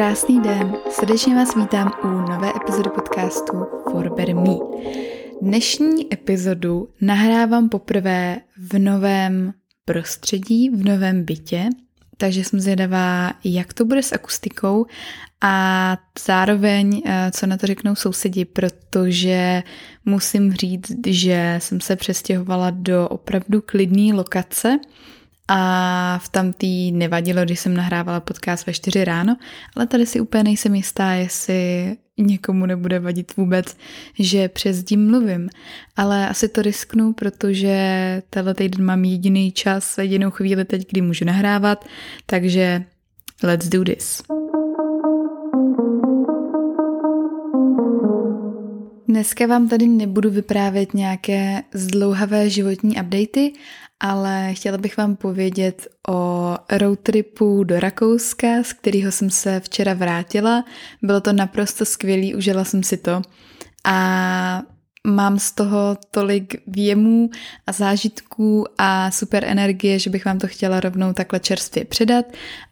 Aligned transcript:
Krásný 0.00 0.40
den, 0.40 0.76
srdečně 0.90 1.34
vás 1.34 1.56
vítám 1.56 1.92
u 2.04 2.06
nové 2.06 2.52
epizody 2.56 2.90
podcastu 2.90 3.52
For 3.90 4.14
Me. 4.34 4.54
Dnešní 5.42 6.12
epizodu 6.12 6.88
nahrávám 7.00 7.68
poprvé 7.68 8.40
v 8.56 8.78
novém 8.78 9.52
prostředí, 9.84 10.70
v 10.70 10.84
novém 10.84 11.24
bytě, 11.24 11.68
takže 12.16 12.44
jsem 12.44 12.60
zvědavá, 12.60 13.32
jak 13.44 13.72
to 13.72 13.84
bude 13.84 14.02
s 14.02 14.12
akustikou 14.12 14.86
a 15.40 15.96
zároveň, 16.26 17.02
eh, 17.06 17.30
co 17.34 17.46
na 17.46 17.56
to 17.56 17.66
řeknou 17.66 17.94
sousedi, 17.94 18.44
protože 18.44 19.62
musím 20.04 20.52
říct, 20.52 21.06
že 21.06 21.56
jsem 21.58 21.80
se 21.80 21.96
přestěhovala 21.96 22.70
do 22.70 23.08
opravdu 23.08 23.62
klidné 23.66 24.14
lokace, 24.14 24.78
a 25.52 26.18
v 26.22 26.28
tamtý 26.28 26.92
nevadilo, 26.92 27.44
když 27.44 27.60
jsem 27.60 27.74
nahrávala 27.74 28.20
podcast 28.20 28.66
ve 28.66 28.72
4 28.72 29.04
ráno, 29.04 29.36
ale 29.76 29.86
tady 29.86 30.06
si 30.06 30.20
úplně 30.20 30.44
nejsem 30.44 30.74
jistá, 30.74 31.12
jestli 31.12 31.96
někomu 32.18 32.66
nebude 32.66 32.98
vadit 32.98 33.36
vůbec, 33.36 33.76
že 34.18 34.48
přes 34.48 34.84
dím 34.84 35.10
mluvím. 35.10 35.48
Ale 35.96 36.28
asi 36.28 36.48
to 36.48 36.62
risknu, 36.62 37.12
protože 37.12 37.76
tenhle 38.30 38.54
týden 38.54 38.84
mám 38.84 39.04
jediný 39.04 39.52
čas, 39.52 39.98
jedinou 39.98 40.30
chvíli 40.30 40.64
teď, 40.64 40.90
kdy 40.90 41.00
můžu 41.00 41.24
nahrávat, 41.24 41.84
takže 42.26 42.84
let's 43.42 43.68
do 43.68 43.84
this. 43.84 44.22
Dneska 49.08 49.46
vám 49.46 49.68
tady 49.68 49.86
nebudu 49.86 50.30
vyprávět 50.30 50.94
nějaké 50.94 51.62
zdlouhavé 51.74 52.50
životní 52.50 52.96
updaty, 53.00 53.52
ale 54.00 54.54
chtěla 54.54 54.78
bych 54.78 54.96
vám 54.96 55.16
povědět 55.16 55.88
o 56.08 56.56
roadtripu 56.70 57.64
do 57.64 57.80
Rakouska, 57.80 58.62
z 58.62 58.72
kterého 58.72 59.12
jsem 59.12 59.30
se 59.30 59.60
včera 59.60 59.94
vrátila. 59.94 60.64
Bylo 61.02 61.20
to 61.20 61.32
naprosto 61.32 61.84
skvělý, 61.84 62.34
užila 62.34 62.64
jsem 62.64 62.82
si 62.82 62.96
to 62.96 63.22
a 63.84 64.62
mám 65.06 65.38
z 65.38 65.52
toho 65.52 65.96
tolik 66.10 66.62
věmů 66.66 67.30
a 67.66 67.72
zážitků 67.72 68.66
a 68.78 69.10
super 69.10 69.44
energie, 69.44 69.98
že 69.98 70.10
bych 70.10 70.24
vám 70.24 70.38
to 70.38 70.46
chtěla 70.46 70.80
rovnou 70.80 71.12
takhle 71.12 71.40
čerstvě 71.40 71.84
předat 71.84 72.24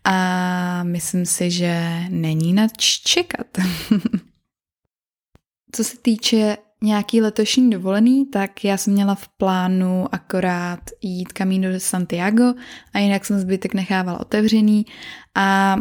a 0.05 0.83
myslím 0.83 1.27
si, 1.27 1.50
že 1.50 2.03
není 2.08 2.53
na 2.53 2.69
čekat. 2.77 3.47
Co 5.72 5.84
se 5.84 5.97
týče 6.03 6.56
nějaký 6.83 7.21
letošní 7.21 7.71
dovolený, 7.71 8.27
tak 8.27 8.65
já 8.65 8.77
jsem 8.77 8.93
měla 8.93 9.15
v 9.15 9.29
plánu 9.29 10.07
akorát 10.12 10.81
jít 11.03 11.33
Camino 11.33 11.69
de 11.69 11.81
Santiago 11.81 12.55
a 12.93 12.98
jinak 12.98 13.25
jsem 13.25 13.41
zbytek 13.41 13.75
nechávala 13.75 14.21
otevřený. 14.21 14.87
A 15.34 15.77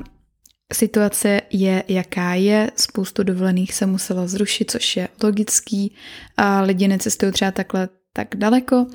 situace 0.74 1.42
je, 1.52 1.84
jaká 1.88 2.34
je. 2.34 2.72
Spoustu 2.76 3.24
dovolených 3.24 3.74
se 3.74 3.86
muselo 3.86 4.28
zrušit, 4.28 4.72
což 4.72 4.98
je 4.98 5.08
logický. 5.24 5.96
A 6.38 6.62
lidi 6.62 6.88
necestují 6.88 7.32
třeba 7.32 7.52
takhle 7.52 7.90
tak 8.14 8.28
daleko. 8.36 8.88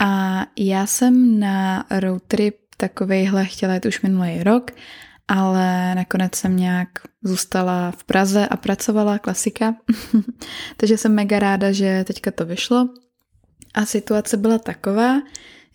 A 0.00 0.42
já 0.56 0.86
jsem 0.86 1.40
na 1.40 1.86
road 1.90 2.22
trip 2.22 2.56
takovejhle 2.76 3.44
chtěla 3.44 3.74
jít 3.74 3.86
už 3.86 4.00
minulý 4.00 4.42
rok 4.42 4.70
ale 5.28 5.94
nakonec 5.94 6.34
jsem 6.34 6.56
nějak 6.56 6.88
zůstala 7.22 7.90
v 7.90 8.04
Praze 8.04 8.48
a 8.48 8.56
pracovala, 8.56 9.18
klasika. 9.18 9.74
Takže 10.76 10.98
jsem 10.98 11.14
mega 11.14 11.38
ráda, 11.38 11.72
že 11.72 12.04
teďka 12.06 12.30
to 12.30 12.46
vyšlo. 12.46 12.88
A 13.74 13.86
situace 13.86 14.36
byla 14.36 14.58
taková, 14.58 15.20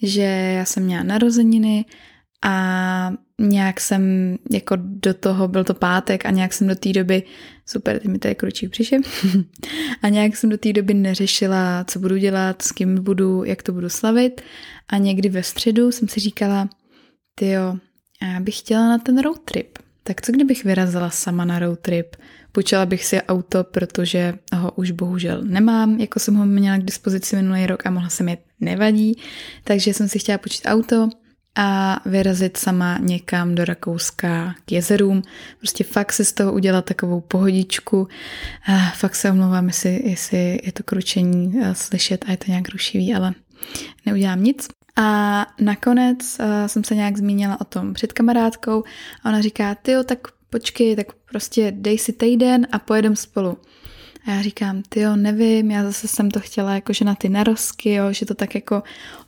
že 0.02 0.22
já 0.58 0.66
jsem 0.66 0.84
měla 0.84 1.04
narozeniny 1.04 1.86
a 2.44 3.14
nějak 3.42 3.82
jsem 3.82 4.36
jako 4.52 4.76
do 4.80 5.14
toho, 5.14 5.48
byl 5.48 5.64
to 5.64 5.74
pátek 5.74 6.26
a 6.26 6.32
nějak 6.32 6.54
jsem 6.54 6.68
do 6.68 6.76
té 6.76 6.94
doby, 6.94 7.24
super, 7.66 8.00
ty 8.00 8.08
mi 8.08 8.20
tady 8.20 8.36
kručí 8.36 8.68
přišel, 8.68 9.00
a 10.02 10.10
nějak 10.10 10.38
jsem 10.38 10.50
do 10.50 10.58
té 10.58 10.74
doby 10.74 10.94
neřešila, 10.94 11.84
co 11.88 12.00
budu 12.00 12.18
dělat, 12.18 12.62
s 12.62 12.72
kým 12.72 13.04
budu, 13.04 13.44
jak 13.44 13.64
to 13.64 13.72
budu 13.74 13.90
slavit 13.90 14.42
a 14.88 14.98
někdy 14.98 15.30
ve 15.30 15.44
středu 15.44 15.92
jsem 15.92 16.08
si 16.08 16.20
říkala, 16.20 16.70
ty 17.36 17.50
jo, 17.50 17.78
a 18.24 18.26
já 18.26 18.40
bych 18.40 18.60
chtěla 18.60 18.88
na 18.88 18.98
ten 18.98 19.22
road 19.22 19.40
trip. 19.46 19.78
Tak 20.04 20.22
co 20.22 20.32
kdybych 20.32 20.64
vyrazila 20.64 21.10
sama 21.10 21.46
na 21.46 21.60
road 21.60 21.80
trip? 21.80 22.16
Půjčila 22.52 22.86
bych 22.86 23.06
si 23.06 23.22
auto, 23.22 23.64
protože 23.64 24.34
ho 24.56 24.72
už 24.72 24.92
bohužel 24.92 25.42
nemám, 25.44 26.00
jako 26.00 26.20
jsem 26.20 26.36
ho 26.36 26.46
měla 26.46 26.78
k 26.78 26.84
dispozici 26.84 27.36
minulý 27.36 27.66
rok 27.66 27.86
a 27.86 27.92
mohla 27.92 28.10
jsem 28.10 28.30
jet, 28.30 28.40
nevadí. 28.60 29.18
Takže 29.64 29.94
jsem 29.94 30.10
si 30.10 30.20
chtěla 30.20 30.38
půjčit 30.38 30.62
auto 30.66 31.10
a 31.56 32.00
vyrazit 32.06 32.58
sama 32.58 32.98
někam 32.98 33.56
do 33.56 33.66
Rakouska 33.66 34.56
k 34.66 34.72
jezerům. 34.72 35.22
Prostě 35.58 35.84
fakt 35.84 36.14
si 36.14 36.26
z 36.26 36.34
toho 36.34 36.54
udělat 36.54 36.86
takovou 36.86 37.22
pohodičku. 37.22 38.08
A 38.68 38.92
fakt 38.96 39.16
se 39.16 39.32
omlouvám, 39.32 39.68
jestli, 39.68 40.10
jestli 40.10 40.60
je 40.64 40.72
to 40.72 40.84
kručení 40.84 41.54
slyšet 41.74 42.26
a 42.28 42.32
je 42.32 42.38
to 42.38 42.46
nějak 42.48 42.70
rušivý, 42.70 43.16
ale 43.16 43.34
neudělám 44.06 44.44
nic. 44.44 44.68
A 44.96 45.46
nakonec 45.62 46.40
uh, 46.40 46.46
jsem 46.68 46.84
se 46.84 46.96
nějak 46.96 47.18
zmínila 47.18 47.62
o 47.62 47.64
tom 47.64 47.94
před 47.94 48.14
kamarádkou 48.14 48.84
a 49.24 49.30
ona 49.30 49.42
říká, 49.42 49.76
ty 49.76 49.92
tak 50.06 50.20
počkej, 50.50 50.96
tak 50.96 51.08
prostě 51.14 51.74
dej 51.76 51.98
si 51.98 52.14
týden 52.14 52.68
a 52.72 52.80
pojedem 52.80 53.16
spolu. 53.16 53.58
A 54.28 54.32
já 54.32 54.42
říkám, 54.42 54.82
ty 54.90 55.00
jo, 55.00 55.16
nevím, 55.16 55.72
já 55.72 55.84
zase 55.84 56.08
jsem 56.08 56.32
to 56.32 56.40
chtěla 56.40 56.76
jakože 56.76 57.06
na 57.06 57.16
ty 57.16 57.30
narosky, 57.30 57.94
jo, 57.94 58.14
že 58.14 58.26
to 58.26 58.34
tak 58.34 58.56
jako 58.56 58.84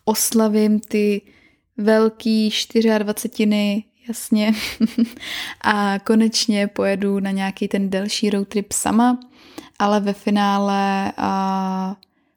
oslavím 0.05 0.79
ty 0.79 1.21
velký 1.77 2.53
24 2.97 3.83
jasně. 4.07 4.53
a 5.61 5.99
konečně 5.99 6.67
pojedu 6.67 7.19
na 7.19 7.31
nějaký 7.31 7.67
ten 7.67 7.89
delší 7.89 8.29
road 8.29 8.47
trip 8.47 8.71
sama, 8.71 9.19
ale 9.79 9.99
ve 9.99 10.13
finále 10.13 11.11
uh, 11.19 11.93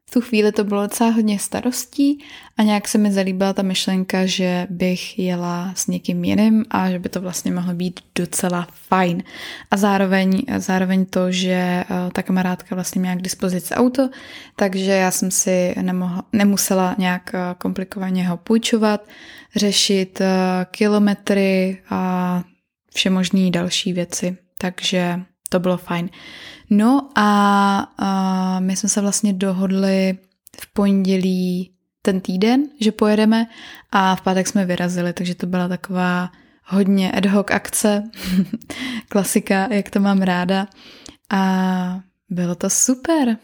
v 0.08 0.10
tu 0.10 0.20
chvíli 0.20 0.52
to 0.52 0.64
bylo 0.64 0.82
docela 0.82 1.10
hodně 1.10 1.38
starostí 1.38 2.24
a 2.56 2.62
nějak 2.62 2.88
se 2.88 2.98
mi 2.98 3.12
zalíbila 3.12 3.52
ta 3.52 3.62
myšlenka, 3.62 4.26
že 4.26 4.66
bych 4.70 5.18
jela 5.18 5.72
s 5.76 5.86
někým 5.86 6.24
jiným 6.24 6.64
a 6.70 6.90
že 6.90 6.98
by 6.98 7.08
to 7.08 7.20
vlastně 7.20 7.52
mohlo 7.52 7.74
být 7.74 8.00
docela 8.14 8.68
fajn. 8.72 9.22
A 9.70 9.76
zároveň, 9.76 10.42
zároveň 10.58 11.06
to, 11.06 11.32
že 11.32 11.52
eh, 11.52 11.84
ta 12.12 12.22
kamarádka 12.22 12.74
vlastně 12.74 13.00
měla 13.00 13.16
k 13.16 13.22
dispozici 13.22 13.74
auto, 13.74 14.08
takže 14.56 14.92
já 14.92 15.10
jsem 15.10 15.30
si 15.30 15.74
nemohla, 15.82 16.24
nemusela 16.32 16.94
nějak 16.98 17.34
eh, 17.34 17.38
komplikovaně 17.58 18.28
ho 18.28 18.36
půjčovat, 18.36 19.08
řešit 19.56 20.20
eh, 20.20 20.26
kilometry 20.70 21.82
a 21.90 22.42
vše 22.94 23.10
možné 23.10 23.50
další 23.50 23.92
věci. 23.92 24.36
Takže 24.58 25.20
to 25.48 25.60
bylo 25.60 25.76
fajn. 25.76 26.10
No 26.70 27.10
a, 27.14 27.78
a 27.98 28.60
my 28.60 28.76
jsme 28.76 28.88
se 28.88 29.00
vlastně 29.00 29.32
dohodli 29.32 30.18
v 30.60 30.72
pondělí 30.72 31.72
ten 32.02 32.20
týden, 32.20 32.64
že 32.80 32.92
pojedeme 32.92 33.46
a 33.92 34.16
v 34.16 34.20
pátek 34.20 34.48
jsme 34.48 34.64
vyrazili, 34.64 35.12
takže 35.12 35.34
to 35.34 35.46
byla 35.46 35.68
taková 35.68 36.32
hodně 36.64 37.12
ad 37.12 37.26
hoc 37.26 37.46
akce, 37.50 38.10
klasika, 39.08 39.72
jak 39.72 39.90
to 39.90 40.00
mám 40.00 40.22
ráda 40.22 40.68
a 41.30 42.00
bylo 42.30 42.54
to 42.54 42.70
super. 42.70 43.36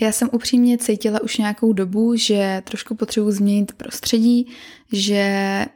Já 0.00 0.12
jsem 0.12 0.28
upřímně 0.32 0.78
cítila 0.78 1.20
už 1.22 1.36
nějakou 1.36 1.72
dobu, 1.72 2.16
že 2.16 2.62
trošku 2.64 2.94
potřebuji 2.94 3.30
změnit 3.30 3.72
prostředí, 3.72 4.52
že 4.92 5.66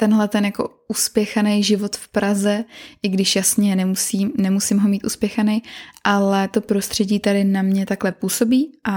tenhle 0.00 0.28
ten 0.28 0.44
jako 0.44 0.68
uspěchaný 0.88 1.62
život 1.62 1.96
v 1.96 2.08
Praze, 2.08 2.64
i 3.02 3.08
když 3.08 3.36
jasně 3.36 3.76
nemusím, 3.76 4.32
nemusím 4.36 4.78
ho 4.78 4.88
mít 4.88 5.04
uspěchaný, 5.04 5.62
ale 6.04 6.48
to 6.48 6.60
prostředí 6.60 7.20
tady 7.20 7.44
na 7.44 7.62
mě 7.62 7.86
takhle 7.86 8.12
působí 8.12 8.72
a 8.84 8.94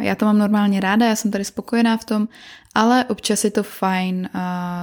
já 0.00 0.14
to 0.14 0.24
mám 0.24 0.38
normálně 0.38 0.80
ráda, 0.80 1.06
já 1.06 1.16
jsem 1.16 1.30
tady 1.30 1.44
spokojená 1.44 1.96
v 1.96 2.04
tom, 2.04 2.28
ale 2.74 3.04
občas 3.04 3.44
je 3.44 3.50
to 3.50 3.62
fajn 3.62 4.28
uh, 4.34 4.40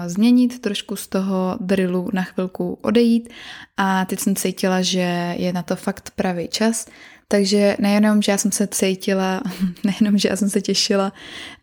změnit, 0.07 0.61
trošku 0.61 0.95
z 0.95 1.07
toho 1.07 1.57
drillu 1.59 2.09
na 2.13 2.23
chvilku 2.23 2.77
odejít. 2.81 3.29
A 3.77 4.05
teď 4.05 4.19
jsem 4.19 4.35
cítila, 4.35 4.81
že 4.81 5.35
je 5.37 5.53
na 5.53 5.63
to 5.63 5.75
fakt 5.75 6.11
pravý 6.15 6.47
čas, 6.47 6.85
takže 7.31 7.75
nejenom, 7.79 8.21
že 8.21 8.31
já 8.31 8.37
jsem 8.37 8.51
se 8.51 8.67
cítila, 8.67 9.41
nejenom, 9.83 10.17
že 10.17 10.29
já 10.29 10.35
jsem 10.35 10.49
se 10.49 10.61
těšila 10.61 11.13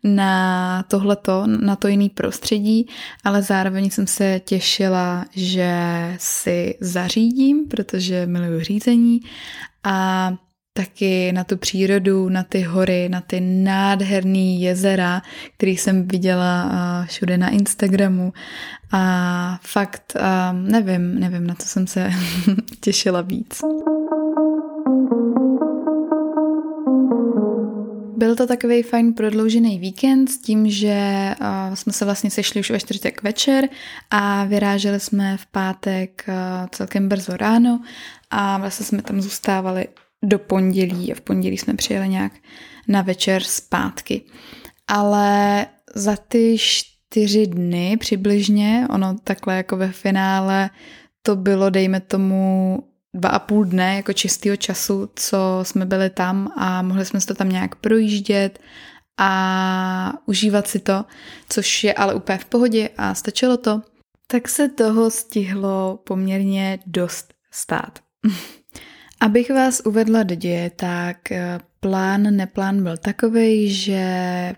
na 0.04 0.82
tohleto, 0.82 1.46
na 1.46 1.76
to 1.76 1.88
jiný 1.88 2.08
prostředí, 2.08 2.86
ale 3.24 3.42
zároveň 3.42 3.90
jsem 3.90 4.06
se 4.06 4.40
těšila, 4.44 5.24
že 5.30 5.72
si 6.18 6.74
zařídím, 6.80 7.68
protože 7.68 8.26
miluju 8.26 8.60
řízení 8.60 9.20
a 9.84 10.32
taky 10.72 11.32
na 11.32 11.44
tu 11.44 11.56
přírodu, 11.56 12.28
na 12.28 12.42
ty 12.42 12.62
hory, 12.62 13.08
na 13.08 13.20
ty 13.20 13.40
nádherné 13.40 14.38
jezera, 14.38 15.22
který 15.56 15.76
jsem 15.76 16.08
viděla 16.08 16.70
všude 17.08 17.38
na 17.38 17.48
Instagramu 17.48 18.32
a 18.92 19.60
fakt 19.62 20.16
nevím, 20.52 21.20
nevím, 21.20 21.46
na 21.46 21.54
co 21.54 21.68
jsem 21.68 21.86
se 21.86 22.10
těšila 22.80 23.20
víc. 23.20 23.60
Byl 28.28 28.36
to 28.36 28.46
takový 28.46 28.82
fajn 28.82 29.12
prodloužený 29.12 29.78
víkend 29.78 30.28
s 30.28 30.38
tím, 30.38 30.70
že 30.70 31.34
uh, 31.40 31.74
jsme 31.74 31.92
se 31.92 32.04
vlastně 32.04 32.30
sešli 32.30 32.60
už 32.60 32.70
ve 32.70 32.80
čtvrtek 32.80 33.22
večer 33.22 33.68
a 34.10 34.44
vyráželi 34.44 35.00
jsme 35.00 35.36
v 35.36 35.46
pátek 35.46 36.24
uh, 36.28 36.34
celkem 36.70 37.08
brzo 37.08 37.36
ráno 37.36 37.80
a 38.30 38.58
vlastně 38.58 38.86
jsme 38.86 39.02
tam 39.02 39.20
zůstávali 39.20 39.88
do 40.24 40.38
pondělí 40.38 41.12
a 41.12 41.14
v 41.14 41.20
pondělí 41.20 41.58
jsme 41.58 41.74
přijeli 41.74 42.08
nějak 42.08 42.32
na 42.88 43.02
večer 43.02 43.42
zpátky. 43.42 44.22
Ale 44.88 45.66
za 45.94 46.16
ty 46.16 46.56
čtyři 46.58 47.46
dny 47.46 47.96
přibližně, 47.96 48.86
ono 48.90 49.16
takhle 49.24 49.56
jako 49.56 49.76
ve 49.76 49.92
finále 49.92 50.70
to 51.22 51.36
bylo, 51.36 51.70
dejme 51.70 52.00
tomu, 52.00 52.78
dva 53.18 53.28
a 53.28 53.38
půl 53.38 53.64
dne 53.64 53.96
jako 53.96 54.12
čistého 54.12 54.56
času, 54.56 55.10
co 55.14 55.38
jsme 55.62 55.86
byli 55.86 56.10
tam 56.10 56.52
a 56.56 56.82
mohli 56.82 57.04
jsme 57.04 57.20
se 57.20 57.26
to 57.26 57.34
tam 57.34 57.48
nějak 57.48 57.74
projíždět 57.74 58.58
a 59.18 60.12
užívat 60.26 60.66
si 60.66 60.78
to, 60.78 61.04
což 61.48 61.84
je 61.84 61.94
ale 61.94 62.14
úplně 62.14 62.38
v 62.38 62.44
pohodě 62.44 62.90
a 62.98 63.14
stačilo 63.14 63.56
to, 63.56 63.82
tak 64.26 64.48
se 64.48 64.68
toho 64.68 65.10
stihlo 65.10 66.00
poměrně 66.04 66.78
dost 66.86 67.34
stát. 67.50 67.98
Abych 69.20 69.50
vás 69.50 69.82
uvedla 69.84 70.22
do 70.22 70.34
děje, 70.34 70.70
tak 70.70 71.32
eh, 71.32 71.60
plán, 71.80 72.36
neplán 72.36 72.82
byl 72.82 72.96
takový, 72.96 73.74
že 73.74 74.02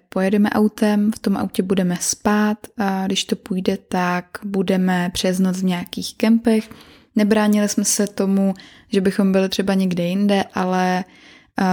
pojedeme 0.08 0.50
autem, 0.50 1.12
v 1.12 1.18
tom 1.18 1.36
autě 1.36 1.62
budeme 1.62 1.96
spát 2.00 2.58
a 2.78 3.06
když 3.06 3.24
to 3.24 3.36
půjde, 3.36 3.76
tak 3.88 4.24
budeme 4.44 5.10
přes 5.12 5.38
noc 5.38 5.60
v 5.60 5.64
nějakých 5.64 6.16
kempech. 6.16 6.70
Nebránili 7.16 7.68
jsme 7.68 7.84
se 7.84 8.06
tomu, 8.06 8.54
že 8.88 9.00
bychom 9.00 9.32
byli 9.32 9.48
třeba 9.48 9.74
někde 9.74 10.02
jinde, 10.04 10.44
ale 10.54 11.04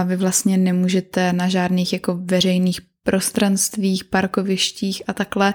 vy 0.04 0.16
vlastně 0.16 0.56
nemůžete 0.56 1.32
na 1.32 1.48
žádných 1.48 1.92
jako 1.92 2.18
veřejných 2.22 2.80
prostranstvích, 3.02 4.04
parkovištích 4.04 5.02
a 5.06 5.12
takhle, 5.12 5.54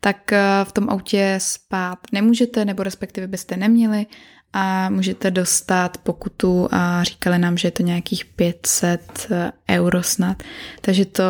tak 0.00 0.32
v 0.64 0.72
tom 0.72 0.90
autě 0.90 1.34
spát 1.38 1.98
nemůžete, 2.12 2.64
nebo 2.64 2.82
respektive 2.82 3.26
byste 3.26 3.56
neměli 3.56 4.06
a 4.52 4.90
můžete 4.90 5.30
dostat 5.30 5.98
pokutu 5.98 6.68
a 6.70 7.04
říkali 7.04 7.38
nám, 7.38 7.56
že 7.56 7.68
je 7.68 7.72
to 7.72 7.82
nějakých 7.82 8.24
500 8.24 9.28
eh, 9.30 9.52
euro 9.70 10.02
snad. 10.02 10.42
Takže 10.80 11.04
to 11.04 11.24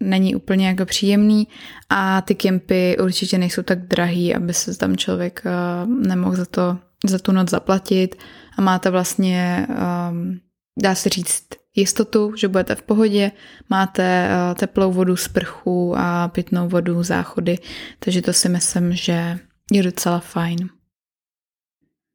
není 0.00 0.34
úplně 0.34 0.68
jako 0.68 0.86
příjemný 0.86 1.48
a 1.88 2.20
ty 2.20 2.34
kempy 2.34 2.96
určitě 3.02 3.38
nejsou 3.38 3.62
tak 3.62 3.86
drahý, 3.86 4.34
aby 4.34 4.54
se 4.54 4.78
tam 4.78 4.96
člověk 4.96 5.42
eh, 5.46 5.86
nemohl 5.86 6.36
za 6.36 6.44
to 6.44 6.78
za 7.06 7.18
tu 7.18 7.32
noc 7.32 7.50
zaplatit 7.50 8.16
a 8.58 8.62
máte 8.62 8.90
vlastně, 8.90 9.66
um, 10.10 10.40
dá 10.82 10.94
se 10.94 11.08
říct, 11.08 11.44
jistotu, 11.74 12.32
že 12.36 12.48
budete 12.48 12.74
v 12.74 12.82
pohodě, 12.82 13.32
máte 13.70 14.28
uh, 14.28 14.54
teplou 14.54 14.92
vodu, 14.92 15.16
sprchu 15.16 15.94
a 15.96 16.28
pitnou 16.28 16.68
vodu, 16.68 17.02
záchody, 17.02 17.58
takže 17.98 18.22
to 18.22 18.32
si 18.32 18.48
myslím, 18.48 18.92
že 18.92 19.38
je 19.72 19.82
docela 19.82 20.18
fajn. 20.18 20.68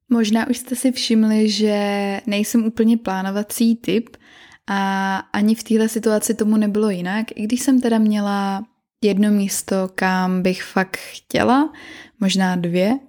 Možná 0.10 0.50
už 0.50 0.58
jste 0.58 0.76
si 0.76 0.92
všimli, 0.92 1.50
že 1.50 2.22
nejsem 2.26 2.66
úplně 2.66 2.98
plánovací 2.98 3.76
typ 3.76 4.18
a 4.68 5.18
ani 5.18 5.56
v 5.56 5.64
téhle 5.64 5.90
situaci 5.90 6.34
tomu 6.34 6.58
nebylo 6.58 6.90
jinak, 6.90 7.26
i 7.36 7.44
když 7.44 7.62
jsem 7.62 7.82
teda 7.82 7.98
měla 7.98 8.66
jedno 9.04 9.32
místo, 9.32 9.90
kam 9.96 10.42
bych 10.42 10.64
fakt 10.64 10.98
chtěla, 10.98 11.74
možná 12.20 12.56
dvě, 12.56 13.00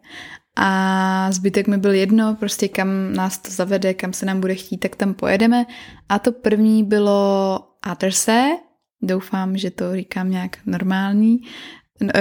a 0.56 1.32
zbytek 1.32 1.68
mi 1.68 1.78
byl 1.78 1.92
jedno, 1.92 2.34
prostě 2.34 2.68
kam 2.68 3.12
nás 3.12 3.38
to 3.38 3.50
zavede, 3.50 3.94
kam 3.94 4.12
se 4.12 4.26
nám 4.26 4.40
bude 4.40 4.54
chtít, 4.54 4.78
tak 4.78 4.96
tam 4.96 5.14
pojedeme. 5.14 5.66
A 6.08 6.18
to 6.18 6.32
první 6.32 6.84
bylo 6.84 7.60
Attersee, 7.82 8.56
doufám, 9.02 9.56
že 9.56 9.70
to 9.70 9.96
říkám 9.96 10.30
nějak 10.30 10.58
normální, 10.66 11.38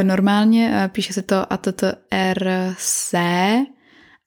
normálně, 0.03 0.89
píše 0.91 1.13
se 1.13 1.21
to 1.21 1.53
ATTRC 1.53 3.13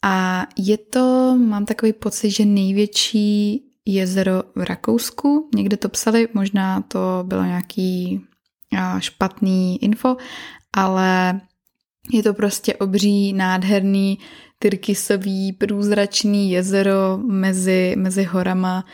a 0.05 0.47
je 0.57 0.79
to, 0.79 1.37
mám 1.39 1.65
takový 1.65 1.93
pocit, 1.93 2.31
že 2.31 2.45
největší 2.45 3.63
jezero 3.87 4.43
v 4.55 4.63
Rakousku, 4.63 5.49
někde 5.55 5.77
to 5.77 5.89
psali, 5.89 6.29
možná 6.35 6.81
to 6.81 6.99
bylo 7.27 7.45
nějaký 7.45 8.21
špatný 8.99 9.85
info, 9.85 10.17
ale 10.73 11.41
je 12.13 12.23
to 12.23 12.35
prostě 12.35 12.75
obří, 12.75 13.33
nádherný, 13.33 14.19
tyrkysový, 14.59 15.53
průzračný 15.53 16.51
jezero 16.51 17.19
mezi, 17.19 17.95
mezi 17.99 18.25
horama 18.25 18.85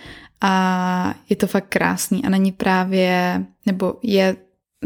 a 0.41 1.15
je 1.29 1.37
to 1.37 1.47
fakt 1.47 1.69
krásný 1.69 2.25
a 2.25 2.29
není 2.29 2.53
právě, 2.53 3.45
nebo 3.67 3.95
je, 4.03 4.37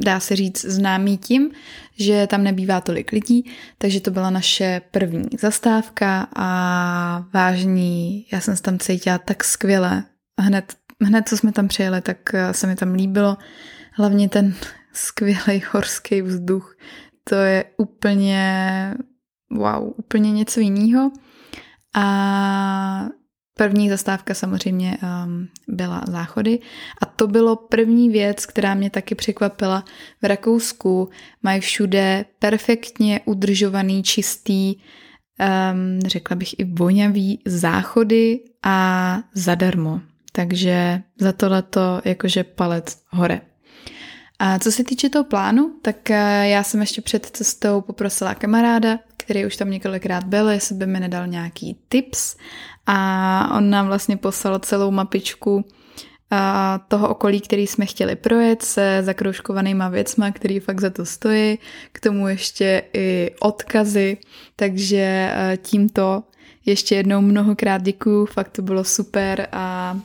dá 0.05 0.20
se 0.20 0.37
říct, 0.37 0.64
známý 0.64 1.19
tím, 1.19 1.50
že 1.99 2.26
tam 2.26 2.44
nebývá 2.44 2.81
tolik 2.81 3.12
lidí, 3.12 3.50
takže 3.78 4.00
to 4.00 4.11
byla 4.11 4.31
naše 4.31 4.81
první 4.90 5.29
zastávka 5.38 6.29
a 6.37 7.26
vážní, 7.34 8.26
já 8.32 8.40
jsem 8.40 8.56
se 8.56 8.62
tam 8.62 8.79
cítila 8.79 9.19
tak 9.19 9.44
skvěle. 9.44 10.05
Hned, 10.40 10.75
hned 11.02 11.29
co 11.29 11.37
jsme 11.37 11.52
tam 11.52 11.69
přijeli, 11.69 12.00
tak 12.00 12.19
se 12.52 12.67
mi 12.67 12.76
tam 12.76 12.94
líbilo. 12.94 13.37
Hlavně 13.93 14.29
ten 14.29 14.55
skvělý 14.93 15.62
horský 15.72 16.22
vzduch, 16.22 16.76
to 17.28 17.34
je 17.34 17.64
úplně 17.76 18.94
wow, 19.50 19.93
úplně 19.96 20.32
něco 20.32 20.61
jiného. 20.61 21.11
A 21.94 23.08
první 23.55 23.90
zastávka 23.90 24.34
samozřejmě 24.34 24.99
um, 25.02 25.49
byla 25.69 26.02
záchody 26.08 26.58
a 27.02 27.06
to 27.06 27.26
bylo 27.26 27.56
první 27.56 28.08
věc, 28.08 28.46
která 28.46 28.75
mě 28.75 28.90
taky 28.90 29.14
překvapila. 29.14 29.84
V 30.23 30.26
Rakousku 30.26 31.08
mají 31.43 31.61
všude 31.61 32.25
perfektně 32.38 33.20
udržovaný, 33.25 34.02
čistý, 34.02 34.75
um, 34.76 36.00
řekla 36.06 36.37
bych 36.37 36.58
i 36.58 36.64
vonavý 36.64 37.43
záchody 37.44 38.40
a 38.62 39.19
zadarmo. 39.34 40.00
Takže 40.32 41.02
za 41.20 41.32
tohleto 41.32 42.00
jakože 42.05 42.44
palec 42.44 43.02
hore. 43.08 43.40
A 44.38 44.58
co 44.58 44.72
se 44.72 44.84
týče 44.84 45.08
toho 45.08 45.24
plánu, 45.24 45.72
tak 45.82 46.10
eh, 46.10 46.48
já 46.48 46.62
jsem 46.62 46.80
ještě 46.80 47.00
před 47.00 47.26
cestou 47.26 47.80
poprosila 47.80 48.34
kamaráda, 48.34 48.98
který 49.16 49.46
už 49.46 49.56
tam 49.56 49.70
několikrát 49.70 50.24
byl, 50.24 50.48
jestli 50.48 50.74
by 50.74 50.86
mi 50.86 51.00
nedal 51.00 51.26
nějaký 51.26 51.76
tips. 51.88 52.36
A 52.86 53.56
on 53.56 53.70
nám 53.70 53.86
vlastně 53.86 54.16
poslal 54.16 54.58
celou 54.58 54.90
mapičku 54.90 55.64
eh, 56.32 56.36
toho 56.88 57.08
okolí, 57.08 57.40
který 57.40 57.66
jsme 57.66 57.86
chtěli 57.86 58.16
projet 58.16 58.62
se 58.62 59.02
zakroužkovanýma 59.02 59.88
věcma, 59.88 60.31
který 60.31 60.60
fakt 60.60 60.81
za 60.81 60.90
to 60.90 61.06
stojí, 61.06 61.58
k 61.93 62.00
tomu 62.00 62.28
ještě 62.28 62.82
i 62.93 63.31
odkazy, 63.40 64.16
takže 64.56 65.31
eh, 65.32 65.58
tímto 65.62 66.22
ještě 66.66 66.94
jednou 66.94 67.20
mnohokrát 67.20 67.82
děkuju, 67.82 68.26
fakt 68.26 68.48
to 68.48 68.62
bylo 68.62 68.84
super 68.84 69.48
a 69.52 69.96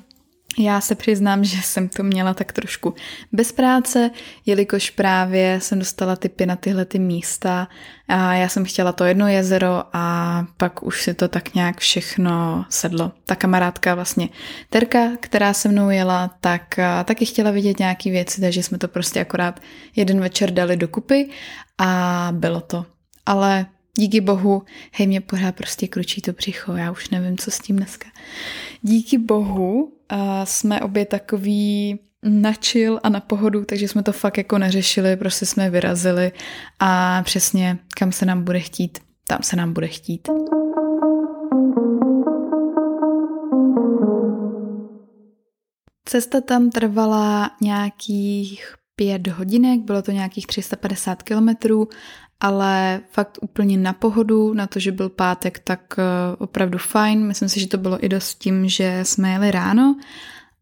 já 0.60 0.82
se 0.82 0.96
přiznám, 0.96 1.44
že 1.44 1.62
jsem 1.62 1.90
to 1.90 2.04
měla 2.04 2.34
tak 2.34 2.52
trošku 2.52 2.94
bez 3.32 3.52
práce, 3.52 4.12
jelikož 4.46 4.90
právě 4.90 5.60
jsem 5.62 5.80
dostala 5.80 6.16
typy 6.16 6.46
na 6.46 6.56
tyhle 6.56 6.86
ty 6.86 7.00
místa 7.00 7.68
a 8.08 8.34
já 8.34 8.50
jsem 8.50 8.66
chtěla 8.66 8.92
to 8.92 9.06
jedno 9.06 9.28
jezero 9.28 9.84
a 9.94 10.46
pak 10.58 10.84
už 10.84 11.02
si 11.02 11.14
to 11.14 11.28
tak 11.28 11.54
nějak 11.54 11.80
všechno 11.80 12.66
sedlo. 12.70 13.12
Ta 13.26 13.36
kamarádka 13.36 13.96
vlastně 13.96 14.30
Terka, 14.70 15.10
která 15.20 15.54
se 15.54 15.70
mnou 15.70 15.90
jela, 15.90 16.32
tak 16.42 16.80
taky 17.06 17.26
chtěla 17.26 17.52
vidět 17.52 17.80
nějaký 17.80 18.12
věci, 18.12 18.42
takže 18.42 18.64
jsme 18.64 18.78
to 18.78 18.88
prostě 18.88 19.22
akorát 19.22 19.60
jeden 19.96 20.20
večer 20.20 20.52
dali 20.52 20.78
dokupy 20.78 21.30
a 21.78 22.30
bylo 22.32 22.62
to. 22.62 22.86
Ale 23.26 23.66
díky 23.98 24.22
bohu, 24.22 24.64
hej, 24.94 25.08
mě 25.08 25.22
pořád 25.22 25.56
prostě 25.56 25.88
kručí 25.88 26.22
to 26.22 26.32
břicho, 26.32 26.74
já 26.74 26.92
už 26.92 27.10
nevím, 27.10 27.38
co 27.38 27.52
s 27.52 27.60
tím 27.60 27.76
dneska. 27.76 28.10
Díky 28.82 29.18
bohu 29.18 29.94
a 30.10 30.46
jsme 30.46 30.82
obě 30.82 31.06
takový 31.06 32.00
načil 32.24 33.00
a 33.04 33.10
na 33.10 33.20
pohodu, 33.20 33.66
takže 33.66 33.88
jsme 33.88 34.04
to 34.04 34.12
fakt 34.12 34.38
jako 34.38 34.58
neřešili, 34.58 35.18
prostě 35.18 35.46
jsme 35.46 35.70
vyrazili 35.70 36.32
a 36.80 37.22
přesně 37.24 37.78
kam 37.98 38.12
se 38.12 38.26
nám 38.26 38.44
bude 38.44 38.60
chtít, 38.60 39.00
tam 39.28 39.40
se 39.44 39.56
nám 39.56 39.74
bude 39.74 39.88
chtít. 39.88 40.28
Cesta 46.06 46.42
tam 46.42 46.70
trvala 46.70 47.52
nějakých 47.62 48.76
pět 48.96 49.28
hodinek, 49.28 49.80
bylo 49.80 50.02
to 50.02 50.12
nějakých 50.12 50.48
350 50.48 51.24
kilometrů, 51.24 51.90
ale 52.40 53.02
fakt 53.12 53.38
úplně 53.42 53.78
na 53.78 53.94
pohodu, 53.94 54.54
na 54.54 54.68
to, 54.68 54.80
že 54.80 54.92
byl 54.92 55.10
pátek, 55.10 55.60
tak 55.60 55.82
eh, 55.98 56.04
opravdu 56.38 56.78
fajn. 56.78 57.28
Myslím 57.28 57.50
si, 57.50 57.60
že 57.60 57.68
to 57.68 57.78
bylo 57.78 58.06
i 58.06 58.10
dost 58.10 58.36
tím, 58.36 58.70
že 58.70 59.00
jsme 59.04 59.32
jeli 59.32 59.52
ráno 59.52 59.96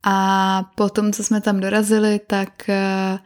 a 0.03 0.63
potom, 0.75 1.13
co 1.13 1.23
jsme 1.23 1.41
tam 1.41 1.59
dorazili, 1.59 2.19
tak 2.27 2.69
eh, 2.69 3.19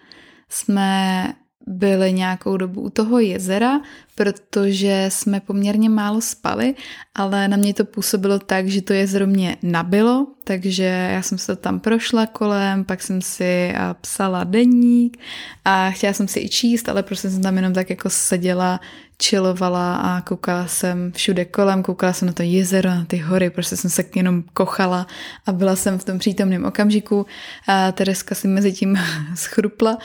jsme 0.50 1.33
byli 1.67 2.13
nějakou 2.13 2.58
dobu 2.58 2.82
u 2.82 2.89
toho 2.89 3.20
jezera, 3.20 3.82
protože 4.15 5.05
jsme 5.10 5.39
poměrně 5.39 5.89
málo 5.89 6.22
spali, 6.22 6.75
ale 7.15 7.48
na 7.48 7.58
mě 7.58 7.74
to 7.74 7.86
působilo 7.86 8.39
tak, 8.39 8.67
že 8.67 8.82
to 8.82 8.93
jezero 8.93 9.27
mě 9.27 9.58
nabilo, 9.63 10.27
takže 10.43 10.84
já 10.84 11.22
jsem 11.22 11.38
se 11.38 11.55
tam 11.55 11.79
prošla 11.79 12.25
kolem, 12.25 12.86
pak 12.86 13.01
jsem 13.01 13.22
si 13.22 13.74
psala 14.01 14.43
deník 14.43 15.17
a 15.65 15.89
chtěla 15.89 16.13
jsem 16.13 16.27
si 16.27 16.39
i 16.39 16.50
číst, 16.50 16.89
ale 16.89 17.03
prostě 17.03 17.29
jsem 17.29 17.41
tam 17.41 17.55
jenom 17.55 17.74
tak 17.74 17.89
jako 17.89 18.10
seděla, 18.10 18.79
čilovala 19.17 19.96
a 19.96 20.22
koukala 20.22 20.67
jsem 20.67 21.12
všude 21.12 21.46
kolem, 21.46 21.84
koukala 21.84 22.13
jsem 22.13 22.25
na 22.25 22.34
to 22.34 22.43
jezero, 22.43 22.89
na 22.89 23.05
ty 23.05 23.17
hory, 23.17 23.50
prostě 23.50 23.77
jsem 23.77 23.89
se 23.89 24.03
jenom 24.15 24.43
kochala 24.53 25.08
a 25.46 25.51
byla 25.51 25.75
jsem 25.75 26.00
v 26.00 26.05
tom 26.05 26.20
přítomném 26.20 26.65
okamžiku. 26.65 27.25
A 27.67 27.91
Tereska 27.91 28.36
si 28.36 28.48
mezi 28.48 28.74
tím 28.74 29.00
schrupla, 29.36 29.98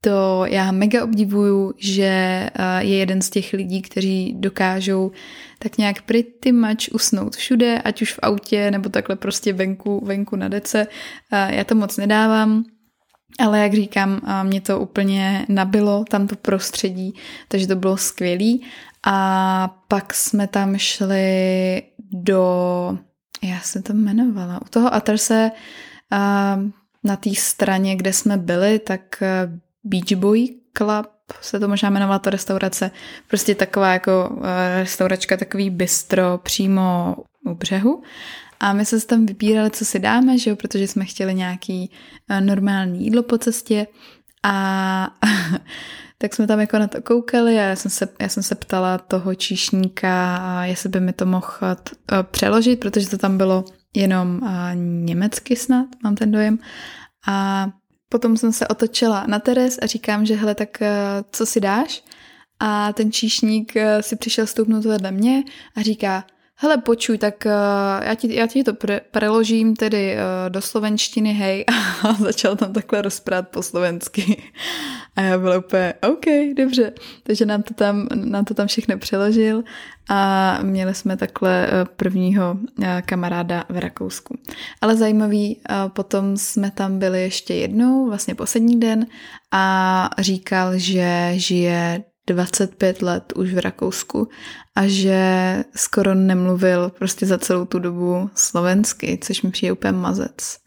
to 0.00 0.44
já 0.46 0.72
mega 0.72 1.04
obdivuju, 1.04 1.74
že 1.78 2.04
eh, 2.04 2.84
je 2.84 2.96
jeden 2.96 3.22
z 3.22 3.30
těch 3.30 3.52
lidí, 3.52 3.82
kteří 3.82 4.34
dokážou 4.38 5.12
tak 5.58 5.78
nějak 5.78 6.02
pretty 6.02 6.52
much 6.52 6.88
usnout 6.92 7.36
všude, 7.36 7.82
ať 7.82 8.02
už 8.02 8.12
v 8.12 8.18
autě 8.22 8.70
nebo 8.70 8.88
takhle 8.88 9.16
prostě 9.16 9.52
venku, 9.52 10.04
venku 10.04 10.36
na 10.36 10.48
dece. 10.48 10.86
Eh, 11.32 11.54
já 11.56 11.64
to 11.64 11.74
moc 11.74 11.96
nedávám, 11.96 12.64
ale 13.38 13.60
jak 13.60 13.74
říkám, 13.74 14.20
eh, 14.26 14.44
mě 14.44 14.60
to 14.60 14.80
úplně 14.80 15.46
nabilo, 15.48 16.04
tam 16.10 16.26
to 16.26 16.36
prostředí, 16.36 17.14
takže 17.48 17.66
to 17.66 17.76
bylo 17.76 17.96
skvělý. 17.96 18.62
A 19.06 19.76
pak 19.88 20.14
jsme 20.14 20.46
tam 20.46 20.78
šli 20.78 21.82
do, 22.12 22.98
já 23.42 23.60
se 23.60 23.82
to 23.82 23.92
jmenovala, 23.92 24.62
u 24.62 24.68
toho 24.70 24.94
Aterse 24.94 25.50
na 27.04 27.16
té 27.16 27.34
straně, 27.34 27.96
kde 27.96 28.12
jsme 28.12 28.36
byli, 28.36 28.78
tak 28.78 29.22
Beach 29.84 30.12
Boy 30.12 30.48
Club 30.76 31.06
se 31.40 31.60
to 31.60 31.68
možná 31.68 31.88
jmenovala 31.88 32.18
ta 32.18 32.30
restaurace. 32.30 32.90
Prostě 33.28 33.54
taková 33.54 33.92
jako 33.92 34.38
eh, 34.44 34.80
restauračka, 34.80 35.36
takový 35.36 35.70
bistro 35.70 36.38
přímo 36.38 37.16
u 37.46 37.54
břehu. 37.54 38.02
A 38.60 38.72
my 38.72 38.84
se 38.84 39.06
tam 39.06 39.26
vybírali, 39.26 39.70
co 39.70 39.84
si 39.84 39.98
dáme, 39.98 40.38
že 40.38 40.50
jo, 40.50 40.56
protože 40.56 40.88
jsme 40.88 41.04
chtěli 41.04 41.34
nějaký 41.34 41.90
eh, 42.30 42.40
normální 42.40 43.04
jídlo 43.04 43.22
po 43.22 43.38
cestě. 43.38 43.86
A 44.42 45.10
tak 46.18 46.34
jsme 46.34 46.46
tam 46.46 46.60
jako 46.60 46.78
na 46.78 46.86
to 46.86 47.02
koukali 47.02 47.58
a 47.58 47.62
já 47.62 47.76
jsem 47.76 47.90
se, 47.90 48.08
já 48.20 48.28
jsem 48.28 48.42
se 48.42 48.54
ptala 48.54 48.98
toho 48.98 49.34
číšníka, 49.34 50.64
jestli 50.64 50.88
by 50.88 51.00
mi 51.00 51.12
to 51.12 51.26
mohl 51.26 51.56
eh, 51.62 51.76
přeložit, 52.22 52.80
protože 52.80 53.08
to 53.08 53.18
tam 53.18 53.38
bylo 53.38 53.64
jenom 53.94 54.40
německy 55.04 55.56
snad, 55.56 55.86
mám 56.04 56.14
ten 56.14 56.32
dojem. 56.32 56.58
A 57.28 57.66
Potom 58.12 58.36
jsem 58.36 58.52
se 58.52 58.68
otočila 58.68 59.24
na 59.26 59.38
Teres 59.38 59.78
a 59.82 59.86
říkám, 59.86 60.26
že 60.26 60.34
hele, 60.34 60.54
tak 60.54 60.82
eh, 60.82 60.90
co 61.32 61.46
si 61.46 61.60
dáš? 61.60 62.04
A 62.60 62.92
ten 62.92 63.12
číšník 63.12 63.76
eh, 63.76 64.02
si 64.02 64.16
přišel 64.16 64.46
stoupnout 64.46 64.84
vedle 64.84 65.10
mě 65.10 65.42
a 65.76 65.82
říká, 65.82 66.24
hele, 66.62 66.78
počuj, 66.78 67.18
tak 67.18 67.34
uh, 67.46 67.52
já, 68.04 68.14
ti, 68.14 68.34
já 68.34 68.46
ti 68.46 68.64
to 68.64 68.74
pre, 68.74 69.00
preložím 69.10 69.76
tedy 69.76 70.14
uh, 70.14 70.50
do 70.52 70.60
slovenštiny, 70.60 71.32
hej, 71.32 71.64
a 72.02 72.12
začal 72.12 72.56
tam 72.56 72.72
takhle 72.72 73.02
rozprát 73.02 73.48
po 73.48 73.62
slovensky. 73.62 74.42
A 75.16 75.20
já 75.20 75.38
byla 75.38 75.58
úplně, 75.58 75.94
OK, 76.02 76.24
dobře. 76.56 76.92
Takže 77.22 77.46
nám 77.46 77.62
to 77.62 77.74
tam, 77.74 78.08
nám 78.14 78.44
to 78.44 78.54
tam 78.54 78.66
všechno 78.66 78.98
přeložil 78.98 79.62
a 80.08 80.58
měli 80.62 80.94
jsme 80.94 81.16
takhle 81.16 81.66
uh, 81.66 81.88
prvního 81.96 82.56
kamaráda 83.06 83.64
v 83.68 83.78
Rakousku. 83.78 84.38
Ale 84.80 84.96
zajímavý, 84.96 85.60
potom 85.88 86.36
jsme 86.36 86.70
tam 86.70 86.98
byli 86.98 87.22
ještě 87.22 87.54
jednou, 87.54 88.06
vlastně 88.06 88.34
poslední 88.34 88.80
den 88.80 89.06
a 89.52 90.10
říkal, 90.18 90.78
že 90.78 91.32
žije 91.34 92.04
25 92.32 93.02
let 93.02 93.32
už 93.36 93.54
v 93.54 93.58
Rakousku 93.58 94.28
a 94.76 94.86
že 94.86 95.24
skoro 95.76 96.14
nemluvil 96.14 96.90
prostě 96.90 97.26
za 97.26 97.38
celou 97.38 97.64
tu 97.64 97.78
dobu 97.78 98.30
slovensky, 98.34 99.18
což 99.22 99.42
mi 99.42 99.50
přijde 99.50 99.72
úplně 99.72 99.92
mazec. 99.92 100.58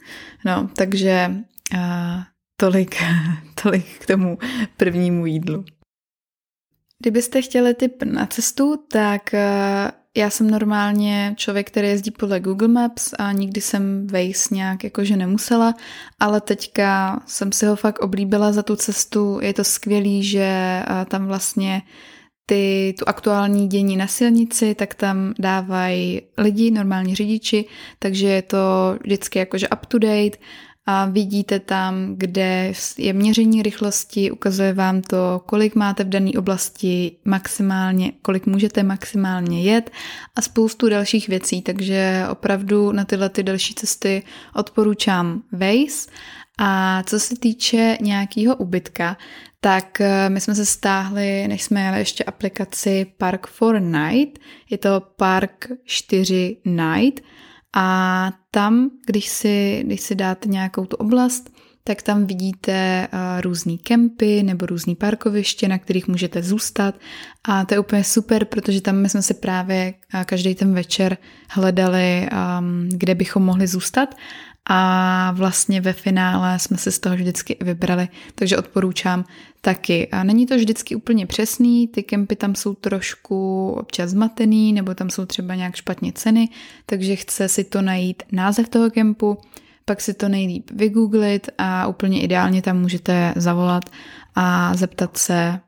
No, 0.46 0.70
takže 0.76 1.32
uh, 1.74 1.80
tolik, 2.58 2.96
tolik 3.64 4.00
k 4.00 4.06
tomu 4.06 4.38
prvnímu 4.78 5.26
jídlu. 5.26 5.66
Kdybyste 7.00 7.42
chtěli 7.42 7.74
tip 7.74 8.04
na 8.04 8.26
cestu, 8.26 8.84
tak 8.92 9.36
já 10.18 10.30
jsem 10.30 10.52
normálně 10.52 11.34
člověk, 11.38 11.68
který 11.68 11.88
jezdí 11.88 12.12
podle 12.12 12.40
Google 12.40 12.68
Maps 12.68 13.14
a 13.20 13.32
nikdy 13.32 13.62
jsem 13.62 14.08
Waze 14.08 14.56
nějak 14.56 14.84
jakože 14.84 15.18
nemusela, 15.18 15.74
ale 16.20 16.42
teďka 16.42 17.20
jsem 17.26 17.52
si 17.52 17.66
ho 17.66 17.76
fakt 17.76 18.00
oblíbila 18.00 18.52
za 18.52 18.64
tu 18.64 18.76
cestu. 18.76 19.40
Je 19.42 19.54
to 19.54 19.64
skvělý, 19.64 20.24
že 20.24 20.82
tam 21.08 21.26
vlastně 21.26 21.82
ty, 22.46 22.96
tu 23.00 23.08
aktuální 23.08 23.68
dění 23.68 23.98
na 23.98 24.08
silnici, 24.08 24.76
tak 24.76 24.96
tam 24.96 25.34
dávají 25.40 26.22
lidi, 26.38 26.72
normální 26.72 27.16
řidiči, 27.16 27.66
takže 28.00 28.28
je 28.28 28.42
to 28.42 28.58
vždycky 29.04 29.40
jakože 29.40 29.70
up 29.70 29.86
to 29.86 30.00
date 30.00 30.38
a 30.86 31.06
vidíte 31.06 31.60
tam, 31.60 32.16
kde 32.18 32.74
je 32.98 33.14
měření 33.14 33.64
rychlosti, 33.64 34.32
ukazuje 34.32 34.74
vám 34.74 35.02
to, 35.02 35.42
kolik 35.46 35.76
máte 35.76 36.04
v 36.04 36.10
dané 36.10 36.32
oblasti 36.38 37.12
maximálně, 37.26 38.12
kolik 38.22 38.46
můžete 38.46 38.84
maximálně 38.84 39.64
jet 39.64 39.92
a 40.36 40.42
spoustu 40.42 40.90
dalších 40.90 41.28
věcí, 41.28 41.62
takže 41.62 42.26
opravdu 42.32 42.92
na 42.92 43.06
tyhle 43.06 43.30
ty 43.30 43.44
další 43.44 43.74
cesty 43.74 44.24
odporučám 44.56 45.44
Waze. 45.52 46.12
A 46.60 47.04
co 47.04 47.20
se 47.20 47.36
týče 47.36 47.98
nějakého 48.02 48.56
ubytka, 48.56 49.18
tak 49.60 50.02
eh, 50.02 50.30
my 50.30 50.42
jsme 50.42 50.56
se 50.56 50.66
stáhli, 50.66 51.48
než 51.48 51.64
jsme 51.64 51.82
jeli 51.84 51.98
ještě 51.98 52.24
aplikaci 52.24 53.06
Park 53.18 53.48
for 53.48 53.80
Night, 53.80 54.40
je 54.70 54.78
to 54.78 55.02
Park 55.18 55.68
4 55.86 56.58
Night 56.66 57.24
a 57.74 58.32
tam, 58.52 58.90
když 59.06 59.28
si, 59.28 59.84
když 59.86 60.02
si 60.02 60.16
dáte 60.16 60.50
nějakou 60.50 60.86
tu 60.86 60.96
oblast, 60.96 61.50
tak 61.84 62.02
tam 62.02 62.26
vidíte 62.26 63.08
uh, 63.14 63.42
různý 63.42 63.78
kempy 63.78 64.44
nebo 64.44 64.66
různý 64.66 64.96
parkoviště, 64.96 65.68
na 65.68 65.78
kterých 65.78 66.08
můžete 66.08 66.44
zůstat. 66.44 66.96
A 67.44 67.66
to 67.66 67.74
je 67.74 67.80
úplně 67.80 68.04
super, 68.04 68.46
protože 68.46 68.82
tam 68.82 68.96
my 68.96 69.10
jsme 69.10 69.22
si 69.22 69.34
právě 69.34 69.94
uh, 70.14 70.24
každý 70.24 70.56
ten 70.56 70.74
večer 70.74 71.18
hledali, 71.50 72.30
um, 72.32 72.90
kde 72.90 73.16
bychom 73.16 73.44
mohli 73.44 73.68
zůstat 73.68 74.16
a 74.70 75.32
vlastně 75.32 75.82
ve 75.82 75.94
finále 75.94 76.60
jsme 76.60 76.78
se 76.78 76.92
z 76.92 77.00
toho 77.00 77.16
vždycky 77.16 77.58
vybrali, 77.62 78.08
takže 78.36 78.58
odporučám 78.58 79.26
taky. 79.62 80.08
A 80.08 80.24
není 80.24 80.46
to 80.46 80.56
vždycky 80.56 80.96
úplně 80.96 81.26
přesný, 81.26 81.88
ty 81.88 82.04
kempy 82.04 82.36
tam 82.36 82.56
jsou 82.56 82.74
trošku 82.74 83.70
občas 83.80 84.10
zmatený, 84.10 84.74
nebo 84.74 84.94
tam 84.94 85.10
jsou 85.10 85.26
třeba 85.26 85.56
nějak 85.56 85.76
špatně 85.76 86.14
ceny, 86.14 86.50
takže 86.86 87.16
chce 87.16 87.50
si 87.50 87.64
to 87.64 87.82
najít 87.82 88.24
název 88.32 88.70
toho 88.70 88.90
kempu, 88.90 89.38
pak 89.86 90.02
si 90.02 90.14
to 90.14 90.30
nejlíp 90.30 90.72
vygooglit 90.72 91.50
a 91.58 91.88
úplně 91.88 92.22
ideálně 92.22 92.62
tam 92.62 92.82
můžete 92.82 93.34
zavolat 93.36 93.90
a 94.36 94.76
zeptat 94.76 95.18
se, 95.18 95.60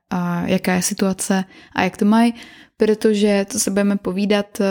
jaká 0.45 0.73
je 0.73 0.81
situace 0.81 1.43
a 1.75 1.83
jak 1.83 1.97
to 1.97 2.05
mají, 2.05 2.33
protože 2.77 3.45
to 3.51 3.59
se 3.59 3.71
budeme 3.71 3.97
povídat 3.97 4.61
eh, 4.61 4.65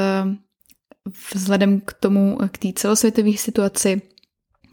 vzhledem 1.34 1.80
k 1.80 1.92
tomu, 1.92 2.38
k 2.50 2.58
té 2.58 2.68
celosvětové 2.74 3.32
situaci, 3.32 4.02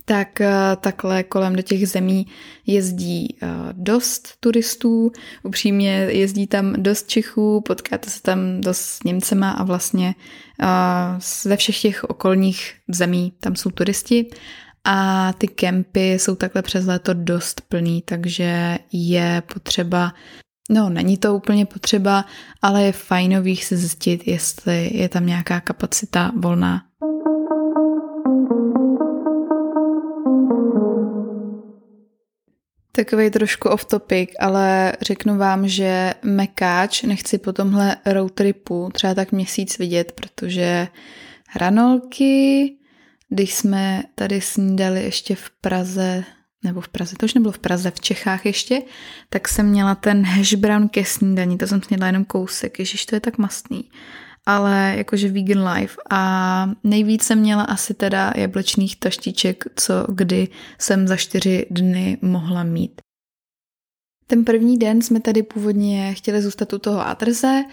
tak 0.05 0.41
eh, 0.41 0.51
takhle 0.79 1.23
kolem 1.23 1.55
do 1.55 1.61
těch 1.61 1.87
zemí 1.87 2.27
jezdí 2.65 3.37
eh, 3.41 3.47
dost 3.71 4.33
turistů, 4.39 5.11
upřímně 5.43 5.91
jezdí 5.91 6.47
tam 6.47 6.73
dost 6.73 7.07
Čechů, 7.07 7.61
potkáte 7.61 8.09
se 8.09 8.21
tam 8.21 8.61
dost 8.61 8.81
s 8.81 9.03
Němcema 9.03 9.51
a 9.51 9.63
vlastně 9.63 10.15
eh, 10.61 10.67
ze 11.43 11.57
všech 11.57 11.81
těch 11.81 12.03
okolních 12.03 12.73
zemí 12.87 13.33
tam 13.39 13.55
jsou 13.55 13.69
turisti 13.69 14.25
a 14.83 15.33
ty 15.33 15.47
kempy 15.47 16.13
jsou 16.13 16.35
takhle 16.35 16.61
přes 16.61 16.85
léto 16.85 17.13
dost 17.13 17.61
plný, 17.69 18.01
takže 18.01 18.79
je 18.91 19.43
potřeba 19.53 20.13
No, 20.71 20.89
není 20.89 21.17
to 21.17 21.35
úplně 21.35 21.65
potřeba, 21.65 22.25
ale 22.61 22.83
je 22.83 22.91
fajnový 22.91 23.57
si 23.57 23.77
zjistit, 23.77 24.27
jestli 24.27 24.89
je 24.93 25.09
tam 25.09 25.25
nějaká 25.25 25.59
kapacita 25.59 26.31
volná. 26.35 26.81
Takový 32.91 33.29
trošku 33.29 33.69
off 33.69 33.85
topic, 33.85 34.29
ale 34.39 34.93
řeknu 35.01 35.37
vám, 35.37 35.67
že 35.67 36.13
mekáč 36.23 37.03
nechci 37.03 37.37
po 37.37 37.53
tomhle 37.53 37.97
road 38.05 38.31
tripu 38.31 38.89
třeba 38.93 39.13
tak 39.13 39.31
měsíc 39.31 39.77
vidět, 39.77 40.11
protože 40.11 40.87
hranolky, 41.47 42.75
když 43.29 43.53
jsme 43.53 44.03
tady 44.15 44.41
snídali 44.41 45.03
ještě 45.03 45.35
v 45.35 45.49
Praze, 45.61 46.23
nebo 46.63 46.81
v 46.81 46.89
Praze, 46.89 47.15
to 47.19 47.25
už 47.25 47.33
nebylo 47.33 47.51
v 47.51 47.59
Praze, 47.59 47.91
v 47.91 47.99
Čechách 47.99 48.45
ještě, 48.45 48.81
tak 49.29 49.47
jsem 49.47 49.69
měla 49.69 49.95
ten 49.95 50.25
hash 50.25 50.53
brown 50.53 50.89
ke 50.89 51.05
snídaní, 51.05 51.57
to 51.57 51.67
jsem 51.67 51.81
snědla 51.81 52.07
jenom 52.07 52.25
kousek, 52.25 52.79
ježiš, 52.79 53.05
to 53.05 53.15
je 53.15 53.19
tak 53.19 53.37
mastný 53.37 53.89
ale 54.45 54.93
jakože 54.97 55.29
vegan 55.29 55.67
life 55.67 55.97
a 56.09 56.69
nejvíc 56.83 57.23
jsem 57.23 57.39
měla 57.39 57.63
asi 57.63 57.93
teda 57.93 58.33
jablečných 58.35 58.95
taštiček, 58.95 59.63
co 59.75 59.93
kdy 60.09 60.47
jsem 60.79 61.07
za 61.07 61.15
čtyři 61.15 61.65
dny 61.69 62.17
mohla 62.21 62.63
mít. 62.63 63.01
Ten 64.27 64.45
první 64.45 64.77
den 64.77 65.01
jsme 65.01 65.19
tady 65.19 65.43
původně 65.43 66.13
chtěli 66.13 66.41
zůstat 66.41 66.73
u 66.73 66.79
toho 66.79 67.07
Atrze, 67.07 67.63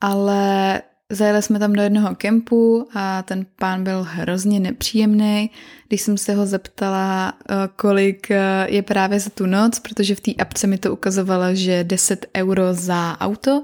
ale 0.00 0.82
Zajeli 1.12 1.42
jsme 1.42 1.58
tam 1.58 1.72
do 1.72 1.82
jednoho 1.82 2.14
kempu 2.14 2.88
a 2.94 3.22
ten 3.22 3.46
pán 3.56 3.84
byl 3.84 4.02
hrozně 4.08 4.60
nepříjemný. 4.60 5.50
Když 5.88 6.00
jsem 6.00 6.18
se 6.18 6.34
ho 6.34 6.46
zeptala, 6.46 7.32
eh, 7.32 7.54
kolik 7.76 8.30
eh, 8.30 8.66
je 8.68 8.82
právě 8.82 9.20
za 9.20 9.30
tu 9.30 9.46
noc, 9.46 9.78
protože 9.78 10.14
v 10.14 10.20
té 10.20 10.34
apce 10.34 10.66
mi 10.66 10.78
to 10.78 10.92
ukazovalo, 10.92 11.54
že 11.54 11.84
10 11.84 12.26
euro 12.36 12.74
za 12.74 13.20
auto, 13.20 13.62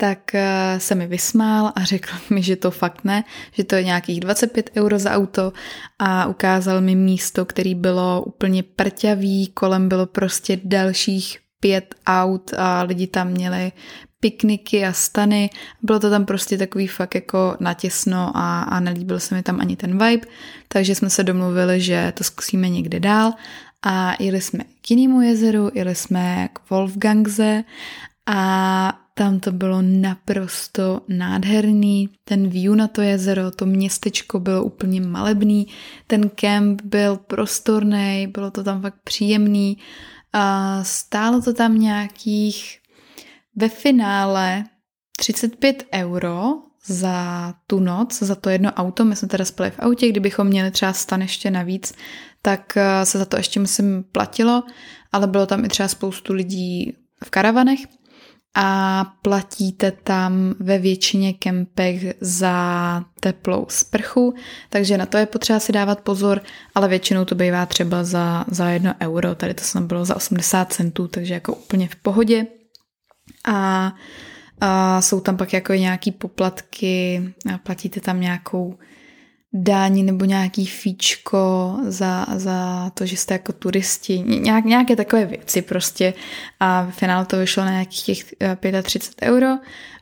tak 0.00 0.34
eh, 0.34 0.80
se 0.80 0.94
mi 0.94 1.06
vysmál 1.06 1.72
a 1.74 1.84
řekl 1.84 2.10
mi, 2.34 2.42
že 2.42 2.56
to 2.56 2.70
fakt 2.70 3.04
ne, 3.04 3.24
že 3.52 3.64
to 3.64 3.74
je 3.74 3.84
nějakých 3.84 4.20
25 4.20 4.70
euro 4.76 4.98
za 4.98 5.10
auto 5.10 5.52
a 5.98 6.26
ukázal 6.26 6.80
mi 6.80 6.94
místo, 6.94 7.44
který 7.44 7.74
bylo 7.74 8.22
úplně 8.26 8.62
prťavý, 8.62 9.46
kolem 9.46 9.88
bylo 9.88 10.06
prostě 10.06 10.60
dalších 10.64 11.38
pět 11.60 11.94
aut 12.06 12.54
a 12.58 12.82
lidi 12.82 13.06
tam 13.06 13.28
měli 13.28 13.72
pikniky 14.20 14.86
a 14.86 14.92
stany. 14.92 15.50
Bylo 15.82 16.00
to 16.00 16.10
tam 16.10 16.24
prostě 16.24 16.58
takový 16.58 16.86
fakt 16.86 17.14
jako 17.14 17.56
natěsno 17.60 18.32
a, 18.34 18.62
a 18.62 18.80
nelíbil 18.80 19.20
se 19.20 19.34
mi 19.34 19.42
tam 19.42 19.60
ani 19.60 19.76
ten 19.76 20.04
vibe, 20.04 20.26
takže 20.68 20.94
jsme 20.94 21.10
se 21.10 21.24
domluvili, 21.24 21.80
že 21.80 22.12
to 22.16 22.24
zkusíme 22.24 22.68
někde 22.68 23.00
dál 23.00 23.32
a 23.82 24.22
jeli 24.22 24.40
jsme 24.40 24.64
k 24.80 24.90
jinému 24.90 25.20
jezeru, 25.20 25.70
jeli 25.74 25.94
jsme 25.94 26.48
k 26.52 26.70
Wolfgangze 26.70 27.64
a 28.26 29.00
tam 29.18 29.40
to 29.40 29.52
bylo 29.52 29.82
naprosto 29.82 31.00
nádherný, 31.08 32.08
ten 32.24 32.48
view 32.48 32.76
na 32.76 32.88
to 32.88 33.02
jezero, 33.02 33.50
to 33.50 33.66
městečko 33.66 34.40
bylo 34.40 34.64
úplně 34.64 35.00
malebný, 35.00 35.66
ten 36.06 36.28
kemp 36.28 36.82
byl 36.82 37.16
prostorný, 37.16 38.26
bylo 38.32 38.50
to 38.50 38.64
tam 38.64 38.82
fakt 38.82 38.98
příjemný, 39.04 39.78
a 40.32 40.84
stálo 40.84 41.42
to 41.42 41.54
tam 41.54 41.78
nějakých 41.78 42.78
ve 43.56 43.68
finále 43.68 44.64
35 45.18 45.86
euro 45.94 46.52
za 46.86 47.54
tu 47.66 47.80
noc, 47.80 48.22
za 48.22 48.34
to 48.34 48.50
jedno 48.50 48.72
auto. 48.72 49.04
My 49.04 49.16
jsme 49.16 49.28
teda 49.28 49.44
spali 49.44 49.70
v 49.70 49.78
autě, 49.78 50.08
kdybychom 50.08 50.46
měli 50.46 50.70
třeba 50.70 50.92
stan 50.92 51.22
ještě 51.22 51.50
navíc, 51.50 51.94
tak 52.42 52.76
eh, 52.76 53.06
se 53.06 53.18
za 53.18 53.24
to 53.24 53.36
ještě 53.36 53.60
myslím 53.60 54.04
platilo, 54.12 54.62
ale 55.12 55.26
bylo 55.26 55.46
tam 55.46 55.64
i 55.64 55.68
třeba 55.68 55.88
spoustu 55.88 56.32
lidí 56.32 56.96
v 57.24 57.30
karavanech 57.30 57.80
a 58.54 59.04
platíte 59.22 59.90
tam 59.90 60.54
ve 60.60 60.78
většině 60.78 61.32
kempech 61.32 62.14
za 62.20 63.04
teplou 63.20 63.66
sprchu, 63.68 64.34
takže 64.68 64.98
na 64.98 65.06
to 65.06 65.18
je 65.18 65.26
potřeba 65.26 65.60
si 65.60 65.72
dávat 65.72 66.00
pozor, 66.00 66.42
ale 66.74 66.88
většinou 66.88 67.24
to 67.24 67.34
bývá 67.34 67.66
třeba 67.66 68.04
za, 68.04 68.44
za 68.48 68.70
jedno 68.70 68.94
euro, 69.00 69.34
tady 69.34 69.54
to 69.54 69.64
snad 69.64 69.84
bylo 69.84 70.04
za 70.04 70.16
80 70.16 70.72
centů, 70.72 71.08
takže 71.08 71.34
jako 71.34 71.54
úplně 71.54 71.88
v 71.88 71.96
pohodě. 71.96 72.46
A, 73.44 73.92
a 74.60 75.02
jsou 75.02 75.20
tam 75.20 75.36
pak 75.36 75.52
jako 75.52 75.72
nějaký 75.72 76.12
poplatky, 76.12 77.22
a 77.54 77.58
platíte 77.58 78.00
tam 78.00 78.20
nějakou 78.20 78.78
dání 79.52 80.02
nebo 80.02 80.24
nějaký 80.24 80.66
fíčko 80.66 81.76
za, 81.86 82.26
za 82.36 82.90
to, 82.94 83.06
že 83.06 83.16
jste 83.16 83.34
jako 83.34 83.52
turisti, 83.52 84.18
nějak, 84.18 84.64
nějaké 84.64 84.96
takové 84.96 85.26
věci 85.26 85.62
prostě 85.62 86.14
a 86.60 86.82
v 86.82 86.90
finále 86.90 87.26
to 87.26 87.38
vyšlo 87.38 87.64
na 87.64 87.70
nějakých 87.70 88.04
těch 88.04 88.24
35 88.82 89.22
eh, 89.22 89.30
euro, 89.30 89.48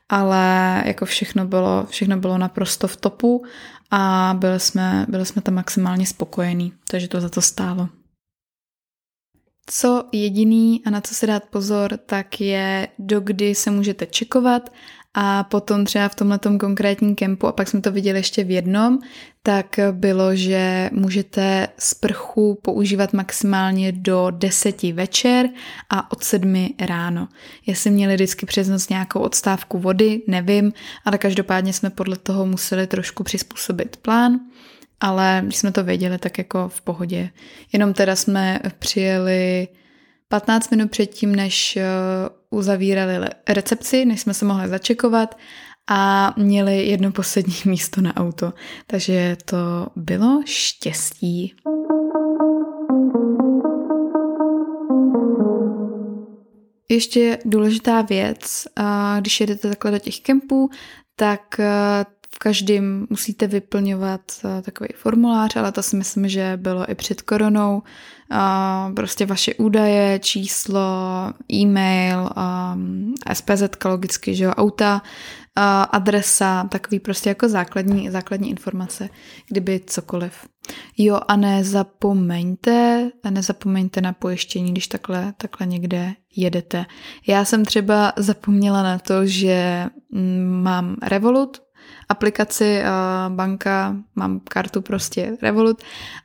ale 0.08 0.82
jako 0.86 1.06
všechno 1.06 1.46
bylo, 1.46 1.86
všechno 1.88 2.16
bylo 2.16 2.38
naprosto 2.38 2.88
v 2.88 2.96
topu 2.96 3.44
a 3.90 4.34
byli 4.38 4.60
jsme, 4.60 5.06
byli 5.08 5.26
jsme 5.26 5.42
tam 5.42 5.54
maximálně 5.54 6.06
spokojení, 6.06 6.72
takže 6.90 7.08
to 7.08 7.20
za 7.20 7.28
to 7.28 7.42
stálo. 7.42 7.88
Co 9.70 10.08
jediný 10.12 10.82
a 10.86 10.90
na 10.90 11.00
co 11.00 11.14
se 11.14 11.26
dát 11.26 11.44
pozor, 11.44 11.96
tak 12.06 12.40
je, 12.40 12.88
dokdy 12.98 13.54
se 13.54 13.70
můžete 13.70 14.06
čekovat 14.06 14.70
a 15.18 15.44
potom 15.44 15.84
třeba 15.84 16.08
v 16.08 16.14
tomhle 16.14 16.38
konkrétním 16.60 17.14
kempu, 17.14 17.46
a 17.46 17.52
pak 17.52 17.68
jsme 17.68 17.80
to 17.80 17.92
viděli 17.92 18.18
ještě 18.18 18.44
v 18.44 18.50
jednom, 18.50 18.98
tak 19.42 19.80
bylo, 19.92 20.36
že 20.36 20.90
můžete 20.92 21.68
sprchu 21.78 22.58
používat 22.62 23.12
maximálně 23.12 23.92
do 23.92 24.26
10 24.30 24.82
večer 24.82 25.48
a 25.90 26.12
od 26.12 26.24
7 26.24 26.68
ráno. 26.80 27.28
Jestli 27.66 27.90
měli 27.90 28.14
vždycky 28.14 28.46
přes 28.46 28.68
noc 28.68 28.88
nějakou 28.88 29.20
odstávku 29.20 29.78
vody, 29.78 30.22
nevím, 30.26 30.72
ale 31.04 31.18
každopádně 31.18 31.72
jsme 31.72 31.90
podle 31.90 32.16
toho 32.16 32.46
museli 32.46 32.86
trošku 32.86 33.24
přizpůsobit 33.24 33.96
plán 33.96 34.40
ale 35.00 35.42
když 35.44 35.56
jsme 35.56 35.72
to 35.72 35.84
věděli, 35.84 36.18
tak 36.18 36.38
jako 36.38 36.68
v 36.68 36.80
pohodě. 36.80 37.30
Jenom 37.72 37.94
teda 37.94 38.16
jsme 38.16 38.60
přijeli 38.78 39.68
15 40.28 40.70
minut 40.70 40.90
předtím, 40.90 41.36
než 41.36 41.78
uzavírali 42.56 43.28
recepci, 43.48 44.04
než 44.04 44.20
jsme 44.20 44.34
se 44.34 44.44
mohli 44.44 44.68
začekovat 44.68 45.38
a 45.90 46.34
měli 46.36 46.86
jedno 46.86 47.12
poslední 47.12 47.54
místo 47.64 48.00
na 48.00 48.16
auto. 48.16 48.52
Takže 48.86 49.36
to 49.44 49.86
bylo 49.96 50.42
štěstí. 50.46 51.54
Ještě 56.88 57.38
důležitá 57.44 58.02
věc, 58.02 58.68
když 59.20 59.40
jedete 59.40 59.68
takhle 59.68 59.90
do 59.90 59.98
těch 59.98 60.20
kempů, 60.20 60.68
tak 61.16 61.60
v 62.36 62.38
každém 62.38 63.06
musíte 63.10 63.46
vyplňovat 63.46 64.20
eh, 64.44 64.62
takový 64.62 64.88
formulář, 64.96 65.56
ale 65.56 65.72
to 65.72 65.82
si 65.82 65.96
myslím, 65.96 66.28
že 66.28 66.52
bylo 66.56 66.90
i 66.90 66.94
před 66.94 67.22
koronou. 67.22 67.82
Prostě 68.96 69.26
vaše 69.26 69.54
údaje, 69.54 70.18
číslo, 70.18 70.82
e-mail, 71.52 72.30
SPZ 73.32 73.62
logicky, 73.84 74.34
že 74.34 74.44
jo, 74.44 74.50
auta, 74.50 75.02
adresa, 75.90 76.64
takový 76.64 77.00
prostě 77.00 77.28
jako 77.28 77.48
základní, 77.48 78.10
základní 78.10 78.50
informace, 78.50 79.08
kdyby 79.48 79.80
cokoliv. 79.86 80.32
Jo 80.98 81.20
a 81.28 81.36
nezapomeňte, 81.36 83.10
nezapomeňte 83.30 84.00
na 84.00 84.12
pojištění, 84.12 84.72
když 84.72 84.86
takhle, 84.86 85.34
takhle 85.36 85.66
někde 85.66 86.14
jedete. 86.36 86.86
Já 87.26 87.44
jsem 87.44 87.64
třeba 87.64 88.12
zapomněla 88.16 88.82
na 88.82 88.98
to, 88.98 89.26
že 89.26 89.86
mm, 90.10 90.62
mám 90.62 90.96
Revolut, 91.02 91.65
aplikaci 92.08 92.82
banka, 93.28 93.96
mám 94.14 94.40
kartu 94.40 94.82
prostě 94.82 95.36
Revolut 95.42 95.82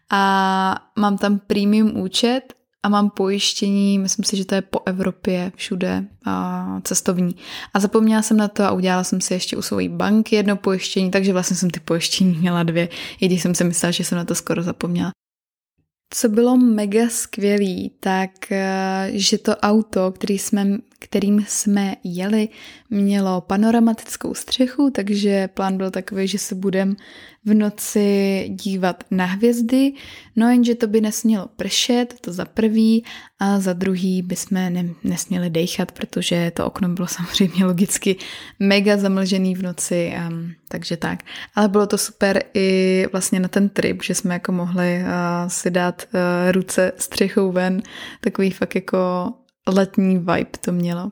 a 0.10 0.76
mám 1.00 1.18
tam 1.18 1.40
premium 1.40 2.00
účet 2.00 2.54
a 2.84 2.90
mám 2.90 3.10
pojištění, 3.10 4.00
myslím 4.00 4.26
si, 4.26 4.38
že 4.38 4.46
to 4.46 4.56
je 4.56 4.62
po 4.62 4.80
Evropě 4.86 5.52
všude 5.56 6.06
a 6.26 6.66
cestovní. 6.84 7.36
A 7.74 7.80
zapomněla 7.80 8.22
jsem 8.22 8.38
na 8.38 8.48
to 8.48 8.64
a 8.64 8.72
udělala 8.72 9.04
jsem 9.04 9.22
si 9.22 9.34
ještě 9.34 9.58
u 9.58 9.62
svojí 9.62 9.90
banky 9.90 10.36
jedno 10.36 10.56
pojištění, 10.56 11.12
takže 11.12 11.34
vlastně 11.34 11.58
jsem 11.58 11.70
ty 11.70 11.80
pojištění 11.80 12.38
měla 12.38 12.64
dvě, 12.64 12.90
i 13.22 13.26
když 13.26 13.42
jsem 13.42 13.56
si 13.56 13.64
myslela, 13.64 13.92
že 13.92 14.04
jsem 14.04 14.18
na 14.18 14.26
to 14.26 14.36
skoro 14.36 14.64
zapomněla. 14.64 15.12
Co 16.14 16.30
bylo 16.30 16.58
mega 16.58 17.10
skvělý, 17.10 17.92
tak 18.00 18.52
eh, 18.52 19.10
že 19.14 19.38
to 19.38 19.56
auto, 19.56 20.12
který 20.12 20.40
jsme, 20.40 20.68
kterým 21.04 21.46
jsme 21.48 21.96
jeli, 22.04 22.50
mělo 22.90 23.42
panoramatickou 23.42 24.34
střechu, 24.34 24.90
takže 24.90 25.48
plán 25.48 25.78
byl 25.78 25.92
takový, 25.92 26.28
že 26.28 26.38
se 26.38 26.56
budeme 26.56 26.96
v 27.46 27.54
noci 27.54 28.46
dívat 28.50 29.04
na 29.12 29.26
hvězdy, 29.26 29.94
no 30.36 30.50
jenže 30.50 30.76
to 30.76 30.88
by 30.88 31.02
nesmělo 31.02 31.48
pršet, 31.56 32.16
to 32.22 32.34
za 32.34 32.46
prvý, 32.46 33.04
a 33.40 33.60
za 33.60 33.74
druhý 33.74 34.22
bychom 34.22 34.56
ne, 34.56 34.86
nesměli 35.04 35.50
dejchat, 35.50 35.92
protože 35.92 36.52
to 36.56 36.66
okno 36.66 36.90
bylo 36.90 37.08
samozřejmě 37.18 37.66
logicky 37.66 38.16
mega 38.60 38.98
zamlžený 38.98 39.56
v 39.56 39.64
noci, 39.64 40.14
um, 40.30 40.54
takže 40.70 40.98
tak. 40.98 41.24
Ale 41.56 41.68
bylo 41.68 41.88
to 41.88 41.98
super 41.98 42.44
i 42.54 43.06
vlastně 43.12 43.40
na 43.40 43.48
ten 43.48 43.70
trip, 43.70 44.04
že 44.04 44.16
jsme 44.16 44.34
jako 44.34 44.52
mohli 44.52 45.00
uh, 45.00 45.08
si 45.48 45.72
dát 45.72 46.04
uh, 46.14 46.52
ruce 46.52 46.92
střechou 46.98 47.52
ven, 47.52 47.82
takový 48.22 48.52
fakt 48.52 48.76
jako 48.76 49.34
letní 49.68 50.18
vibe 50.18 50.60
to 50.62 50.72
mělo. 50.72 51.12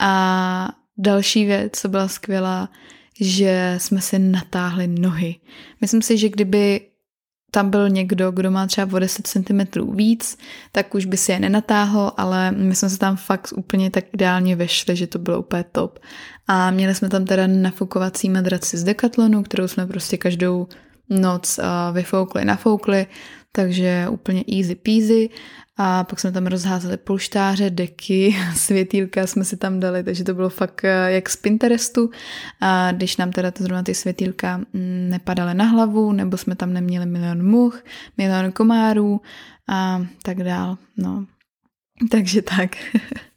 A 0.00 0.68
další 0.98 1.44
věc, 1.44 1.72
co 1.72 1.88
byla 1.88 2.08
skvělá, 2.08 2.68
že 3.20 3.74
jsme 3.78 4.00
si 4.00 4.18
natáhli 4.18 4.86
nohy. 4.86 5.36
Myslím 5.80 6.02
si, 6.02 6.18
že 6.18 6.28
kdyby 6.28 6.80
tam 7.50 7.70
byl 7.70 7.88
někdo, 7.88 8.30
kdo 8.30 8.50
má 8.50 8.66
třeba 8.66 8.96
o 8.96 8.98
10 8.98 9.26
cm 9.26 9.60
víc, 9.96 10.38
tak 10.72 10.94
už 10.94 11.04
by 11.04 11.16
si 11.16 11.32
je 11.32 11.40
nenatáhl, 11.40 12.12
ale 12.16 12.52
my 12.52 12.74
jsme 12.74 12.90
se 12.90 12.98
tam 12.98 13.16
fakt 13.16 13.52
úplně 13.56 13.90
tak 13.90 14.04
ideálně 14.12 14.56
vešli, 14.56 14.96
že 14.96 15.06
to 15.06 15.18
bylo 15.18 15.38
úplně 15.38 15.64
top. 15.72 15.98
A 16.46 16.70
měli 16.70 16.94
jsme 16.94 17.08
tam 17.08 17.24
teda 17.24 17.46
nafukovací 17.46 18.28
madraci 18.28 18.78
z 18.78 18.84
Decathlonu, 18.84 19.42
kterou 19.42 19.68
jsme 19.68 19.86
prostě 19.86 20.16
každou 20.16 20.68
noc 21.10 21.60
vyfoukli, 21.92 22.44
nafoukli, 22.44 23.06
takže 23.52 24.06
úplně 24.10 24.44
easy 24.58 24.74
peasy 24.74 25.28
a 25.76 26.04
pak 26.04 26.20
jsme 26.20 26.32
tam 26.32 26.46
rozházeli 26.46 26.96
polštáře, 26.96 27.70
deky, 27.70 28.36
světýlka 28.56 29.26
jsme 29.26 29.44
si 29.44 29.56
tam 29.56 29.80
dali, 29.80 30.02
takže 30.04 30.24
to 30.24 30.34
bylo 30.34 30.48
fakt 30.48 30.84
eh, 30.84 31.12
jak 31.12 31.28
z 31.30 31.36
Pinterestu. 31.36 32.10
A 32.60 32.92
když 32.92 33.16
nám 33.16 33.32
teda 33.32 33.50
to 33.50 33.62
zrovna 33.62 33.82
ty 33.82 33.94
světýlka 33.94 34.56
mm, 34.56 35.08
nepadaly 35.10 35.54
na 35.54 35.64
hlavu, 35.64 36.12
nebo 36.12 36.36
jsme 36.36 36.56
tam 36.56 36.72
neměli 36.72 37.06
milion 37.06 37.50
much, 37.50 37.84
milion 38.18 38.52
komárů 38.52 39.20
a 39.68 40.06
tak 40.22 40.42
dál. 40.42 40.78
No. 40.96 41.26
Takže 42.10 42.42
tak. 42.42 42.76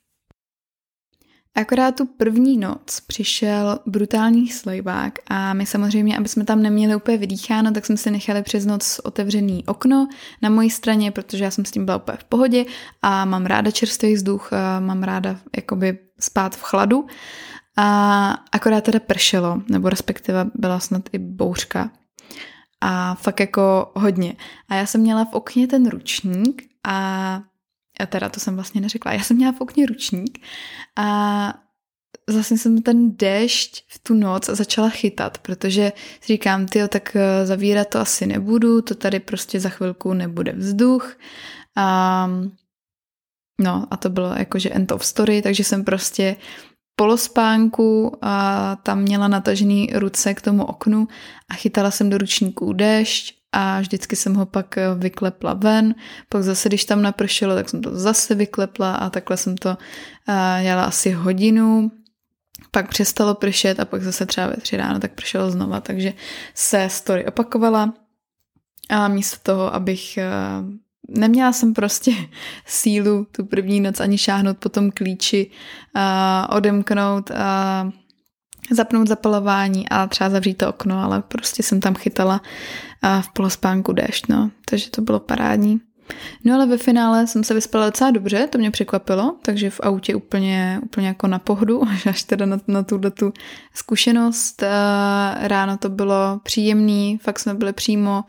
Akorát 1.57 1.95
tu 1.95 2.05
první 2.05 2.57
noc 2.57 2.99
přišel 3.07 3.79
brutální 3.85 4.49
slejvák 4.49 5.13
a 5.27 5.53
my 5.53 5.65
samozřejmě, 5.65 6.17
aby 6.17 6.27
jsme 6.27 6.45
tam 6.45 6.61
neměli 6.61 6.95
úplně 6.95 7.17
vydýcháno, 7.17 7.71
tak 7.71 7.85
jsme 7.85 7.97
si 7.97 8.11
nechali 8.11 8.43
přes 8.43 8.65
noc 8.65 8.99
otevřený 9.03 9.63
okno 9.65 10.07
na 10.41 10.49
mojí 10.49 10.69
straně, 10.69 11.11
protože 11.11 11.43
já 11.43 11.51
jsem 11.51 11.65
s 11.65 11.71
tím 11.71 11.85
byla 11.85 11.97
úplně 11.97 12.17
v 12.17 12.23
pohodě 12.23 12.65
a 13.01 13.25
mám 13.25 13.45
ráda 13.45 13.71
čerstvý 13.71 14.13
vzduch, 14.13 14.51
mám 14.79 15.03
ráda 15.03 15.39
jakoby 15.55 15.99
spát 16.19 16.55
v 16.55 16.61
chladu. 16.61 17.07
A 17.77 18.29
akorát 18.51 18.83
teda 18.83 18.99
pršelo, 18.99 19.61
nebo 19.69 19.89
respektive 19.89 20.45
byla 20.55 20.79
snad 20.79 21.01
i 21.13 21.17
bouřka. 21.17 21.91
A 22.81 23.15
fakt 23.15 23.39
jako 23.39 23.91
hodně. 23.95 24.35
A 24.69 24.75
já 24.75 24.85
jsem 24.85 25.01
měla 25.01 25.25
v 25.25 25.33
okně 25.33 25.67
ten 25.67 25.89
ručník 25.89 26.63
a 26.87 27.41
a 27.99 28.05
teda 28.05 28.29
to 28.29 28.39
jsem 28.39 28.55
vlastně 28.55 28.81
neřekla, 28.81 29.13
já 29.13 29.23
jsem 29.23 29.37
měla 29.37 29.51
v 29.51 29.61
okně 29.61 29.85
ručník 29.85 30.39
a 30.95 31.53
zase 32.29 32.57
jsem 32.57 32.81
ten 32.81 33.17
déšť 33.17 33.83
v 33.87 33.99
tu 33.99 34.13
noc 34.13 34.45
začala 34.45 34.89
chytat, 34.89 35.37
protože 35.37 35.91
si 36.21 36.33
říkám, 36.33 36.65
ty 36.65 36.87
tak 36.87 37.15
eh, 37.15 37.45
zavírat 37.45 37.89
to 37.89 37.99
asi 37.99 38.25
nebudu, 38.25 38.81
to 38.81 38.95
tady 38.95 39.19
prostě 39.19 39.59
za 39.59 39.69
chvilku 39.69 40.13
nebude 40.13 40.51
vzduch. 40.51 41.17
A, 41.75 42.29
no 43.61 43.87
a 43.91 43.97
to 43.97 44.09
bylo 44.09 44.33
jakože 44.33 44.69
end 44.69 44.91
of 44.91 45.05
story, 45.05 45.41
takže 45.41 45.63
jsem 45.63 45.83
prostě 45.83 46.35
polospánku 46.95 48.17
a 48.21 48.75
tam 48.75 49.01
měla 49.01 49.27
natažený 49.27 49.91
ruce 49.93 50.33
k 50.33 50.41
tomu 50.41 50.65
oknu 50.65 51.07
a 51.49 51.53
chytala 51.53 51.91
jsem 51.91 52.09
do 52.09 52.17
ručníků 52.17 52.73
déšť 52.73 53.36
a 53.57 53.79
vždycky 53.79 54.15
jsem 54.15 54.35
ho 54.35 54.45
pak 54.45 54.77
eh, 54.77 54.95
vyklepla 54.95 55.53
ven. 55.53 55.95
Pak 56.29 56.43
zase, 56.43 56.69
když 56.69 56.85
tam 56.85 57.01
napršelo, 57.01 57.55
tak 57.55 57.69
jsem 57.69 57.81
to 57.81 57.99
zase 57.99 58.35
vyklepla 58.35 58.95
a 58.95 59.09
takhle 59.09 59.37
jsem 59.37 59.57
to 59.57 59.77
eh, 60.29 60.63
dělala 60.63 60.83
asi 60.83 61.11
hodinu. 61.11 61.91
Pak 62.71 62.89
přestalo 62.89 63.35
pršet 63.35 63.79
a 63.79 63.85
pak 63.85 64.03
zase 64.03 64.25
třeba 64.25 64.47
ve 64.47 64.57
tři 64.57 64.77
ráno 64.77 64.99
tak 64.99 65.11
pršelo 65.11 65.51
znova, 65.51 65.81
takže 65.81 66.13
se 66.53 66.89
story 66.89 67.25
opakovala 67.25 67.93
a 68.89 69.07
místo 69.07 69.37
toho, 69.43 69.75
abych 69.75 70.17
eh, 70.17 70.31
neměla 71.09 71.53
jsem 71.53 71.73
prostě 71.73 72.11
sílu 72.65 73.27
tu 73.31 73.45
první 73.45 73.79
noc 73.81 73.99
ani 73.99 74.17
šáhnout 74.17 74.57
po 74.57 74.69
tom 74.69 74.91
klíči, 74.91 75.51
a 75.93 76.47
odemknout 76.55 77.31
a 77.31 77.91
zapnout 78.71 79.07
zapalování 79.07 79.89
a 79.89 80.07
třeba 80.07 80.29
zavřít 80.29 80.57
to 80.57 80.69
okno, 80.69 81.03
ale 81.03 81.21
prostě 81.21 81.63
jsem 81.63 81.79
tam 81.79 81.95
chytala 81.95 82.41
v 83.21 83.33
polospánku 83.33 83.93
déšť, 83.93 84.29
no. 84.29 84.51
Takže 84.69 84.89
to 84.89 85.01
bylo 85.01 85.19
parádní. 85.19 85.81
No 86.43 86.55
ale 86.55 86.65
ve 86.65 86.77
finále 86.77 87.27
jsem 87.27 87.43
se 87.43 87.53
vyspala 87.53 87.85
docela 87.85 88.11
dobře, 88.11 88.47
to 88.47 88.57
mě 88.57 88.71
překvapilo, 88.71 89.35
takže 89.41 89.69
v 89.69 89.79
autě 89.83 90.15
úplně, 90.15 90.79
úplně 90.83 91.07
jako 91.07 91.27
na 91.27 91.39
pohodu, 91.39 91.81
až 92.09 92.23
teda 92.23 92.45
na, 92.45 92.59
na 92.67 92.83
tuhle 92.83 93.11
tu 93.11 93.33
zkušenost. 93.73 94.63
Ráno 95.39 95.77
to 95.77 95.89
bylo 95.89 96.39
příjemný, 96.43 97.17
fakt 97.17 97.39
jsme 97.39 97.53
byli 97.53 97.73
přímo 97.73 98.23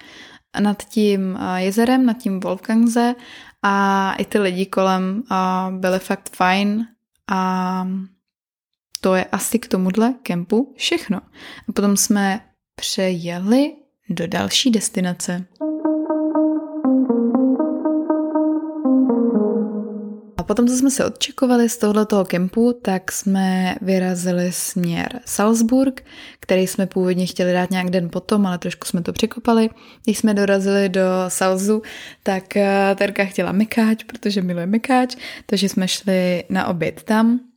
nad 0.61 0.83
tím 0.83 1.39
jezerem, 1.57 2.07
nad 2.07 2.17
tím 2.17 2.41
Wolfgangse 2.41 3.15
a 3.63 4.15
i 4.19 4.25
ty 4.25 4.39
lidi 4.39 4.67
kolem 4.67 5.23
byli 5.71 5.99
fakt 5.99 6.37
fajn 6.37 6.87
a 7.31 7.89
to 9.01 9.15
je 9.15 9.25
asi 9.25 9.59
k 9.59 9.69
tomuhle 9.69 10.15
kempu 10.23 10.75
všechno. 10.77 11.21
A 11.69 11.73
potom 11.75 11.97
jsme 11.97 12.41
přejeli 12.77 13.73
do 14.11 14.27
další 14.27 14.71
destinace. 14.71 15.45
A 20.37 20.43
potom, 20.43 20.69
co 20.69 20.77
jsme 20.77 20.91
se 20.91 21.05
odčekovali 21.05 21.69
z 21.69 21.77
tohoto 21.77 22.25
kempu, 22.25 22.73
tak 22.83 23.13
jsme 23.13 23.77
vyrazili 23.81 24.53
směr 24.53 25.21
Salzburg, 25.25 26.05
který 26.41 26.67
jsme 26.67 26.87
původně 26.87 27.27
chtěli 27.27 27.53
dát 27.53 27.71
nějak 27.71 27.91
den 27.91 28.11
potom, 28.11 28.47
ale 28.47 28.59
trošku 28.59 28.87
jsme 28.87 29.03
to 29.03 29.13
překopali. 29.13 29.71
Když 30.05 30.19
jsme 30.19 30.35
dorazili 30.35 30.89
do 30.89 31.03
Salzu, 31.29 31.83
tak 32.23 32.57
eh, 32.57 32.95
Terka 32.99 33.25
chtěla 33.25 33.53
mekáč, 33.53 34.05
protože 34.05 34.43
miluje 34.43 34.67
mekáč, 34.67 35.17
takže 35.47 35.69
jsme 35.69 35.89
šli 35.89 36.45
na 36.51 36.67
oběd 36.67 37.03
tam 37.03 37.48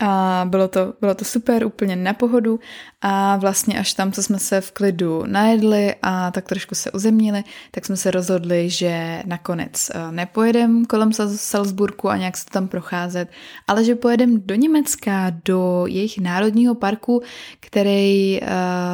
a 0.00 0.44
bylo 0.48 0.68
to, 0.68 0.94
bylo 1.00 1.14
to 1.14 1.24
super, 1.24 1.66
úplně 1.66 1.96
na 1.96 2.12
pohodu. 2.12 2.60
A 3.02 3.36
vlastně 3.36 3.78
až 3.78 3.94
tam, 3.94 4.12
co 4.12 4.22
jsme 4.22 4.38
se 4.38 4.60
v 4.60 4.72
klidu 4.72 5.24
najedli 5.26 5.94
a 6.02 6.30
tak 6.30 6.48
trošku 6.48 6.74
se 6.74 6.90
uzemnili, 6.90 7.44
tak 7.70 7.86
jsme 7.86 7.96
se 7.96 8.10
rozhodli, 8.10 8.70
že 8.70 9.22
nakonec 9.26 9.90
eh, 9.90 10.12
nepojedem 10.12 10.84
kolem 10.84 11.12
Salzburku 11.36 12.08
a 12.08 12.16
nějak 12.16 12.36
se 12.36 12.44
tam 12.46 12.68
procházet, 12.68 13.28
ale 13.68 13.84
že 13.84 13.94
pojedem 13.94 14.40
do 14.46 14.54
Německa, 14.54 15.32
do 15.44 15.84
jejich 15.86 16.18
národního 16.18 16.74
parku, 16.74 17.22
který 17.60 18.40
uh, 18.40 18.48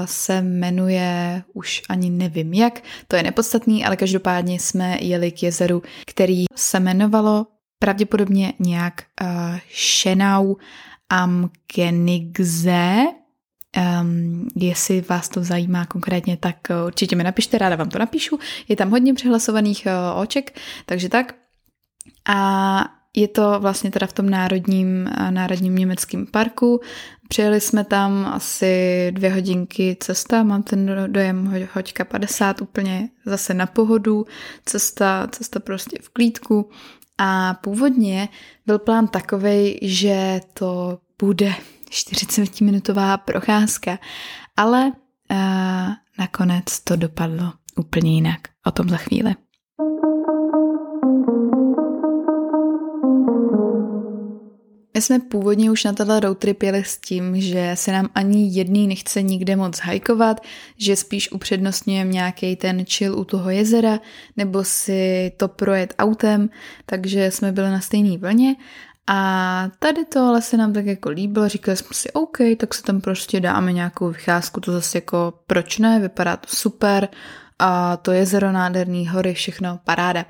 se 0.05 0.43
jmenuje, 0.43 1.43
už 1.55 1.83
ani 1.89 2.11
nevím 2.11 2.55
jak, 2.55 2.81
to 3.09 3.17
je 3.17 3.23
nepodstatný, 3.23 3.85
ale 3.85 3.97
každopádně 3.97 4.61
jsme 4.61 4.99
jeli 5.01 5.33
k 5.33 5.43
jezeru, 5.43 5.83
který 6.07 6.45
se 6.55 6.77
jmenovalo 6.81 7.47
pravděpodobně 7.79 8.53
nějak 8.59 9.03
uh, 9.23 9.29
Šenau 9.69 10.55
am 11.11 11.51
Genigze. 11.75 13.05
Um, 14.01 14.49
jestli 14.57 15.01
vás 15.01 15.29
to 15.29 15.45
zajímá 15.45 15.87
konkrétně, 15.87 16.37
tak 16.37 16.57
určitě 16.87 17.17
mi 17.17 17.25
napište, 17.25 17.59
ráda 17.59 17.77
vám 17.77 17.89
to 17.89 17.99
napíšu. 17.99 18.39
Je 18.69 18.77
tam 18.77 18.91
hodně 18.91 19.15
přihlasovaných 19.15 19.87
uh, 19.87 20.21
oček, 20.21 20.59
takže 20.87 21.09
tak. 21.09 21.35
A 22.29 22.97
je 23.17 23.29
to 23.29 23.61
vlastně 23.61 23.91
teda 23.91 24.07
v 24.07 24.13
tom 24.13 24.31
národním, 24.31 25.11
národním 25.31 25.77
německém 25.77 26.27
parku. 26.27 26.81
Přijeli 27.29 27.61
jsme 27.61 27.85
tam 27.85 28.27
asi 28.27 29.07
dvě 29.15 29.33
hodinky 29.33 29.97
cesta, 30.01 30.43
mám 30.43 30.63
ten 30.63 31.05
dojem 31.07 31.67
hoďka 31.73 32.05
50 32.05 32.63
úplně 32.63 33.09
zase 33.27 33.55
na 33.55 33.67
pohodu, 33.67 34.27
cesta, 34.65 35.29
cesta 35.33 35.61
prostě 35.61 35.99
v 36.03 36.09
klídku. 36.09 36.71
A 37.19 37.55
původně 37.55 38.29
byl 38.67 38.79
plán 38.79 39.09
takový, 39.09 39.79
že 39.83 40.41
to 40.53 40.99
bude 41.19 41.55
40-minutová 41.91 43.19
procházka, 43.19 43.99
ale 44.57 44.93
uh, 45.31 45.93
nakonec 46.19 46.81
to 46.81 46.97
dopadlo 46.97 47.53
úplně 47.77 48.15
jinak. 48.15 48.41
O 48.67 48.71
tom 48.71 48.89
za 48.89 48.97
chvíli. 48.97 49.35
My 54.97 55.03
jsme 55.03 55.19
původně 55.19 55.71
už 55.71 55.85
na 55.85 55.93
tenhle 55.93 56.21
road 56.21 56.39
trip 56.39 56.63
jeli 56.63 56.85
s 56.85 56.99
tím, 56.99 57.41
že 57.41 57.71
se 57.75 57.93
nám 57.93 58.09
ani 58.15 58.49
jedný 58.53 58.87
nechce 58.87 59.23
nikde 59.23 59.57
moc 59.57 59.79
hajkovat, 59.79 60.41
že 60.77 60.97
spíš 60.97 61.33
upřednostňujeme 61.33 62.13
nějaký 62.13 62.57
ten 62.57 62.85
chill 62.85 63.19
u 63.19 63.25
toho 63.25 63.51
jezera, 63.51 64.01
nebo 64.37 64.65
si 64.65 65.33
to 65.37 65.49
projet 65.49 65.95
autem, 65.99 66.51
takže 66.87 67.31
jsme 67.31 67.53
byli 67.53 67.71
na 67.71 67.81
stejné 67.81 68.19
vlně. 68.19 68.57
A 69.07 69.71
tady 69.79 70.05
to 70.05 70.21
ale 70.21 70.43
se 70.43 70.57
nám 70.57 70.73
tak 70.73 70.87
jako 70.87 71.09
líbilo, 71.11 71.49
říkali 71.49 71.77
jsme 71.77 71.89
si 71.93 72.13
OK, 72.13 72.39
tak 72.57 72.75
se 72.75 72.83
tam 72.83 73.01
prostě 73.01 73.41
dáme 73.41 73.73
nějakou 73.73 74.09
vycházku, 74.09 74.61
to 74.61 74.73
zase 74.73 74.99
jako 74.99 75.33
proč 75.47 75.79
ne, 75.79 76.01
vypadá 76.01 76.37
to 76.37 76.49
super, 76.49 77.09
a 77.59 77.97
to 77.97 78.13
jezero 78.13 78.53
nádherný, 78.53 79.09
hory, 79.09 79.35
všechno, 79.35 79.81
paráda. 79.85 80.27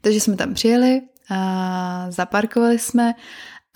Takže 0.00 0.20
jsme 0.20 0.36
tam 0.36 0.54
přijeli, 0.54 1.02
a 1.30 2.06
zaparkovali 2.08 2.78
jsme 2.78 3.14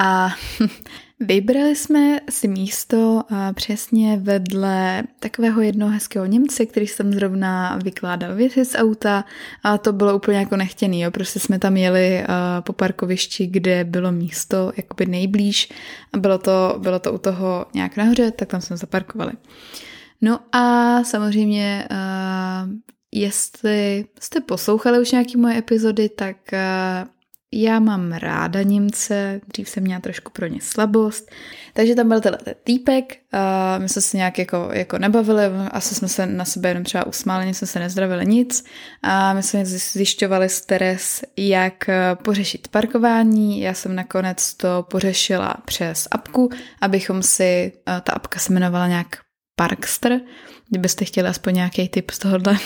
a 0.02 0.30
vybrali 1.20 1.76
jsme 1.76 2.20
si 2.30 2.48
místo 2.48 3.22
přesně 3.54 4.16
vedle 4.16 5.02
takového 5.18 5.60
jednoho 5.60 5.92
hezkého 5.92 6.26
Němce, 6.26 6.66
který 6.66 6.86
jsem 6.86 7.12
zrovna 7.12 7.78
vykládal 7.84 8.34
věci 8.34 8.64
z 8.64 8.74
auta 8.74 9.24
a 9.62 9.78
to 9.78 9.92
bylo 9.92 10.16
úplně 10.16 10.38
jako 10.38 10.56
nechtěný, 10.56 11.00
jo. 11.00 11.10
prostě 11.10 11.40
jsme 11.40 11.58
tam 11.58 11.76
jeli 11.76 12.24
po 12.60 12.72
parkovišti, 12.72 13.46
kde 13.46 13.84
bylo 13.84 14.12
místo 14.12 14.72
jakoby 14.76 15.06
nejblíž 15.06 15.72
a 16.12 16.18
bylo 16.18 16.38
to, 16.38 16.76
bylo 16.78 16.98
to 16.98 17.12
u 17.12 17.18
toho 17.18 17.66
nějak 17.74 17.96
nahoře, 17.96 18.30
tak 18.30 18.48
tam 18.48 18.60
jsme 18.60 18.76
zaparkovali. 18.76 19.32
No 20.20 20.40
a 20.52 21.04
samozřejmě 21.04 21.88
jestli 23.12 24.04
jste 24.20 24.40
poslouchali 24.40 25.00
už 25.00 25.12
nějaké 25.12 25.38
moje 25.38 25.58
epizody, 25.58 26.08
tak 26.08 26.36
já 27.52 27.80
mám 27.80 28.12
ráda 28.12 28.62
Němce, 28.62 29.40
dřív 29.52 29.68
jsem 29.68 29.82
měla 29.82 30.00
trošku 30.00 30.32
pro 30.32 30.46
ně 30.46 30.60
slabost, 30.60 31.30
takže 31.72 31.94
tam 31.94 32.08
byl 32.08 32.20
tenhle 32.20 32.54
týpek, 32.64 33.16
a 33.32 33.78
my 33.78 33.88
jsme 33.88 34.02
se 34.02 34.16
nějak 34.16 34.38
jako, 34.38 34.68
jako 34.72 34.98
nebavili, 34.98 35.44
asi 35.70 35.94
jsme 35.94 36.08
se 36.08 36.26
na 36.26 36.44
sebe 36.44 36.68
jenom 36.68 36.84
třeba 36.84 37.06
usmáli, 37.06 37.54
jsme 37.54 37.66
se 37.66 37.78
nezdravili 37.78 38.26
nic. 38.26 38.64
A 39.02 39.32
my 39.32 39.42
jsme 39.42 39.64
zjišťovali 39.66 40.48
stres, 40.48 41.24
jak 41.36 41.88
eh, 41.88 42.16
pořešit 42.24 42.68
parkování, 42.68 43.60
já 43.60 43.74
jsem 43.74 43.94
nakonec 43.94 44.54
to 44.54 44.86
pořešila 44.90 45.54
přes 45.64 46.08
apku, 46.10 46.50
abychom 46.80 47.22
si, 47.22 47.72
eh, 47.88 48.00
ta 48.00 48.12
apka 48.12 48.38
se 48.38 48.52
jmenovala 48.52 48.88
nějak 48.88 49.16
Parkster, 49.62 50.20
kdybyste 50.68 51.04
chtěli 51.04 51.28
aspoň 51.28 51.54
nějaký 51.54 51.88
tip 51.88 52.10
z 52.10 52.18
tohohle. 52.18 52.56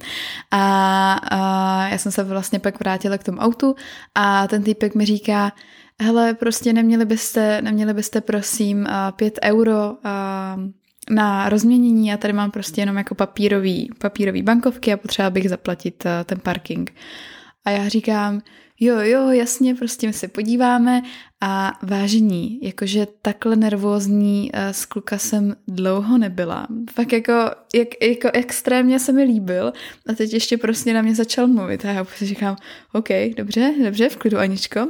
a, 0.50 1.12
a 1.12 1.88
já 1.88 1.98
jsem 1.98 2.12
se 2.12 2.24
vlastně 2.24 2.58
pak 2.58 2.80
vrátila 2.80 3.18
k 3.18 3.24
tomu 3.24 3.38
autu 3.38 3.74
a 4.14 4.46
ten 4.46 4.62
týpek 4.62 4.94
mi 4.94 5.06
říká, 5.06 5.52
hele, 6.00 6.34
prostě 6.34 6.72
neměli 6.72 7.04
byste, 7.04 7.62
neměli 7.62 7.94
byste 7.94 8.20
prosím 8.20 8.86
pět 9.16 9.38
euro 9.44 9.96
na 11.10 11.48
rozměnění, 11.48 12.08
já 12.08 12.16
tady 12.16 12.32
mám 12.32 12.50
prostě 12.50 12.80
jenom 12.80 12.96
jako 12.96 13.14
papírový, 13.14 13.90
papírový 13.98 14.42
bankovky 14.42 14.92
a 14.92 14.96
potřeba 14.96 15.30
bych 15.30 15.48
zaplatit 15.48 16.04
ten 16.24 16.38
parking. 16.38 16.94
A 17.64 17.70
já 17.70 17.88
říkám, 17.88 18.40
jo, 18.80 18.96
jo, 19.00 19.30
jasně, 19.30 19.74
prostě 19.74 20.06
my 20.06 20.12
se 20.12 20.28
podíváme 20.28 21.02
a 21.40 21.72
vážení, 21.82 22.58
jakože 22.62 23.06
takhle 23.22 23.56
nervózní 23.56 24.50
uh, 24.54 24.72
z 24.72 24.84
kluka 24.84 25.18
jsem 25.18 25.56
dlouho 25.68 26.18
nebyla. 26.18 26.66
Fakt 26.92 27.12
jako, 27.12 27.32
jak, 27.74 27.88
jako 28.02 28.30
extrémně 28.32 28.98
se 28.98 29.12
mi 29.12 29.22
líbil 29.22 29.72
a 30.08 30.12
teď 30.14 30.32
ještě 30.32 30.56
prostě 30.58 30.94
na 30.94 31.02
mě 31.02 31.14
začal 31.14 31.46
mluvit 31.46 31.84
a 31.84 31.88
já 31.88 32.04
prostě 32.04 32.26
říkám, 32.26 32.56
OK, 32.92 33.08
dobře, 33.36 33.74
dobře, 33.84 34.08
v 34.08 34.16
klidu 34.16 34.38
Aničko, 34.38 34.88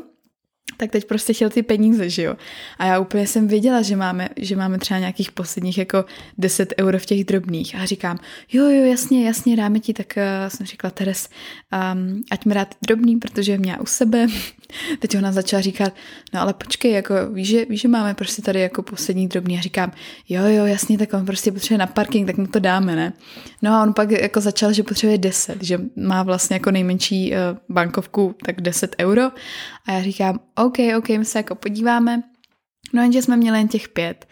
tak 0.76 0.90
teď 0.90 1.04
prostě 1.04 1.32
chtěl 1.32 1.50
ty 1.50 1.62
peníze, 1.62 2.10
že 2.10 2.22
jo. 2.22 2.36
A 2.78 2.86
já 2.86 2.98
úplně 2.98 3.26
jsem 3.26 3.48
věděla, 3.48 3.82
že 3.82 3.96
máme, 3.96 4.28
že 4.36 4.56
máme 4.56 4.78
třeba 4.78 5.00
nějakých 5.00 5.32
posledních 5.32 5.78
jako 5.78 6.04
10 6.38 6.74
euro 6.80 6.98
v 6.98 7.06
těch 7.06 7.24
drobných. 7.24 7.74
A 7.74 7.84
říkám, 7.84 8.18
jo, 8.52 8.64
jo, 8.64 8.84
jasně, 8.84 9.26
jasně, 9.26 9.56
dáme 9.56 9.80
ti, 9.80 9.92
tak 9.92 10.06
uh, 10.16 10.22
jsem 10.48 10.66
říkala, 10.66 10.90
Teres, 10.90 11.28
um, 11.92 12.22
ať 12.30 12.44
mi 12.44 12.54
rád 12.54 12.74
drobný, 12.86 13.16
protože 13.16 13.58
mě 13.58 13.78
u 13.78 13.86
sebe. 13.86 14.26
Teď 14.98 15.16
ona 15.16 15.32
začala 15.32 15.60
říkat, 15.60 15.94
no 16.34 16.40
ale 16.40 16.54
počkej, 16.54 16.92
jako 16.92 17.14
víš, 17.32 17.48
že, 17.48 17.64
víš, 17.64 17.80
že 17.80 17.88
máme 17.88 18.14
prostě 18.14 18.42
tady 18.42 18.60
jako 18.60 18.82
poslední 18.82 19.28
drobný. 19.28 19.58
A 19.58 19.60
říkám, 19.60 19.92
jo, 20.28 20.42
jo, 20.46 20.66
jasně, 20.66 20.98
tak 20.98 21.14
on 21.14 21.26
prostě 21.26 21.52
potřebuje 21.52 21.78
na 21.78 21.86
parking, 21.86 22.26
tak 22.26 22.36
mu 22.36 22.46
to 22.46 22.58
dáme, 22.58 22.96
ne? 22.96 23.12
No 23.62 23.72
a 23.72 23.82
on 23.82 23.94
pak 23.94 24.10
jako 24.10 24.40
začal, 24.40 24.72
že 24.72 24.82
potřebuje 24.82 25.18
10, 25.18 25.62
že 25.62 25.80
má 25.96 26.22
vlastně 26.22 26.56
jako 26.56 26.70
nejmenší 26.70 27.32
uh, 27.32 27.58
bankovku 27.68 28.34
tak 28.46 28.60
10 28.60 28.96
euro. 29.00 29.22
A 29.86 29.92
já 29.92 30.02
říkám, 30.02 30.40
OK, 30.66 30.78
OK, 30.98 31.08
my 31.08 31.24
se 31.24 31.38
jako 31.38 31.54
podíváme. 31.54 32.22
No 32.92 33.02
jenže 33.02 33.22
jsme 33.22 33.36
měli 33.36 33.58
jen 33.58 33.68
těch 33.68 33.88
pět. 33.88 34.26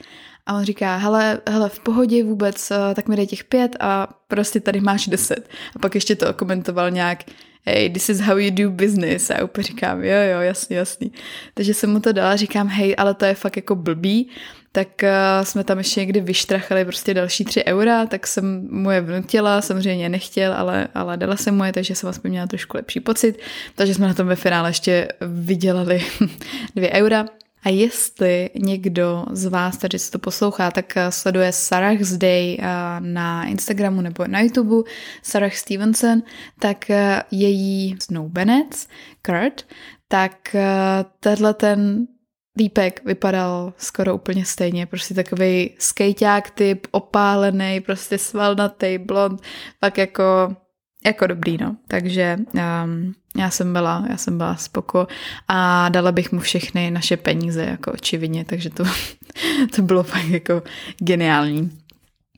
A 0.46 0.54
on 0.54 0.64
říká, 0.64 0.96
hele, 0.96 1.40
hele, 1.48 1.68
v 1.68 1.80
pohodě 1.80 2.24
vůbec, 2.24 2.70
eh, 2.70 2.94
tak 2.94 3.08
mi 3.08 3.16
dej 3.16 3.26
těch 3.26 3.44
pět 3.44 3.76
a 3.80 4.08
prostě 4.28 4.60
tady 4.60 4.80
máš 4.80 5.06
deset. 5.06 5.48
A 5.76 5.78
pak 5.78 5.94
ještě 5.94 6.16
to 6.16 6.34
komentoval 6.34 6.90
nějak, 6.90 7.24
hey, 7.64 7.90
this 7.90 8.08
is 8.08 8.20
how 8.20 8.36
you 8.36 8.50
do 8.50 8.70
business. 8.70 9.30
A 9.30 9.34
já 9.34 9.44
úplně 9.44 9.64
říkám, 9.64 10.04
jo, 10.04 10.16
jo, 10.32 10.40
jasný, 10.40 10.76
jasný. 10.76 11.12
Takže 11.54 11.74
jsem 11.74 11.92
mu 11.92 12.00
to 12.00 12.12
dala, 12.12 12.36
říkám, 12.36 12.68
hej, 12.68 12.94
ale 12.98 13.14
to 13.14 13.24
je 13.24 13.34
fakt 13.34 13.56
jako 13.56 13.74
blbý. 13.74 14.30
Tak 14.74 14.88
uh, 15.02 15.44
jsme 15.44 15.64
tam 15.64 15.78
ještě 15.78 16.00
někdy 16.00 16.20
vyštrachali 16.20 16.84
prostě 16.84 17.14
další 17.14 17.44
tři 17.44 17.64
eura, 17.64 18.06
tak 18.06 18.26
jsem 18.26 18.68
mu 18.70 18.90
je 18.90 19.00
vnutila, 19.00 19.60
samozřejmě 19.60 20.08
nechtěl, 20.08 20.54
ale, 20.54 20.88
ale 20.94 21.16
dala 21.16 21.36
jsem 21.36 21.56
mu 21.56 21.64
je, 21.64 21.72
takže 21.72 21.94
jsem 21.94 22.08
aspoň 22.08 22.30
měla 22.30 22.46
trošku 22.46 22.76
lepší 22.76 23.00
pocit. 23.00 23.38
Takže 23.74 23.94
jsme 23.94 24.06
na 24.06 24.14
tom 24.14 24.26
ve 24.26 24.36
finále 24.36 24.70
ještě 24.70 25.08
vydělali 25.20 26.02
dvě 26.74 26.90
eura. 26.90 27.26
A 27.64 27.68
jestli 27.68 28.50
někdo 28.54 29.24
z 29.30 29.46
vás, 29.46 29.76
tady 29.76 29.98
se 29.98 30.10
to 30.10 30.18
poslouchá, 30.18 30.70
tak 30.70 30.96
eh, 30.96 31.12
sleduje 31.12 31.52
Sarah's 31.52 32.12
Day 32.16 32.58
eh, 32.60 32.66
na 33.00 33.44
Instagramu 33.44 34.00
nebo 34.00 34.26
na 34.26 34.40
YouTube, 34.40 34.90
Sarah 35.22 35.54
Stevenson, 35.54 36.22
tak 36.58 36.90
eh, 36.90 37.22
její 37.30 37.96
snoubenec, 38.02 38.88
Kurt, 39.26 39.66
tak 40.08 40.56
tenhle 41.20 41.54
ten 41.54 42.06
Týpek 42.58 43.04
vypadal 43.04 43.72
skoro 43.78 44.14
úplně 44.14 44.44
stejně, 44.44 44.86
prostě 44.86 45.14
takový 45.14 45.74
skejťák 45.78 46.50
typ, 46.50 46.86
opálený, 46.90 47.80
prostě 47.80 48.18
svalnatý, 48.18 48.98
blond, 48.98 49.42
tak 49.80 49.98
jako 49.98 50.56
jako 51.06 51.26
dobrý, 51.26 51.56
no. 51.60 51.76
Takže 51.88 52.38
um, 52.54 53.14
já 53.36 53.50
jsem 53.50 53.72
byla, 53.72 54.06
já 54.10 54.16
jsem 54.16 54.38
byla 54.38 54.56
spoko 54.56 55.06
a 55.48 55.88
dala 55.88 56.12
bych 56.12 56.32
mu 56.32 56.40
všechny 56.40 56.90
naše 56.90 57.16
peníze, 57.16 57.64
jako 57.64 57.92
očividně, 57.92 58.44
takže 58.44 58.70
to, 58.70 58.84
to 59.76 59.82
bylo 59.82 60.02
fakt 60.02 60.28
jako 60.28 60.62
geniální. 60.98 61.70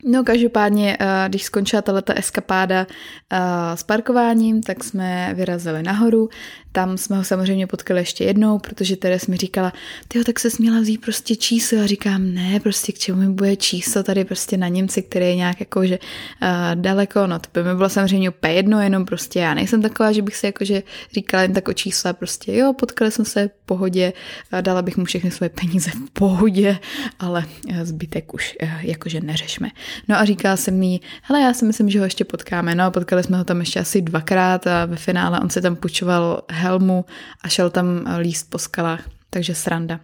No 0.05 0.23
každopádně, 0.23 0.97
eh, 0.99 1.25
když 1.29 1.43
skončila 1.43 1.81
tato 1.81 2.17
eskapáda 2.17 2.87
eh, 3.33 3.37
s 3.75 3.83
parkováním, 3.83 4.63
tak 4.63 4.83
jsme 4.83 5.33
vyrazili 5.33 5.83
nahoru. 5.83 6.29
Tam 6.71 6.97
jsme 6.97 7.17
ho 7.17 7.23
samozřejmě 7.23 7.67
potkali 7.67 7.99
ještě 7.99 8.23
jednou, 8.23 8.59
protože 8.59 8.95
Teres 8.95 9.27
mi 9.27 9.37
říkala, 9.37 9.73
ty 10.07 10.23
tak 10.23 10.39
se 10.39 10.49
směla 10.49 10.79
vzít 10.79 11.01
prostě 11.01 11.35
číslo. 11.35 11.79
A 11.79 11.85
říkám, 11.85 12.33
ne, 12.33 12.59
prostě 12.59 12.91
k 12.91 12.99
čemu 12.99 13.21
mi 13.21 13.29
bude 13.29 13.55
číslo 13.55 14.03
tady 14.03 14.25
prostě 14.25 14.57
na 14.57 14.67
Němci, 14.67 15.01
který 15.01 15.25
je 15.25 15.35
nějak 15.35 15.59
jakože 15.59 15.99
uh, 16.41 16.47
daleko. 16.81 17.27
No 17.27 17.39
to 17.39 17.47
by 17.53 17.63
mi 17.63 17.75
bylo 17.75 17.89
samozřejmě 17.89 18.29
úplně 18.29 18.53
jedno, 18.53 18.81
jenom 18.81 19.05
prostě 19.05 19.39
já 19.39 19.53
nejsem 19.53 19.81
taková, 19.81 20.11
že 20.11 20.21
bych 20.21 20.35
se 20.35 20.47
jakože 20.47 20.83
říkala 21.13 21.43
jen 21.43 21.53
tak 21.53 21.67
o 21.67 21.73
čísla, 21.73 22.13
prostě 22.13 22.55
jo, 22.55 22.73
potkali 22.73 23.11
jsme 23.11 23.25
se 23.25 23.47
v 23.47 23.65
pohodě, 23.65 24.13
dala 24.61 24.81
bych 24.81 24.97
mu 24.97 25.05
všechny 25.05 25.31
své 25.31 25.49
peníze 25.49 25.91
v 25.91 26.09
pohodě, 26.13 26.79
ale 27.19 27.45
zbytek 27.83 28.33
už 28.33 28.55
jakože 28.81 29.21
neřešme. 29.21 29.69
No 30.07 30.15
a 30.15 30.25
říkala 30.25 30.57
jsem 30.57 30.79
mi, 30.79 30.99
hele, 31.21 31.41
já 31.41 31.53
si 31.53 31.65
myslím, 31.65 31.89
že 31.89 31.99
ho 31.99 32.05
ještě 32.05 32.25
potkáme. 32.25 32.75
No 32.75 32.83
a 32.83 32.91
potkali 32.91 33.23
jsme 33.23 33.37
ho 33.37 33.43
tam 33.43 33.59
ještě 33.59 33.79
asi 33.79 34.01
dvakrát 34.01 34.67
a 34.67 34.85
ve 34.85 34.95
finále 34.95 35.39
on 35.39 35.49
se 35.49 35.61
tam 35.61 35.75
půjčoval 35.75 36.41
helmu 36.67 37.05
a 37.41 37.47
šel 37.47 37.69
tam 37.69 38.03
líst 38.19 38.49
po 38.49 38.57
skalách, 38.57 39.09
takže 39.29 39.55
sranda. 39.55 39.99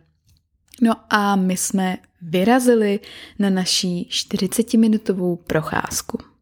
No 0.82 0.96
a 1.10 1.36
my 1.36 1.58
jsme 1.58 1.98
vyrazili 2.22 3.00
na 3.40 3.50
naší 3.50 4.08
40-minutovou 4.12 5.36
procházku. 5.36 6.33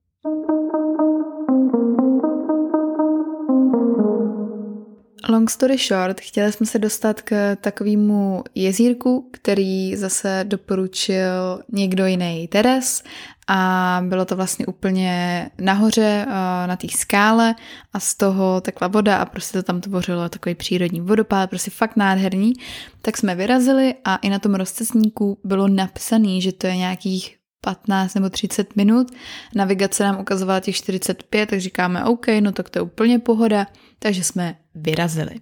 Long 5.30 5.50
story 5.50 5.78
short, 5.78 6.22
chtěli 6.22 6.52
jsme 6.52 6.66
se 6.66 6.80
dostat 6.80 7.22
k 7.22 7.56
takovému 7.56 8.44
jezírku, 8.56 9.30
který 9.32 9.96
zase 9.96 10.46
doporučil 10.48 11.62
někdo 11.72 12.06
jiný 12.06 12.48
Teres 12.48 13.04
a 13.48 14.02
bylo 14.06 14.26
to 14.26 14.36
vlastně 14.36 14.66
úplně 14.66 15.50
nahoře 15.62 16.26
eh, 16.28 16.68
na 16.68 16.76
té 16.76 16.88
skále 16.98 17.56
a 17.94 18.00
z 18.00 18.16
toho 18.16 18.62
tekla 18.62 18.88
voda 18.88 19.18
a 19.18 19.26
prostě 19.26 19.58
to 19.58 19.64
tam 19.64 19.82
tvořilo 19.82 20.30
takový 20.30 20.56
přírodní 20.56 21.02
vodopád, 21.02 21.50
prostě 21.50 21.72
fakt 21.72 21.96
nádherný. 21.96 22.54
Tak 23.02 23.18
jsme 23.18 23.36
vyrazili 23.36 23.96
a 24.06 24.16
i 24.16 24.30
na 24.30 24.40
tom 24.40 24.56
rozcesníku 24.56 25.40
bylo 25.44 25.68
napsané, 25.68 26.42
že 26.42 26.52
to 26.52 26.68
je 26.68 26.76
nějakých 26.76 27.41
15 27.62 28.16
nebo 28.16 28.30
30 28.30 28.76
minut. 28.76 29.12
Navigace 29.56 30.04
nám 30.04 30.20
ukazovala 30.20 30.60
těch 30.60 30.76
45, 30.76 31.50
tak 31.50 31.62
říkáme 31.62 32.06
OK, 32.06 32.28
no 32.40 32.52
tak 32.52 32.70
to 32.70 32.80
je 32.80 32.84
úplně 32.84 33.20
pohoda, 33.20 33.68
takže 34.00 34.24
jsme 34.24 34.56
vyrazili. 34.76 35.36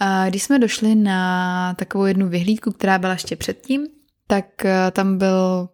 A 0.00 0.28
když 0.28 0.42
jsme 0.42 0.58
došli 0.58 0.94
na 0.94 1.74
takovou 1.74 2.04
jednu 2.04 2.28
vyhlídku, 2.28 2.72
která 2.72 2.98
byla 2.98 3.12
ještě 3.12 3.36
předtím, 3.36 3.86
tak 4.26 4.64
eh, 4.64 4.90
tam 4.90 5.18
byl 5.18 5.68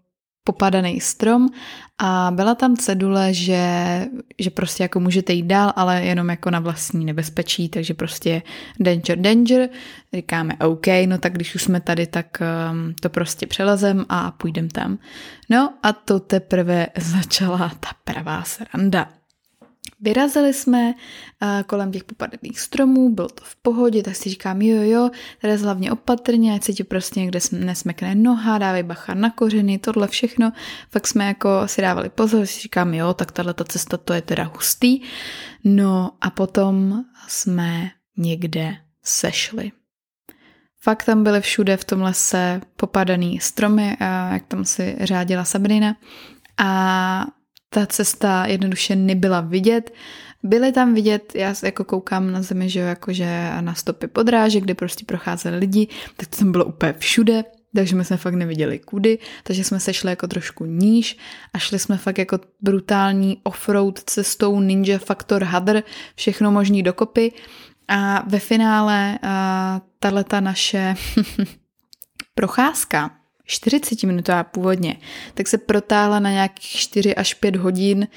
popadaný 0.45 1.01
strom 1.01 1.49
a 1.99 2.31
byla 2.35 2.55
tam 2.55 2.77
cedule, 2.77 3.35
že, 3.35 3.67
že 4.39 4.51
prostě 4.51 4.83
jako 4.83 5.01
můžete 5.01 5.33
jít 5.33 5.47
dál, 5.47 5.73
ale 5.77 6.05
jenom 6.05 6.29
jako 6.29 6.51
na 6.51 6.61
vlastní 6.61 7.05
nebezpečí, 7.05 7.69
takže 7.69 7.95
prostě 7.95 8.43
danger, 8.81 9.19
danger. 9.19 9.69
Říkáme 10.13 10.55
OK, 10.61 10.87
no 11.07 11.19
tak 11.19 11.33
když 11.33 11.55
už 11.55 11.63
jsme 11.63 11.81
tady, 11.81 12.07
tak 12.07 12.43
um, 12.71 12.95
to 13.01 13.11
prostě 13.11 13.47
přelezem 13.47 14.07
a 14.09 14.31
půjdem 14.31 14.69
tam. 14.69 14.99
No 15.51 15.75
a 15.83 15.93
to 15.93 16.21
teprve 16.21 16.87
začala 16.99 17.73
ta 17.81 17.91
pravá 18.05 18.43
sranda. 18.43 19.09
Vyrazili 20.01 20.53
jsme 20.53 20.95
kolem 21.67 21.93
těch 21.93 22.05
popadených 22.05 22.61
stromů, 22.61 23.15
bylo 23.15 23.29
to 23.29 23.45
v 23.45 23.57
pohodě, 23.57 24.03
tak 24.03 24.17
si 24.17 24.29
říkám, 24.29 24.63
jo, 24.63 24.83
jo, 24.83 25.11
tady 25.41 25.57
hlavně 25.57 25.93
opatrně, 25.93 26.55
ať 26.55 26.65
se 26.65 26.73
ti 26.73 26.85
prostě 26.85 27.21
někde 27.21 27.39
nesmekne 27.53 28.15
noha, 28.15 28.59
dávej 28.59 28.83
bacha 28.83 29.15
na 29.15 29.31
kořeny, 29.31 29.79
tohle 29.79 30.09
všechno. 30.09 30.53
Fakt 30.91 31.07
jsme 31.07 31.27
jako 31.27 31.49
si 31.67 31.83
dávali 31.83 32.09
pozor, 32.09 32.47
si 32.47 32.61
říkám, 32.61 32.95
jo, 32.95 33.15
tak 33.15 33.33
tahle 33.33 33.55
ta 33.55 33.65
cesta 33.65 33.97
to 33.97 34.13
je 34.13 34.23
teda 34.23 34.45
hustý. 34.55 35.01
No 35.65 36.11
a 36.21 36.31
potom 36.31 37.05
jsme 37.29 37.91
někde 38.17 38.77
sešli. 39.03 39.73
Fakt 40.81 41.05
tam 41.05 41.25
byly 41.25 41.41
všude 41.41 41.77
v 41.77 41.85
tom 41.85 42.03
lese 42.03 42.61
popadaný 42.77 43.41
stromy, 43.41 43.97
jak 44.33 44.47
tam 44.47 44.65
si 44.65 44.97
řádila 45.01 45.45
Sabrina. 45.45 45.97
A 46.59 47.27
ta 47.75 47.87
cesta 47.87 48.47
jednoduše 48.47 48.97
nebyla 48.97 49.41
vidět. 49.41 49.95
Byly 50.43 50.73
tam 50.73 50.95
vidět, 50.95 51.33
já 51.35 51.55
jako 51.63 51.85
koukám 51.85 52.33
na 52.33 52.43
zemi, 52.43 52.71
že 52.71 52.81
jakože 52.81 53.51
na 53.61 53.75
stopy 53.75 54.07
podráže, 54.07 54.61
kde 54.61 54.75
prostě 54.75 55.05
procházeli 55.05 55.59
lidi, 55.59 55.89
tak 56.17 56.29
to 56.29 56.37
tam 56.37 56.53
bylo 56.53 56.65
úplně 56.65 56.95
všude, 56.99 57.45
takže 57.77 57.97
my 57.97 58.05
jsme 58.05 58.17
fakt 58.17 58.35
neviděli 58.35 58.79
kudy, 58.79 59.19
takže 59.43 59.65
jsme 59.65 59.81
se 59.81 59.95
šli 59.95 60.11
jako 60.11 60.27
trošku 60.27 60.65
níž 60.65 61.19
a 61.55 61.59
šli 61.59 61.79
jsme 61.79 61.97
fakt 61.97 62.19
jako 62.19 62.39
brutální 62.61 63.41
offroad 63.43 63.99
cestou 63.99 64.61
Ninja 64.61 64.99
Factor 64.99 65.45
Hadr, 65.45 65.83
všechno 66.15 66.51
možný 66.51 66.83
dokopy 66.83 67.33
a 67.89 68.25
ve 68.29 68.39
finále 68.39 69.19
tahle 69.99 70.25
ta 70.25 70.41
naše 70.41 70.95
procházka 72.35 73.11
40 73.45 74.03
minutová 74.03 74.45
původně, 74.45 74.97
tak 75.35 75.49
se 75.49 75.59
protáhla 75.59 76.19
na 76.19 76.31
nějakých 76.31 76.71
4 76.71 77.15
až 77.15 77.35
5 77.35 77.57
hodin 77.57 78.09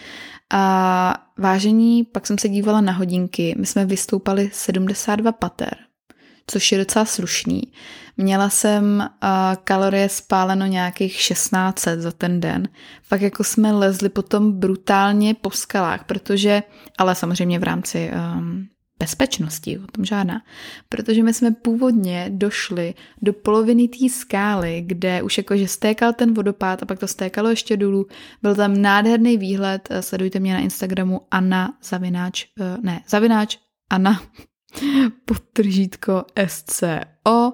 a 0.53 1.13
vážení, 1.37 2.03
pak 2.03 2.27
jsem 2.27 2.37
se 2.37 2.49
dívala 2.49 2.81
na 2.81 2.91
hodinky, 2.91 3.55
my 3.57 3.65
jsme 3.65 3.85
vystoupali 3.85 4.49
72 4.53 5.31
pater, 5.31 5.75
což 6.47 6.71
je 6.71 6.77
docela 6.77 7.05
slušný. 7.05 7.61
Měla 8.17 8.49
jsem 8.49 8.99
uh, 8.99 9.29
kalorie 9.63 10.09
spáleno 10.09 10.65
nějakých 10.65 11.27
1600 11.27 11.99
za 11.99 12.11
ten 12.11 12.39
den. 12.39 12.67
Fakt 13.03 13.21
jako 13.21 13.43
jsme 13.43 13.71
lezli 13.71 14.09
potom 14.09 14.59
brutálně 14.59 15.33
po 15.33 15.51
skalách, 15.51 16.03
protože, 16.03 16.63
ale 16.97 17.15
samozřejmě 17.15 17.59
v 17.59 17.63
rámci 17.63 18.11
um, 18.35 18.67
bezpečnosti, 18.99 19.79
o 19.79 19.87
tom 19.87 20.05
žádná. 20.05 20.41
Protože 20.89 21.23
my 21.23 21.33
jsme 21.33 21.51
původně 21.51 22.29
došli 22.33 22.93
do 23.21 23.33
poloviny 23.33 23.87
té 23.87 24.09
skály, 24.09 24.83
kde 24.85 25.21
už 25.21 25.37
jakože 25.37 25.67
stékal 25.67 26.13
ten 26.13 26.33
vodopád 26.33 26.83
a 26.83 26.85
pak 26.85 26.99
to 26.99 27.07
stékalo 27.07 27.49
ještě 27.49 27.77
dolů. 27.77 28.07
Byl 28.41 28.55
tam 28.55 28.81
nádherný 28.81 29.37
výhled, 29.37 29.89
sledujte 29.99 30.39
mě 30.39 30.53
na 30.53 30.59
Instagramu 30.59 31.21
Anna 31.31 31.77
Zavináč, 31.83 32.45
eh, 32.59 32.77
ne, 32.81 33.01
Zavináč 33.07 33.57
Anna 33.89 34.21
podtržítko 35.25 36.25
SCO 36.47 37.53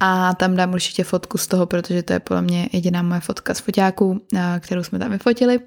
a 0.00 0.34
tam 0.34 0.56
dám 0.56 0.72
určitě 0.72 1.04
fotku 1.04 1.38
z 1.38 1.46
toho, 1.46 1.66
protože 1.66 2.02
to 2.02 2.12
je 2.12 2.20
podle 2.20 2.42
mě 2.42 2.68
jediná 2.72 3.02
moje 3.02 3.20
fotka 3.20 3.54
z 3.54 3.60
foťáků, 3.60 4.20
eh, 4.34 4.60
kterou 4.60 4.82
jsme 4.82 4.98
tam 4.98 5.10
vyfotili. 5.10 5.60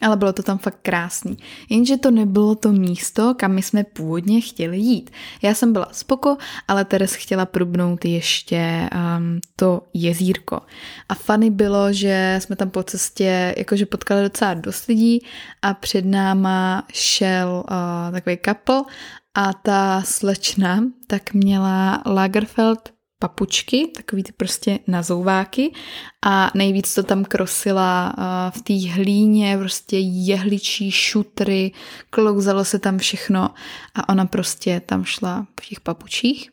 Ale 0.00 0.16
bylo 0.16 0.32
to 0.32 0.42
tam 0.42 0.58
fakt 0.58 0.78
krásný. 0.82 1.36
Jenže 1.68 1.96
to 1.96 2.10
nebylo 2.10 2.54
to 2.54 2.72
místo, 2.72 3.34
kam 3.34 3.52
my 3.52 3.62
jsme 3.62 3.84
původně 3.84 4.40
chtěli 4.40 4.78
jít. 4.78 5.10
Já 5.42 5.54
jsem 5.54 5.72
byla 5.72 5.88
spoko, 5.92 6.36
ale 6.68 6.84
Teres 6.84 7.14
chtěla 7.14 7.46
probnout 7.46 8.04
ještě 8.04 8.90
um, 8.94 9.40
to 9.56 9.82
jezírko. 9.94 10.60
A 11.08 11.14
fany 11.14 11.50
bylo, 11.50 11.92
že 11.92 12.36
jsme 12.42 12.56
tam 12.56 12.70
po 12.70 12.82
cestě 12.82 13.54
jakože 13.58 13.86
potkali 13.86 14.22
docela 14.22 14.54
dost 14.54 14.86
lidí 14.86 15.26
a 15.62 15.74
před 15.74 16.04
náma 16.04 16.84
šel 16.92 17.64
uh, 17.70 18.12
takový 18.12 18.36
kapl 18.36 18.82
a 19.34 19.52
ta 19.52 20.02
slečna 20.02 20.84
tak 21.06 21.34
měla 21.34 22.02
Lagerfeld 22.06 22.97
papučky, 23.18 23.86
takový 23.96 24.22
ty 24.22 24.32
prostě 24.32 24.78
nazouváky 24.86 25.72
a 26.26 26.50
nejvíc 26.54 26.94
to 26.94 27.02
tam 27.02 27.24
krosila 27.24 28.14
v 28.50 28.62
té 28.62 28.90
hlíně, 28.92 29.58
prostě 29.58 29.98
jehličí, 29.98 30.90
šutry, 30.90 31.72
klouzalo 32.10 32.64
se 32.64 32.78
tam 32.78 32.98
všechno 32.98 33.50
a 33.94 34.08
ona 34.08 34.26
prostě 34.26 34.80
tam 34.86 35.04
šla 35.04 35.46
v 35.60 35.68
těch 35.68 35.80
papučích 35.80 36.50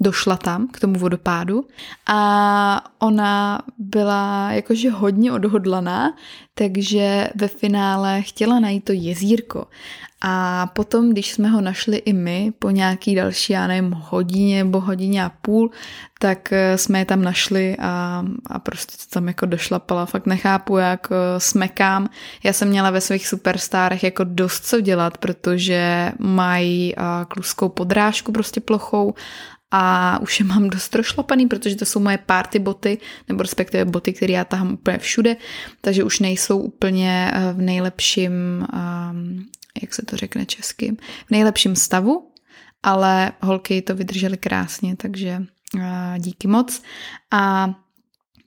došla 0.00 0.36
tam 0.36 0.68
k 0.68 0.80
tomu 0.80 0.98
vodopádu 0.98 1.66
a 2.06 2.84
ona 2.98 3.62
byla 3.78 4.52
jakože 4.52 4.90
hodně 4.90 5.32
odhodlaná, 5.32 6.16
takže 6.54 7.28
ve 7.34 7.48
finále 7.48 8.22
chtěla 8.22 8.60
najít 8.60 8.84
to 8.84 8.92
jezírko. 8.92 9.66
A 10.20 10.66
potom, 10.66 11.10
když 11.10 11.32
jsme 11.32 11.48
ho 11.48 11.60
našli 11.60 11.96
i 11.96 12.12
my 12.12 12.52
po 12.58 12.70
nějaký 12.70 13.14
další, 13.14 13.52
já 13.52 13.66
nevím, 13.66 13.92
hodině 13.92 14.64
nebo 14.64 14.80
hodině 14.80 15.24
a 15.24 15.28
půl, 15.28 15.70
tak 16.20 16.52
eh, 16.52 16.78
jsme 16.78 16.98
je 16.98 17.04
tam 17.04 17.22
našli 17.22 17.76
a, 17.78 18.24
a 18.46 18.58
prostě 18.58 18.96
tam 19.10 19.28
jako 19.28 19.46
došlapala. 19.46 20.06
Fakt 20.06 20.26
nechápu, 20.26 20.76
jak 20.76 21.08
eh, 21.10 21.40
smekám. 21.40 22.08
Já 22.44 22.52
jsem 22.52 22.68
měla 22.68 22.90
ve 22.90 23.00
svých 23.00 23.26
superstárech 23.26 24.04
jako 24.04 24.24
dost 24.24 24.66
co 24.66 24.80
dělat, 24.80 25.18
protože 25.18 26.12
mají 26.18 26.94
eh, 26.96 27.02
kluskou 27.28 27.68
podrážku 27.68 28.32
prostě 28.32 28.60
plochou 28.60 29.14
a 29.70 30.18
už 30.22 30.40
je 30.40 30.46
mám 30.46 30.70
dost 30.70 30.94
rošlapaný, 30.94 31.46
protože 31.46 31.76
to 31.76 31.84
jsou 31.84 32.00
moje 32.00 32.18
party 32.18 32.58
boty, 32.58 32.98
nebo 33.28 33.42
respektive 33.42 33.84
boty, 33.84 34.12
které 34.12 34.32
já 34.32 34.44
tahám 34.44 34.72
úplně 34.72 34.98
všude, 34.98 35.36
takže 35.80 36.04
už 36.04 36.20
nejsou 36.20 36.58
úplně 36.58 37.32
v 37.52 37.60
nejlepším, 37.60 38.32
um, 39.12 39.46
jak 39.82 39.94
se 39.94 40.02
to 40.02 40.16
řekne 40.16 40.46
česky, 40.46 40.96
v 41.26 41.30
nejlepším 41.30 41.76
stavu, 41.76 42.32
ale 42.82 43.32
holky 43.40 43.82
to 43.82 43.94
vydržely 43.94 44.36
krásně, 44.36 44.96
takže 44.96 45.42
uh, 45.74 45.82
díky 46.18 46.48
moc. 46.48 46.82
A 47.30 47.74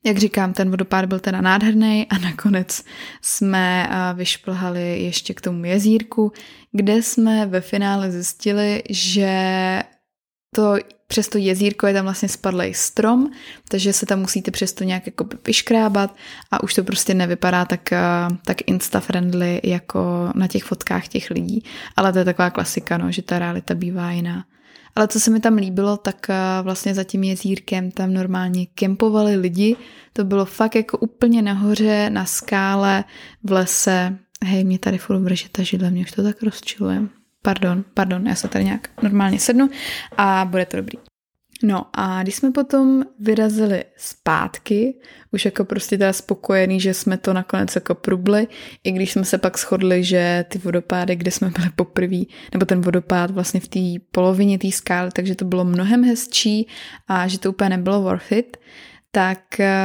jak 0.05 0.17
říkám, 0.17 0.53
ten 0.53 0.69
vodopád 0.69 1.05
byl 1.05 1.19
teda 1.19 1.41
nádherný 1.41 2.07
a 2.09 2.17
nakonec 2.17 2.83
jsme 3.21 3.89
vyšplhali 4.13 5.03
ještě 5.03 5.33
k 5.33 5.41
tomu 5.41 5.65
jezírku, 5.65 6.31
kde 6.71 7.03
jsme 7.03 7.45
ve 7.45 7.61
finále 7.61 8.11
zjistili, 8.11 8.83
že 8.89 9.83
to 10.55 10.75
přes 11.11 11.27
to 11.27 11.37
jezírko 11.37 11.87
je 11.87 11.93
tam 11.93 12.03
vlastně 12.03 12.29
spadlý 12.29 12.73
strom, 12.73 13.31
takže 13.69 13.93
se 13.93 14.05
tam 14.05 14.19
musíte 14.19 14.51
přes 14.51 14.73
to 14.73 14.83
nějak 14.83 15.05
jako 15.05 15.25
vyškrábat 15.47 16.15
a 16.51 16.63
už 16.63 16.73
to 16.73 16.83
prostě 16.83 17.13
nevypadá 17.13 17.65
tak, 17.65 17.91
eh, 17.91 17.99
tak 18.45 18.57
insta-friendly 18.61 19.59
jako 19.63 20.31
na 20.35 20.47
těch 20.47 20.63
fotkách 20.63 21.07
těch 21.07 21.29
lidí. 21.29 21.63
Ale 21.95 22.13
to 22.13 22.19
je 22.19 22.25
taková 22.25 22.49
klasika, 22.49 22.97
no, 22.97 23.11
že 23.11 23.21
ta 23.21 23.39
realita 23.39 23.75
bývá 23.75 24.11
jiná. 24.11 24.45
Ale 24.95 25.07
co 25.07 25.19
se 25.19 25.31
mi 25.31 25.39
tam 25.39 25.55
líbilo, 25.55 25.97
tak 25.97 26.29
eh, 26.29 26.35
vlastně 26.61 26.95
za 26.95 27.03
tím 27.03 27.23
jezírkem 27.23 27.91
tam 27.91 28.13
normálně 28.13 28.65
kempovali 28.65 29.35
lidi. 29.35 29.75
To 30.13 30.23
bylo 30.23 30.45
fakt 30.45 30.75
jako 30.75 30.97
úplně 30.97 31.41
nahoře, 31.41 32.09
na 32.09 32.25
skále, 32.25 33.03
v 33.43 33.51
lese. 33.51 34.17
Hej, 34.45 34.63
mě 34.63 34.79
tady 34.79 34.97
furt 34.97 35.19
vrže 35.19 35.49
ta 35.51 35.63
židle, 35.63 35.91
mě 35.91 36.01
už 36.01 36.11
to 36.11 36.23
tak 36.23 36.43
rozčiluje. 36.43 37.20
Pardon, 37.41 37.83
pardon, 37.93 38.27
já 38.27 38.35
se 38.35 38.47
tady 38.47 38.65
nějak 38.65 38.89
normálně 39.03 39.39
sednu 39.39 39.69
a 40.17 40.45
bude 40.49 40.65
to 40.65 40.77
dobrý. 40.77 40.97
No 41.63 41.85
a 41.93 42.23
když 42.23 42.35
jsme 42.35 42.51
potom 42.51 43.03
vyrazili 43.19 43.83
zpátky, 43.97 44.99
už 45.31 45.45
jako 45.45 45.65
prostě 45.65 45.97
teda 45.97 46.13
spokojený, 46.13 46.79
že 46.79 46.93
jsme 46.93 47.17
to 47.17 47.33
nakonec 47.33 47.75
jako 47.75 47.95
prubli, 47.95 48.47
i 48.83 48.91
když 48.91 49.11
jsme 49.11 49.25
se 49.25 49.37
pak 49.37 49.57
shodli, 49.57 50.03
že 50.03 50.45
ty 50.49 50.57
vodopády, 50.57 51.15
kde 51.15 51.31
jsme 51.31 51.49
byli 51.49 51.69
poprvé, 51.75 52.21
nebo 52.53 52.65
ten 52.65 52.81
vodopád 52.81 53.31
vlastně 53.31 53.59
v 53.59 53.67
té 53.67 54.05
polovině 54.11 54.59
té 54.59 54.71
skály, 54.71 55.11
takže 55.13 55.35
to 55.35 55.45
bylo 55.45 55.65
mnohem 55.65 56.03
hezčí 56.03 56.67
a 57.07 57.27
že 57.27 57.39
to 57.39 57.49
úplně 57.49 57.69
nebylo 57.69 58.01
worth 58.01 58.31
it, 58.31 58.57
tak 59.11 59.59
eh, 59.59 59.75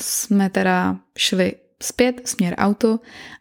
jsme 0.00 0.50
teda 0.50 0.96
šli 1.18 1.52
zpět, 1.82 2.20
směr 2.24 2.54
auto 2.58 2.98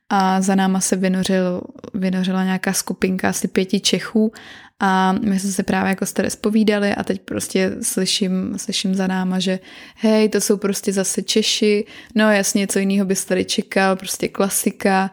a 0.09 0.41
za 0.41 0.55
náma 0.55 0.79
se 0.79 0.95
vynořil, 0.95 1.61
vynořila 1.93 2.43
nějaká 2.43 2.73
skupinka 2.73 3.29
asi 3.29 3.47
pěti 3.47 3.79
Čechů 3.79 4.31
a 4.79 5.13
my 5.13 5.39
jsme 5.39 5.51
se 5.51 5.63
právě 5.63 5.89
jako 5.89 6.05
staré 6.05 6.29
spovídali 6.29 6.95
a 6.95 7.03
teď 7.03 7.21
prostě 7.21 7.71
slyším, 7.81 8.53
slyším 8.57 8.95
za 8.95 9.07
náma, 9.07 9.39
že 9.39 9.59
hej, 9.95 10.29
to 10.29 10.41
jsou 10.41 10.57
prostě 10.57 10.93
zase 10.93 11.21
Češi, 11.21 11.85
no 12.15 12.31
jasně, 12.31 12.67
co 12.67 12.79
jiného 12.79 13.05
bys 13.05 13.25
tady 13.25 13.45
čekal, 13.45 13.95
prostě 13.95 14.27
klasika, 14.27 15.11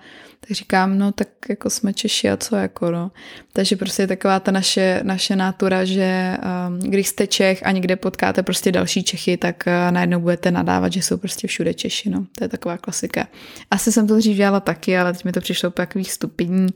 tak 0.49 0.57
říkám, 0.57 0.99
no 0.99 1.13
tak 1.13 1.29
jako 1.49 1.71
jsme 1.71 1.93
Češi 1.93 2.31
a 2.31 2.37
co 2.37 2.57
jako 2.57 2.91
no. 2.91 3.11
Takže 3.53 3.77
prostě 3.77 4.03
je 4.03 4.07
taková 4.07 4.41
ta 4.41 4.53
naše, 4.53 5.01
naše 5.03 5.37
nátura, 5.37 5.85
že 5.85 6.37
um, 6.69 6.79
když 6.79 7.09
jste 7.09 7.27
Čech 7.27 7.67
a 7.67 7.71
někde 7.71 7.97
potkáte 7.97 8.43
prostě 8.43 8.73
další 8.73 9.03
Čechy, 9.03 9.37
tak 9.37 9.65
uh, 9.67 9.93
najednou 9.93 10.21
budete 10.21 10.51
nadávat, 10.51 10.93
že 10.93 11.03
jsou 11.03 11.17
prostě 11.17 11.49
všude 11.49 11.75
Češi, 11.75 12.11
no. 12.11 12.27
To 12.39 12.45
je 12.45 12.49
taková 12.49 12.79
klasika. 12.79 13.29
Asi 13.71 13.93
jsem 13.93 14.07
to 14.07 14.17
dřív 14.17 14.37
dělala 14.37 14.61
taky, 14.61 14.99
ale 14.99 15.13
teď 15.13 15.25
mi 15.25 15.33
to 15.33 15.41
přišlo 15.41 15.71
po 15.71 15.77
takových 15.77 16.13
stupidní. 16.13 16.67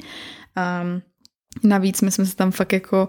Um, 0.56 1.02
Navíc 1.64 2.02
my 2.02 2.10
jsme 2.10 2.26
se 2.26 2.36
tam 2.36 2.50
fakt 2.50 2.72
jako, 2.72 3.08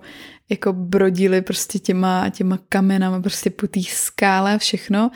jako 0.49 0.73
brodili 0.73 1.41
prostě 1.41 1.79
těma, 1.79 2.29
těma 2.29 2.59
kamenama 2.69 3.21
prostě 3.21 3.49
po 3.49 3.67
té 3.67 3.79
skále 3.89 4.53
a 4.53 4.57
všechno 4.57 5.11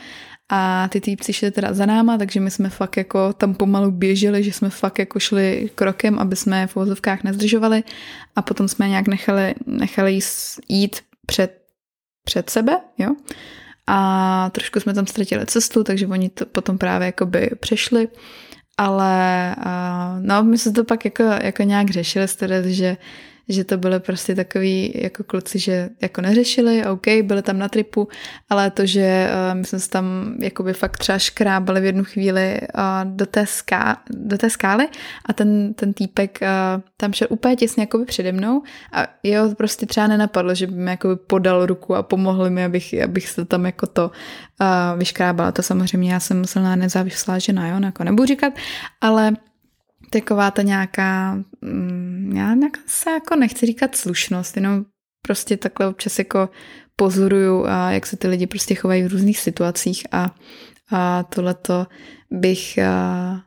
a 0.54 0.88
ty 0.88 1.00
týpci 1.00 1.32
šli 1.32 1.50
teda 1.50 1.74
za 1.74 1.86
náma, 1.86 2.18
takže 2.18 2.40
my 2.40 2.50
jsme 2.50 2.68
fakt 2.68 2.96
jako 2.96 3.32
tam 3.32 3.54
pomalu 3.54 3.90
běželi, 3.90 4.44
že 4.44 4.52
jsme 4.52 4.70
fakt 4.70 4.98
jako 4.98 5.20
šli 5.20 5.70
krokem, 5.74 6.18
aby 6.18 6.36
jsme 6.36 6.66
v 6.66 6.76
vozovkách 6.76 7.24
nezdržovali 7.24 7.84
a 8.36 8.42
potom 8.42 8.68
jsme 8.68 8.88
nějak 8.88 9.08
nechali, 9.08 9.54
nechali 9.66 10.18
jít 10.68 10.96
před, 11.26 11.62
před 12.24 12.50
sebe, 12.50 12.80
jo. 12.98 13.14
A 13.86 14.50
trošku 14.50 14.80
jsme 14.80 14.94
tam 14.94 15.06
ztratili 15.06 15.46
cestu, 15.46 15.84
takže 15.84 16.06
oni 16.06 16.28
to 16.28 16.46
potom 16.46 16.78
právě 16.78 17.06
jakoby 17.06 17.50
přešli, 17.60 18.08
ale 18.78 19.56
no, 20.20 20.44
my 20.44 20.58
jsme 20.58 20.72
to 20.72 20.84
pak 20.84 21.04
jako, 21.04 21.22
jako 21.22 21.62
nějak 21.62 21.90
řešili, 21.90 22.26
že 22.66 22.96
že 23.48 23.64
to 23.64 23.78
byly 23.78 24.00
prostě 24.00 24.34
takový 24.34 24.92
jako 24.94 25.24
kluci, 25.24 25.58
že 25.58 25.88
jako 26.02 26.20
neřešili, 26.20 26.86
OK, 26.86 27.06
byli 27.22 27.42
tam 27.42 27.58
na 27.58 27.68
tripu, 27.68 28.08
ale 28.50 28.70
to, 28.70 28.86
že 28.86 29.30
uh, 29.30 29.58
my 29.58 29.64
jsme 29.64 29.80
se 29.80 29.90
tam 29.90 30.36
jakoby 30.40 30.72
fakt 30.72 30.96
třeba 30.96 31.18
škrábali 31.18 31.80
v 31.80 31.84
jednu 31.84 32.04
chvíli 32.04 32.60
uh, 32.60 32.82
do, 33.04 33.26
té 33.26 33.46
ská, 33.46 34.02
do 34.10 34.38
té 34.38 34.50
skály 34.50 34.88
a 35.26 35.32
ten, 35.32 35.74
ten 35.74 35.92
týpek 35.92 36.38
uh, 36.42 36.82
tam 36.96 37.12
šel 37.12 37.28
úplně 37.30 37.56
těsně 37.56 37.82
jakoby 37.82 38.04
přede 38.04 38.32
mnou 38.32 38.62
a 38.92 39.06
jeho 39.22 39.54
prostě 39.54 39.86
třeba 39.86 40.06
nenapadlo, 40.06 40.54
že 40.54 40.66
by 40.66 40.74
mi 40.74 40.90
jakoby 40.90 41.16
podal 41.16 41.66
ruku 41.66 41.94
a 41.94 42.02
pomohli 42.02 42.50
mi, 42.50 42.64
abych, 42.64 43.02
abych 43.04 43.28
se 43.28 43.44
tam 43.44 43.66
jako 43.66 43.86
to 43.86 44.10
uh, 44.60 44.98
vyškrábala. 44.98 45.52
To 45.52 45.62
samozřejmě 45.62 46.12
já 46.12 46.20
jsem 46.20 46.44
silná 46.44 46.76
nezávislá 46.76 47.38
žena, 47.38 47.68
jo, 47.68 47.76
jako 47.84 48.04
nebudu 48.04 48.26
říkat, 48.26 48.52
ale 49.00 49.32
taková 50.12 50.50
ta 50.50 50.62
nějaká, 50.62 51.38
mm, 51.60 52.32
já 52.36 52.54
nějak 52.54 52.72
se 52.86 53.10
jako 53.10 53.36
nechci 53.36 53.66
říkat 53.66 53.96
slušnost, 53.96 54.56
jenom 54.56 54.84
prostě 55.22 55.56
takhle 55.56 55.86
občas 55.86 56.18
jako 56.18 56.48
pozoruju, 56.96 57.66
a 57.66 57.90
jak 57.90 58.06
se 58.06 58.16
ty 58.16 58.28
lidi 58.28 58.46
prostě 58.46 58.74
chovají 58.74 59.02
v 59.02 59.12
různých 59.12 59.38
situacích 59.38 60.06
a, 60.12 60.34
a 60.90 61.22
tohleto 61.22 61.86
bych 62.30 62.78
a, 62.78 63.40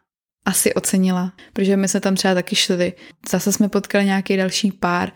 asi 0.46 0.74
ocenila, 0.74 1.34
protože 1.54 1.78
my 1.78 1.88
jsme 1.88 2.00
tam 2.00 2.16
třeba 2.16 2.34
taky 2.34 2.56
šli. 2.56 2.94
Zase 3.30 3.52
jsme 3.52 3.70
potkali 3.70 4.06
nějaký 4.06 4.38
další 4.38 4.72
pár 4.72 5.12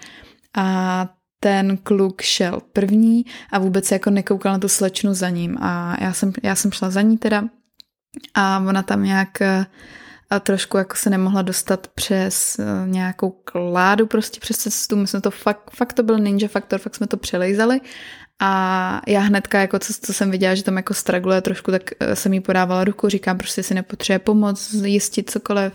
a 0.57 1.09
ten 1.39 1.77
kluk 1.77 2.21
šel 2.21 2.61
první 2.73 3.25
a 3.51 3.59
vůbec 3.59 3.85
se 3.85 3.95
jako 3.95 4.09
nekoukal 4.09 4.53
na 4.53 4.59
tu 4.59 4.67
slečnu 4.67 5.13
za 5.13 5.29
ním 5.29 5.57
a 5.61 5.97
já 6.01 6.13
jsem, 6.13 6.33
já 6.43 6.55
jsem 6.55 6.71
šla 6.71 6.89
za 6.89 7.01
ní 7.01 7.17
teda 7.17 7.43
a 8.33 8.63
ona 8.67 8.83
tam 8.83 9.03
nějak 9.03 9.37
a 10.29 10.39
trošku 10.39 10.77
jako 10.77 10.95
se 10.95 11.09
nemohla 11.09 11.41
dostat 11.41 11.87
přes 11.87 12.59
eh, 12.59 12.63
nějakou 12.85 13.29
kládu 13.29 14.07
prostě 14.07 14.39
přes 14.39 14.57
cestu. 14.57 14.95
My 14.95 15.07
jsme 15.07 15.21
to 15.21 15.31
fakt, 15.31 15.71
fakt 15.75 15.93
to 15.93 16.03
byl 16.03 16.19
ninja 16.19 16.47
faktor, 16.47 16.79
fakt 16.79 16.95
jsme 16.95 17.07
to 17.07 17.17
přelejzali 17.17 17.81
a 18.39 19.01
já 19.07 19.19
hnedka, 19.19 19.59
jako 19.59 19.79
co, 19.79 19.93
co 20.01 20.13
jsem 20.13 20.31
viděla, 20.31 20.55
že 20.55 20.63
tam 20.63 20.77
jako 20.77 20.93
straguluje 20.93 21.41
trošku, 21.41 21.71
tak 21.71 21.83
eh, 21.99 22.15
jsem 22.15 22.33
jí 22.33 22.39
podávala 22.39 22.83
ruku, 22.83 23.09
říkám, 23.09 23.37
prostě 23.37 23.63
si 23.63 23.73
nepotřebuje 23.73 24.19
pomoc, 24.19 24.73
jistit 24.73 25.29
cokoliv. 25.29 25.73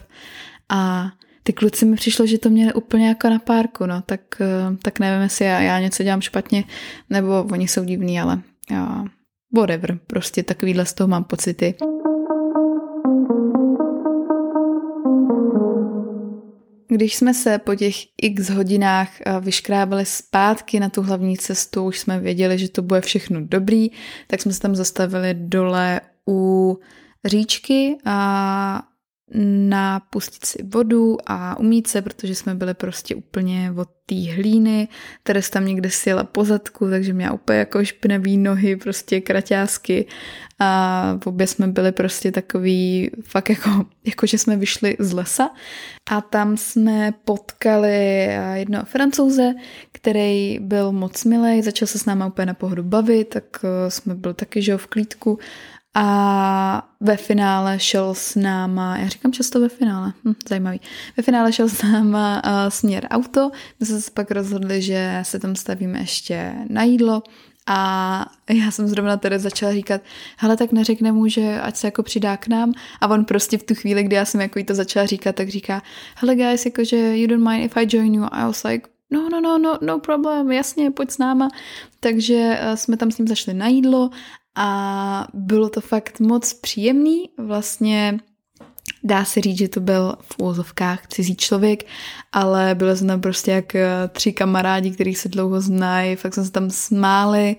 A 0.69 1.11
ty 1.43 1.53
kluci 1.53 1.85
mi 1.85 1.97
přišlo, 1.97 2.27
že 2.27 2.39
to 2.39 2.51
měli 2.51 2.75
úplně 2.75 3.09
jako 3.09 3.29
na 3.29 3.39
párku, 3.39 3.87
no, 3.87 4.03
tak, 4.07 4.21
eh, 4.41 4.77
tak 4.83 4.99
nevím, 4.99 5.23
jestli 5.23 5.45
já, 5.45 5.61
já 5.61 5.81
něco 5.81 6.03
dělám 6.03 6.21
špatně, 6.21 6.65
nebo 7.11 7.47
oni 7.53 7.69
jsou 7.69 7.85
divní, 7.85 8.21
ale 8.21 8.41
já, 8.71 9.05
whatever, 9.57 9.99
prostě 10.07 10.43
takovýhle 10.43 10.87
z 10.87 10.93
toho 10.93 11.09
mám 11.09 11.25
pocity. 11.25 11.75
Když 16.95 17.16
jsme 17.16 17.34
se 17.34 17.59
po 17.59 17.74
těch 17.74 17.95
x 18.22 18.51
hodinách 18.51 19.09
eh, 19.20 19.40
vyškrábali 19.40 20.07
zpátky 20.07 20.80
na 20.80 20.88
tu 20.88 21.03
hlavní 21.03 21.36
cestu, 21.36 21.84
už 21.84 21.99
jsme 21.99 22.20
věděli, 22.20 22.59
že 22.59 22.68
to 22.68 22.82
bude 22.82 23.01
všechno 23.01 23.40
dobrý, 23.40 23.88
tak 24.26 24.42
jsme 24.42 24.53
se 24.53 24.61
tam 24.61 24.74
zastavili 24.74 25.34
dole 25.34 26.01
u 26.28 26.78
říčky 27.24 27.97
a 28.05 28.82
napustit 29.68 30.45
si 30.45 30.62
vodu 30.62 31.16
a 31.27 31.59
umít 31.59 31.87
se, 31.87 32.03
protože 32.03 32.35
jsme 32.35 32.55
byli 32.55 32.75
prostě 32.75 33.14
úplně 33.14 33.72
od 33.77 33.89
té 34.07 34.33
hlíny. 34.33 34.89
Teres 35.22 35.51
tam 35.51 35.66
někde 35.66 35.91
sjela 35.91 36.25
po 36.25 36.45
zadku, 36.45 36.91
takže 36.91 37.12
měla 37.12 37.33
úplně 37.33 37.59
jako 37.59 37.85
špinavý 37.85 38.39
nohy, 38.39 38.77
prostě 38.77 39.20
kraťásky. 39.20 40.07
A 40.59 41.18
obě 41.25 41.47
jsme 41.47 41.66
byli 41.66 41.93
prostě 41.93 42.33
takový 42.33 43.11
fakt 43.22 43.51
jako, 43.51 43.70
jako 44.05 44.27
že 44.27 44.39
jsme 44.39 44.57
vyšli 44.57 44.97
z 44.99 45.12
lesa. 45.12 45.51
A 46.11 46.20
tam 46.20 46.57
jsme 46.57 47.14
potkali 47.25 48.29
jednoho 48.55 48.85
francouze, 48.85 49.55
který 49.93 50.59
byl 50.61 50.93
moc 50.93 51.25
milý, 51.25 51.62
začal 51.62 51.89
se 51.89 51.99
s 51.99 52.05
náma 52.05 52.27
úplně 52.27 52.47
na 52.47 52.55
pohodu 52.55 52.83
bavit, 52.83 53.29
tak 53.29 53.45
eh, 53.64 53.91
jsme 53.91 54.14
byli 54.14 54.35
taky, 54.35 54.62
že 54.62 54.77
v 54.77 54.87
klídku 54.87 55.39
a 55.95 56.88
ve 57.01 57.16
finále 57.16 57.78
šel 57.78 58.14
s 58.14 58.34
náma, 58.34 58.99
já 58.99 59.09
říkám 59.09 59.32
často 59.32 59.61
ve 59.61 59.68
finále, 59.68 60.12
hm, 60.24 60.34
zajímavý, 60.49 60.80
ve 61.16 61.22
finále 61.22 61.53
šel 61.53 61.68
s 61.68 61.82
náma 61.82 62.42
uh, 62.45 62.51
směr 62.68 63.07
auto, 63.11 63.51
my 63.80 63.86
jsme 63.86 64.01
se 64.01 64.11
pak 64.11 64.30
rozhodli, 64.30 64.82
že 64.82 65.20
se 65.22 65.38
tam 65.38 65.57
stavíme 65.57 65.99
ještě 65.99 66.55
na 66.68 66.82
jídlo 66.82 67.22
a 67.66 68.26
já 68.51 68.70
jsem 68.70 68.88
zrovna 68.88 69.16
tedy 69.16 69.38
začala 69.38 69.72
říkat, 69.72 70.01
hele, 70.36 70.57
tak 70.57 70.72
neřekne 70.72 71.12
mu, 71.12 71.28
že 71.28 71.61
ať 71.61 71.76
se 71.76 71.86
jako 71.86 72.03
přidá 72.03 72.36
k 72.36 72.49
nám. 72.49 72.72
A 73.01 73.09
on 73.09 73.24
prostě 73.24 73.59
v 73.59 73.62
tu 73.62 73.74
chvíli, 73.74 74.03
kdy 74.03 74.16
já 74.16 74.24
jsem 74.24 74.40
jako 74.40 74.59
jí 74.59 74.64
to 74.64 74.74
začala 74.74 75.07
říkat, 75.07 75.36
tak 75.36 75.49
říká, 75.49 75.82
hele 76.16 76.36
guys, 76.36 76.64
jakože 76.64 77.16
you 77.16 77.26
don't 77.26 77.49
mind 77.49 77.64
if 77.64 77.76
I 77.76 77.86
join 77.97 78.14
you. 78.14 78.24
A 78.24 78.28
I 78.28 78.45
was 78.45 78.64
like, 78.64 78.88
no, 79.11 79.28
no, 79.28 79.40
no, 79.40 79.59
no, 79.59 79.78
no 79.82 79.99
problem, 79.99 80.53
jasně, 80.53 80.90
pojď 80.90 81.11
s 81.11 81.18
náma. 81.18 81.49
Takže 82.01 82.59
uh, 82.68 82.74
jsme 82.74 82.97
tam 82.97 83.11
s 83.11 83.18
ním 83.18 83.28
zašli 83.28 83.55
na 83.55 83.66
jídlo 83.66 84.11
a 84.55 85.27
bylo 85.35 85.69
to 85.69 85.81
fakt 85.81 86.21
moc 86.21 86.55
příjemný. 86.55 87.31
Vlastně 87.39 88.19
dá 89.05 89.25
se 89.25 89.41
říct, 89.41 89.59
že 89.59 89.69
to 89.69 89.81
byl 89.81 90.17
v 90.21 90.39
úvozovkách 90.39 91.07
cizí 91.07 91.37
člověk, 91.37 91.87
ale 92.33 92.75
bylo 92.75 92.97
jsme 92.97 93.19
prostě 93.19 93.51
jak 93.51 93.75
eh, 93.75 93.89
tři 94.13 94.33
kamarádi, 94.33 94.91
kteří 94.91 95.15
se 95.15 95.29
dlouho 95.29 95.61
znají, 95.61 96.17
fakt 96.17 96.35
jsme 96.35 96.45
se 96.45 96.51
tam 96.51 96.71
smáli, 96.71 97.57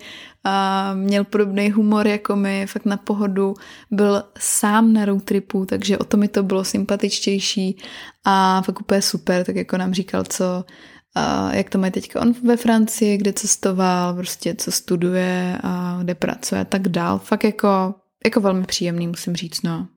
a 0.48 0.93
měl 0.93 1.24
podobný 1.24 1.72
humor 1.72 2.08
jako 2.08 2.36
my, 2.36 2.68
fakt 2.68 2.86
na 2.86 2.98
pohodu, 2.98 3.54
byl 3.91 4.24
sám 4.38 4.93
na 4.93 5.06
road 5.06 5.24
tripu, 5.24 5.66
takže 5.66 5.98
o 5.98 6.04
to 6.04 6.18
mi 6.18 6.28
to 6.28 6.43
bylo 6.43 6.64
sympatičtější 6.64 7.78
a 8.26 8.62
fakt 8.62 8.82
úplně 8.82 9.02
super, 9.02 9.46
tak 9.46 9.56
jako 9.56 9.78
nám 9.78 9.93
říkal, 9.93 10.24
co 10.24 10.66
a 11.16 11.53
jak 11.53 11.70
to 11.70 11.78
má 11.78 11.89
teďka 11.89 12.22
on 12.22 12.34
ve 12.43 12.57
Francii, 12.57 13.18
kde 13.18 13.34
cestoval, 13.34 14.13
prostě 14.16 14.55
co 14.55 14.72
studuje 14.72 15.57
a 15.63 15.99
kde 16.01 16.16
pracuje 16.16 16.61
a 16.61 16.66
tak 16.66 16.88
dál. 16.88 17.20
Fakt 17.20 17.43
jako, 17.43 17.95
jako 18.26 18.41
velmi 18.41 18.66
příjemný, 18.66 19.07
musím 19.07 19.36
říct, 19.36 19.63
no. 19.63 19.88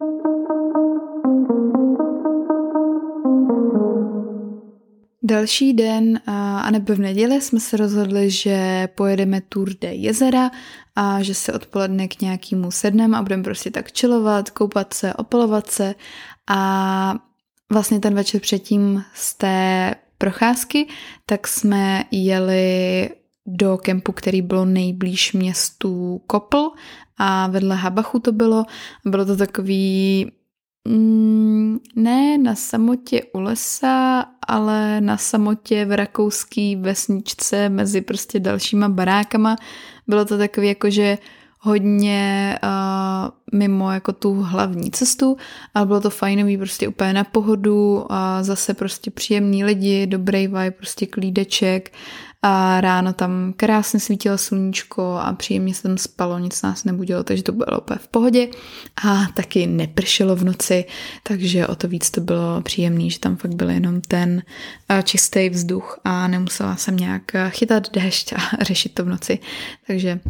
Další 5.22 5.72
den, 5.72 6.20
a 6.26 6.70
nebo 6.70 6.94
v 6.94 6.98
neděli, 6.98 7.40
jsme 7.40 7.60
se 7.60 7.76
rozhodli, 7.76 8.30
že 8.30 8.88
pojedeme 8.94 9.40
Tour 9.40 9.68
de 9.80 9.94
jezera 9.94 10.50
a 10.96 11.22
že 11.22 11.34
se 11.34 11.52
odpoledne 11.52 12.08
k 12.08 12.20
nějakému 12.20 12.70
sednem 12.70 13.14
a 13.14 13.22
budeme 13.22 13.42
prostě 13.42 13.70
tak 13.70 13.98
chillovat, 13.98 14.50
koupat 14.50 14.94
se, 14.94 15.14
opalovat 15.14 15.70
se 15.70 15.94
a 16.50 17.14
vlastně 17.72 18.00
ten 18.00 18.14
večer 18.14 18.40
předtím 18.40 19.04
té 19.38 19.94
procházky, 20.18 20.86
tak 21.26 21.48
jsme 21.48 22.04
jeli 22.10 23.10
do 23.46 23.78
kempu, 23.78 24.12
který 24.12 24.42
bylo 24.42 24.64
nejblíž 24.64 25.32
městu 25.32 26.20
Kopl 26.26 26.70
a 27.18 27.46
vedle 27.46 27.76
Habachu 27.76 28.18
to 28.18 28.32
bylo. 28.32 28.64
Bylo 29.04 29.24
to 29.24 29.36
takový 29.36 30.26
mm, 30.88 31.78
ne 31.96 32.38
na 32.38 32.54
samotě 32.54 33.22
u 33.32 33.40
lesa, 33.40 34.24
ale 34.46 35.00
na 35.00 35.16
samotě 35.16 35.84
v 35.84 35.96
rakouský 35.96 36.76
vesničce 36.76 37.68
mezi 37.68 38.00
prostě 38.00 38.40
dalšíma 38.40 38.88
barákama. 38.88 39.56
Bylo 40.06 40.24
to 40.24 40.38
takový 40.38 40.68
jako, 40.68 40.90
že 40.90 41.18
hodně 41.58 42.58
uh, 42.62 43.58
mimo 43.58 43.92
jako 43.92 44.12
tu 44.12 44.42
hlavní 44.42 44.90
cestu, 44.90 45.36
ale 45.74 45.86
bylo 45.86 46.00
to 46.00 46.10
fajnový, 46.10 46.56
prostě 46.56 46.88
úplně 46.88 47.12
na 47.12 47.24
pohodu 47.24 48.06
a 48.12 48.42
zase 48.42 48.74
prostě 48.74 49.10
příjemný 49.10 49.64
lidi, 49.64 50.06
dobrý 50.06 50.46
vibe, 50.46 50.70
prostě 50.70 51.06
klídeček 51.06 51.92
a 52.42 52.80
ráno 52.80 53.12
tam 53.12 53.54
krásně 53.56 54.00
svítilo 54.00 54.38
sluníčko 54.38 55.18
a 55.22 55.32
příjemně 55.32 55.74
se 55.74 55.82
tam 55.82 55.98
spalo, 55.98 56.38
nic 56.38 56.62
nás 56.62 56.84
nebudilo, 56.84 57.24
takže 57.24 57.42
to 57.42 57.52
bylo 57.52 57.80
úplně 57.80 57.98
v 57.98 58.08
pohodě. 58.08 58.48
A 59.04 59.26
taky 59.34 59.66
nepršelo 59.66 60.36
v 60.36 60.44
noci, 60.44 60.84
takže 61.22 61.66
o 61.66 61.74
to 61.74 61.88
víc 61.88 62.10
to 62.10 62.20
bylo 62.20 62.60
příjemný, 62.60 63.10
že 63.10 63.18
tam 63.18 63.36
fakt 63.36 63.54
byl 63.54 63.70
jenom 63.70 64.00
ten 64.00 64.42
čistý 65.04 65.48
vzduch 65.48 66.00
a 66.04 66.28
nemusela 66.28 66.76
jsem 66.76 66.96
nějak 66.96 67.22
chytat 67.48 67.92
déšť 67.92 68.32
a 68.32 68.40
řešit 68.64 68.94
to 68.94 69.04
v 69.04 69.08
noci, 69.08 69.38
takže 69.86 70.20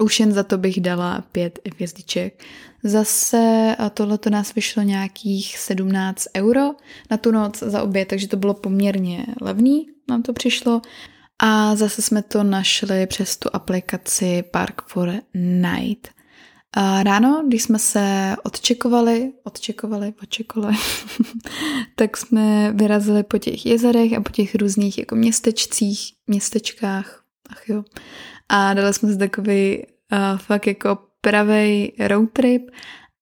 už 0.00 0.20
jen 0.20 0.32
za 0.32 0.42
to 0.42 0.58
bych 0.58 0.80
dala 0.80 1.24
pět 1.32 1.58
hvězdiček. 1.74 2.44
Zase 2.84 3.76
tohle 3.94 4.18
to 4.18 4.30
nás 4.30 4.54
vyšlo 4.54 4.82
nějakých 4.82 5.58
17 5.58 6.26
euro 6.36 6.70
na 7.10 7.16
tu 7.16 7.30
noc 7.30 7.58
za 7.58 7.82
obě, 7.82 8.04
takže 8.06 8.28
to 8.28 8.36
bylo 8.36 8.54
poměrně 8.54 9.26
levný, 9.40 9.86
nám 10.08 10.22
to 10.22 10.32
přišlo. 10.32 10.82
A 11.38 11.76
zase 11.76 12.02
jsme 12.02 12.22
to 12.22 12.42
našli 12.44 13.06
přes 13.06 13.36
tu 13.36 13.48
aplikaci 13.52 14.44
Park 14.50 14.82
for 14.86 15.12
Night. 15.34 16.08
A 16.76 17.02
ráno, 17.02 17.44
když 17.46 17.62
jsme 17.62 17.78
se 17.78 18.36
odčekovali, 18.42 19.32
odčekovali, 19.44 20.14
odčekovali, 20.22 20.76
tak 21.94 22.16
jsme 22.16 22.72
vyrazili 22.72 23.22
po 23.22 23.38
těch 23.38 23.66
jezerech 23.66 24.12
a 24.12 24.20
po 24.20 24.30
těch 24.30 24.54
různých 24.54 24.98
jako 24.98 25.14
městečcích, 25.14 26.12
městečkách, 26.26 27.24
ach 27.50 27.68
jo, 27.68 27.84
a 28.50 28.74
dali 28.74 28.94
jsme 28.94 29.12
si 29.12 29.18
takový 29.18 29.78
uh, 30.12 30.38
fakt 30.38 30.66
jako 30.66 30.98
pravej 31.20 31.92
road 31.98 32.30
trip 32.32 32.70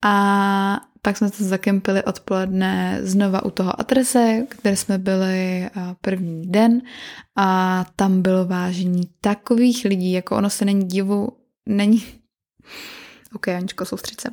a 0.04 0.80
pak 1.02 1.16
jsme 1.16 1.28
se 1.28 1.44
zakempili 1.44 2.04
odpoledne 2.04 2.98
znova 3.02 3.44
u 3.44 3.50
toho 3.50 3.80
adrese, 3.80 4.46
kde 4.62 4.76
jsme 4.76 4.98
byli 4.98 5.68
uh, 5.76 5.82
první 6.00 6.46
den 6.46 6.82
a 7.36 7.84
tam 7.96 8.22
bylo 8.22 8.44
vážení 8.44 9.02
takových 9.20 9.84
lidí, 9.84 10.12
jako 10.12 10.36
ono 10.36 10.50
se 10.50 10.64
není 10.64 10.88
divu, 10.88 11.28
není... 11.66 12.04
Ok, 13.34 13.48
Aničko, 13.48 13.84
soustřed 13.84 14.20
se. 14.20 14.28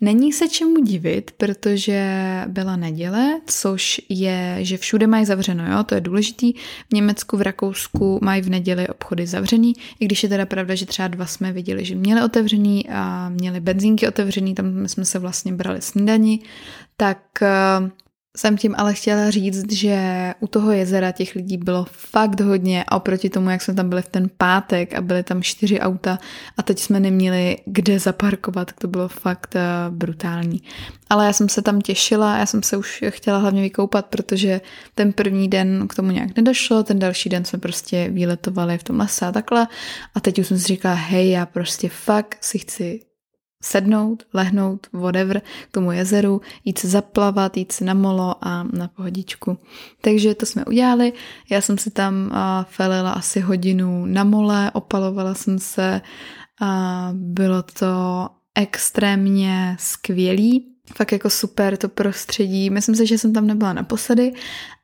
Není 0.00 0.32
se 0.32 0.48
čemu 0.48 0.84
divit, 0.84 1.30
protože 1.36 2.14
byla 2.46 2.76
neděle, 2.76 3.40
což 3.46 4.00
je, 4.08 4.56
že 4.60 4.76
všude 4.76 5.06
mají 5.06 5.26
zavřeno, 5.26 5.72
jo, 5.72 5.84
to 5.84 5.94
je 5.94 6.00
důležitý. 6.00 6.52
V 6.90 6.94
Německu, 6.94 7.36
v 7.36 7.42
Rakousku 7.42 8.18
mají 8.22 8.42
v 8.42 8.50
neděli 8.50 8.88
obchody 8.88 9.26
zavřený, 9.26 9.72
i 10.00 10.04
když 10.04 10.22
je 10.22 10.28
teda 10.28 10.46
pravda, 10.46 10.74
že 10.74 10.86
třeba 10.86 11.08
dva 11.08 11.26
jsme 11.26 11.52
viděli, 11.52 11.84
že 11.84 11.94
měli 11.94 12.22
otevřený 12.22 12.88
a 12.88 13.28
měli 13.28 13.60
benzínky 13.60 14.08
otevřený, 14.08 14.54
tam 14.54 14.88
jsme 14.88 15.04
se 15.04 15.18
vlastně 15.18 15.52
brali 15.52 15.82
snídani, 15.82 16.40
tak 16.96 17.42
eh, 17.42 17.90
jsem 18.36 18.56
tím 18.56 18.74
ale 18.78 18.94
chtěla 18.94 19.30
říct, 19.30 19.72
že 19.72 19.98
u 20.40 20.46
toho 20.46 20.72
jezera 20.72 21.12
těch 21.12 21.34
lidí 21.34 21.56
bylo 21.56 21.86
fakt 21.90 22.40
hodně 22.40 22.84
a 22.88 22.96
oproti 22.96 23.30
tomu, 23.30 23.50
jak 23.50 23.62
jsme 23.62 23.74
tam 23.74 23.88
byli 23.88 24.02
v 24.02 24.08
ten 24.08 24.30
pátek 24.38 24.94
a 24.94 25.00
byly 25.00 25.22
tam 25.22 25.42
čtyři 25.42 25.80
auta 25.80 26.18
a 26.56 26.62
teď 26.62 26.78
jsme 26.78 27.00
neměli 27.00 27.56
kde 27.64 27.98
zaparkovat, 27.98 28.72
to 28.72 28.88
bylo 28.88 29.08
fakt 29.08 29.54
uh, 29.54 29.94
brutální. 29.94 30.62
Ale 31.10 31.26
já 31.26 31.32
jsem 31.32 31.48
se 31.48 31.62
tam 31.62 31.80
těšila, 31.80 32.38
já 32.38 32.46
jsem 32.46 32.62
se 32.62 32.76
už 32.76 33.04
chtěla 33.08 33.38
hlavně 33.38 33.62
vykoupat, 33.62 34.06
protože 34.06 34.60
ten 34.94 35.12
první 35.12 35.48
den 35.48 35.88
k 35.88 35.94
tomu 35.94 36.10
nějak 36.10 36.36
nedošlo, 36.36 36.82
ten 36.82 36.98
další 36.98 37.28
den 37.28 37.44
jsme 37.44 37.58
prostě 37.58 38.08
výletovali 38.10 38.78
v 38.78 38.82
tom 38.82 39.00
lese 39.00 39.26
a 39.26 39.32
takhle 39.32 39.66
a 40.14 40.20
teď 40.20 40.38
už 40.38 40.46
jsem 40.46 40.58
si 40.58 40.66
říkala, 40.66 40.94
hej, 40.94 41.30
já 41.30 41.46
prostě 41.46 41.88
fakt 41.88 42.36
si 42.40 42.58
chci 42.58 43.00
sednout, 43.62 44.22
lehnout, 44.34 44.86
whatever, 44.92 45.42
k 45.68 45.72
tomu 45.72 45.92
jezeru, 45.92 46.40
jít 46.64 46.78
se 46.78 46.88
zaplavat, 46.88 47.56
jít 47.56 47.72
se 47.72 47.84
na 47.84 47.94
molo 47.94 48.34
a 48.40 48.62
na 48.62 48.88
pohodičku. 48.88 49.58
Takže 50.00 50.34
to 50.34 50.46
jsme 50.46 50.64
udělali. 50.64 51.12
Já 51.50 51.60
jsem 51.60 51.78
si 51.78 51.90
tam 51.90 52.30
felila 52.68 53.12
asi 53.12 53.40
hodinu 53.40 54.06
na 54.06 54.24
mole, 54.24 54.70
opalovala 54.70 55.34
jsem 55.34 55.58
se 55.58 56.00
a 56.60 57.10
bylo 57.12 57.62
to 57.62 58.28
extrémně 58.54 59.76
skvělý. 59.78 60.72
Fakt 60.94 61.12
jako 61.12 61.30
super 61.30 61.76
to 61.76 61.88
prostředí. 61.88 62.70
Myslím 62.70 62.94
si, 62.94 63.06
že 63.06 63.18
jsem 63.18 63.32
tam 63.32 63.46
nebyla 63.46 63.72
naposledy 63.72 64.32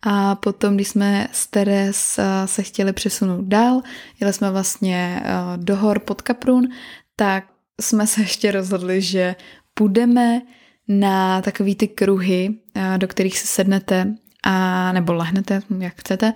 a 0.02 0.34
potom, 0.34 0.74
když 0.74 0.88
jsme 0.88 1.28
s 1.32 1.46
Teres 1.46 2.20
se 2.44 2.62
chtěli 2.62 2.92
přesunout 2.92 3.44
dál, 3.44 3.80
jeli 4.20 4.32
jsme 4.32 4.50
vlastně 4.50 5.22
do 5.56 5.76
hor 5.76 5.98
pod 5.98 6.22
Kaprun, 6.22 6.68
tak 7.16 7.44
jsme 7.82 8.06
se 8.06 8.20
ještě 8.20 8.52
rozhodli, 8.52 9.02
že 9.02 9.36
půjdeme 9.74 10.42
na 10.88 11.42
takový 11.42 11.74
ty 11.74 11.88
kruhy, 11.88 12.54
eh, 12.74 12.98
do 12.98 13.08
kterých 13.08 13.38
se 13.38 13.46
sednete 13.46 14.14
a 14.44 14.92
nebo 14.92 15.12
lehnete, 15.12 15.60
jak 15.78 15.94
chcete. 16.00 16.32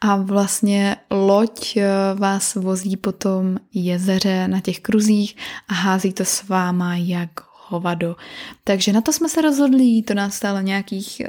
A 0.00 0.16
vlastně 0.16 0.96
loď 1.10 1.76
eh, 1.76 1.88
vás 2.14 2.54
vozí 2.54 2.96
po 2.96 3.12
tom 3.12 3.56
jezeře 3.74 4.48
na 4.48 4.60
těch 4.60 4.80
kruzích 4.80 5.36
a 5.68 5.74
hází 5.74 6.12
to 6.12 6.24
s 6.24 6.48
váma 6.48 6.96
jak 6.96 7.30
hovado. 7.68 8.16
Takže 8.64 8.92
na 8.92 9.00
to 9.00 9.12
jsme 9.12 9.28
se 9.28 9.42
rozhodli, 9.42 10.02
to 10.02 10.14
nás 10.14 10.34
stálo 10.34 10.60
nějakých 10.60 11.22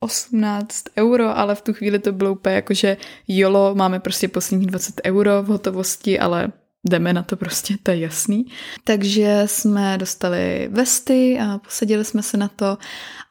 18 0.00 0.84
eh, 0.86 1.02
euro, 1.02 1.38
ale 1.38 1.54
v 1.54 1.62
tu 1.62 1.72
chvíli 1.72 1.98
to 1.98 2.12
bylo 2.12 2.32
úplně 2.32 2.54
jako, 2.54 2.74
že 2.74 2.96
jolo, 3.28 3.74
máme 3.74 4.00
prostě 4.00 4.28
posledních 4.28 4.68
20 4.68 5.00
euro 5.04 5.42
v 5.42 5.46
hotovosti, 5.46 6.18
ale 6.18 6.52
jdeme 6.88 7.12
na 7.12 7.22
to 7.22 7.36
prostě, 7.36 7.76
to 7.82 7.90
je 7.90 7.98
jasný. 7.98 8.46
Takže 8.84 9.42
jsme 9.46 9.98
dostali 9.98 10.68
vesty 10.72 11.38
a 11.40 11.58
posadili 11.58 12.04
jsme 12.04 12.22
se 12.22 12.36
na 12.36 12.48
to 12.48 12.66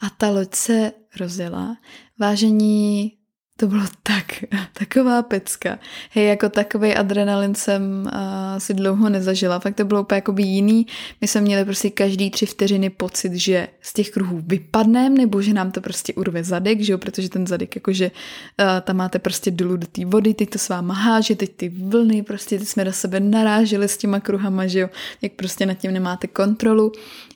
a 0.02 0.10
ta 0.18 0.30
loď 0.30 0.56
se 0.56 0.92
rozjela. 1.20 1.78
Vážení 2.20 3.14
to 3.58 3.68
bylo 3.68 3.84
tak, 4.04 4.26
taková 4.74 5.22
pecka. 5.22 5.80
Hej, 6.12 6.28
jako 6.28 6.50
takový 6.50 6.94
adrenalin 6.94 7.56
jsem 7.56 7.82
uh, 8.06 8.12
si 8.58 8.74
dlouho 8.74 9.10
nezažila. 9.10 9.60
Fakt 9.60 9.76
to 9.76 9.86
bylo 9.86 10.02
úplně 10.02 10.18
jakoby 10.18 10.44
jiný. 10.44 10.88
My 11.22 11.28
jsme 11.28 11.42
měli 11.42 11.66
prostě 11.66 11.90
každý 11.90 12.32
tři 12.32 12.46
vteřiny 12.46 12.90
pocit, 12.90 13.34
že 13.34 13.68
z 13.82 13.94
těch 13.94 14.10
kruhů 14.10 14.42
vypadneme, 14.46 15.16
nebo 15.16 15.42
že 15.42 15.54
nám 15.54 15.72
to 15.72 15.82
prostě 15.82 16.14
urve 16.14 16.44
zadek, 16.44 16.82
že 16.82 16.92
jo, 16.92 16.98
protože 16.98 17.30
ten 17.30 17.48
zadek 17.48 17.76
jakože 17.76 18.12
uh, 18.60 18.66
tam 18.82 18.96
máte 18.96 19.20
prostě 19.20 19.52
dolů 19.52 19.78
do 19.78 19.88
té 19.88 20.06
vody, 20.06 20.34
teď 20.34 20.50
to 20.50 20.60
s 20.60 20.70
váma 20.70 20.94
háže, 20.94 21.36
teď 21.36 21.56
ty 21.56 21.70
vlny, 21.70 22.24
prostě 22.24 22.60
teď 22.60 22.68
jsme 22.68 22.86
do 22.86 22.94
sebe 22.94 23.20
naráželi 23.20 23.88
s 23.88 23.98
těma 23.98 24.20
kruhama, 24.20 24.68
že 24.68 24.80
jo, 24.80 24.90
jak 25.22 25.32
prostě 25.32 25.66
nad 25.66 25.74
tím 25.74 25.94
nemáte 25.94 26.28
kontrolu. 26.28 26.92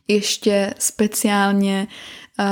Ještě 0.08 0.74
speciálně 0.80 1.88
uh, 2.40 2.46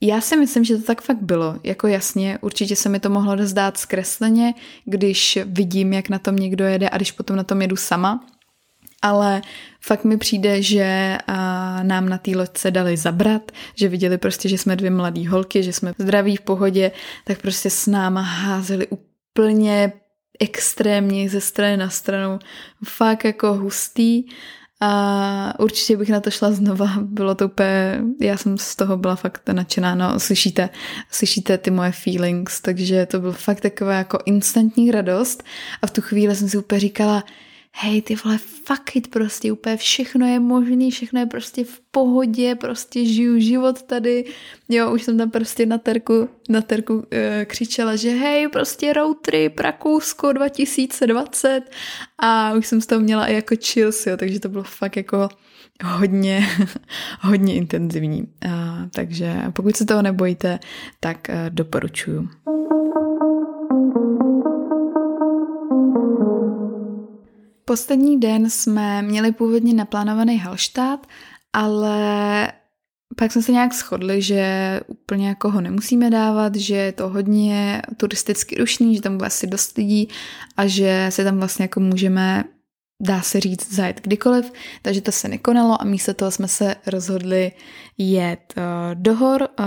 já 0.00 0.20
si 0.20 0.36
myslím, 0.36 0.64
že 0.64 0.76
to 0.76 0.82
tak 0.82 1.02
fakt 1.02 1.22
bylo. 1.22 1.56
Jako 1.64 1.86
jasně, 1.86 2.38
určitě 2.40 2.76
se 2.76 2.88
mi 2.88 3.00
to 3.00 3.10
mohlo 3.10 3.46
zdát 3.46 3.78
zkresleně, 3.78 4.54
když 4.84 5.38
vidím, 5.44 5.92
jak 5.92 6.08
na 6.08 6.18
tom 6.18 6.36
někdo 6.36 6.64
jede 6.64 6.88
a 6.90 6.96
když 6.96 7.12
potom 7.12 7.36
na 7.36 7.44
tom 7.44 7.62
jedu 7.62 7.76
sama. 7.76 8.26
Ale 9.02 9.42
fakt 9.80 10.04
mi 10.04 10.16
přijde, 10.16 10.62
že 10.62 11.18
nám 11.82 12.08
na 12.08 12.18
té 12.18 12.30
loďce 12.30 12.70
dali 12.70 12.96
zabrat, 12.96 13.52
že 13.74 13.88
viděli 13.88 14.18
prostě, 14.18 14.48
že 14.48 14.58
jsme 14.58 14.76
dvě 14.76 14.90
mladé 14.90 15.28
holky, 15.28 15.62
že 15.62 15.72
jsme 15.72 15.94
zdraví 15.98 16.36
v 16.36 16.40
pohodě, 16.40 16.92
tak 17.24 17.42
prostě 17.42 17.70
s 17.70 17.86
náma 17.86 18.20
házeli 18.20 18.86
úplně 18.86 19.92
extrémně 20.40 21.28
ze 21.28 21.40
strany 21.40 21.76
na 21.76 21.90
stranu. 21.90 22.38
Fakt 22.84 23.24
jako 23.24 23.54
hustý 23.54 24.24
a 24.80 25.54
určitě 25.58 25.96
bych 25.96 26.08
na 26.08 26.20
to 26.20 26.30
šla 26.30 26.52
znova, 26.52 26.92
bylo 27.00 27.34
to 27.34 27.46
úplně, 27.46 28.00
já 28.20 28.36
jsem 28.36 28.58
z 28.58 28.76
toho 28.76 28.96
byla 28.96 29.16
fakt 29.16 29.48
nadšená, 29.48 29.94
no 29.94 30.20
slyšíte, 30.20 30.68
slyšíte 31.10 31.58
ty 31.58 31.70
moje 31.70 31.92
feelings, 31.92 32.60
takže 32.60 33.06
to 33.06 33.20
byl 33.20 33.32
fakt 33.32 33.60
taková 33.60 33.92
jako 33.92 34.18
instantní 34.24 34.90
radost. 34.90 35.44
A 35.82 35.86
v 35.86 35.90
tu 35.90 36.00
chvíli 36.00 36.36
jsem 36.36 36.48
si 36.48 36.58
úplně 36.58 36.80
říkala, 36.80 37.24
hej, 37.72 38.02
ty 38.02 38.14
vole, 38.24 38.38
fuck 38.38 38.96
it, 38.96 39.08
prostě 39.08 39.52
úplně 39.52 39.76
všechno 39.76 40.26
je 40.26 40.40
možný, 40.40 40.90
všechno 40.90 41.20
je 41.20 41.26
prostě 41.26 41.64
v 41.64 41.80
pohodě, 41.90 42.54
prostě 42.54 43.04
žiju 43.04 43.40
život 43.40 43.82
tady, 43.82 44.24
jo, 44.68 44.94
už 44.94 45.02
jsem 45.02 45.18
tam 45.18 45.30
prostě 45.30 45.66
na 45.66 45.78
terku, 45.78 46.28
na 46.48 46.60
terku 46.60 46.94
uh, 46.94 47.02
křičela, 47.44 47.96
že 47.96 48.10
hej, 48.10 48.48
prostě 48.48 48.92
road 48.92 49.16
trip 49.20 49.60
Rakousko 49.60 50.32
2020 50.32 51.62
a 52.18 52.52
už 52.52 52.66
jsem 52.66 52.80
z 52.80 52.86
toho 52.86 53.00
měla 53.00 53.26
i 53.26 53.34
jako 53.34 53.54
chills, 53.64 54.06
jo, 54.06 54.16
takže 54.16 54.40
to 54.40 54.48
bylo 54.48 54.64
fakt 54.64 54.96
jako 54.96 55.28
hodně, 55.84 56.46
hodně 57.20 57.54
intenzivní. 57.54 58.22
Uh, 58.22 58.52
takže 58.94 59.42
pokud 59.52 59.76
se 59.76 59.84
toho 59.84 60.02
nebojíte, 60.02 60.58
tak 61.00 61.28
uh, 61.28 61.34
doporučuju. 61.50 62.28
Poslední 67.68 68.20
den 68.20 68.50
jsme 68.50 69.02
měli 69.02 69.32
původně 69.32 69.74
naplánovaný 69.74 70.38
Halštát, 70.38 71.06
ale 71.52 72.52
pak 73.16 73.32
jsme 73.32 73.42
se 73.42 73.52
nějak 73.52 73.74
shodli, 73.74 74.22
že 74.22 74.80
úplně 74.86 75.28
jako 75.28 75.50
ho 75.50 75.60
nemusíme 75.60 76.10
dávat, 76.10 76.56
že 76.56 76.74
je 76.74 76.92
to 76.92 77.08
hodně 77.08 77.82
turisticky 77.96 78.56
rušný, 78.56 78.96
že 78.96 79.02
tam 79.02 79.16
bude 79.16 79.26
asi 79.26 79.46
dost 79.46 79.76
lidí 79.76 80.08
a 80.56 80.66
že 80.66 81.06
se 81.10 81.24
tam 81.24 81.38
vlastně 81.38 81.64
jako 81.64 81.80
můžeme, 81.80 82.44
dá 83.02 83.22
se 83.22 83.40
říct, 83.40 83.74
zajet 83.74 84.00
kdykoliv, 84.00 84.52
takže 84.82 85.00
to 85.00 85.12
se 85.12 85.28
nekonalo 85.28 85.82
a 85.82 85.84
místo 85.84 86.14
toho 86.14 86.30
jsme 86.30 86.48
se 86.48 86.76
rozhodli 86.86 87.52
jet 87.98 88.54
uh, 88.56 88.62
do 88.94 89.14
hor. 89.14 89.48
Uh, 89.58 89.66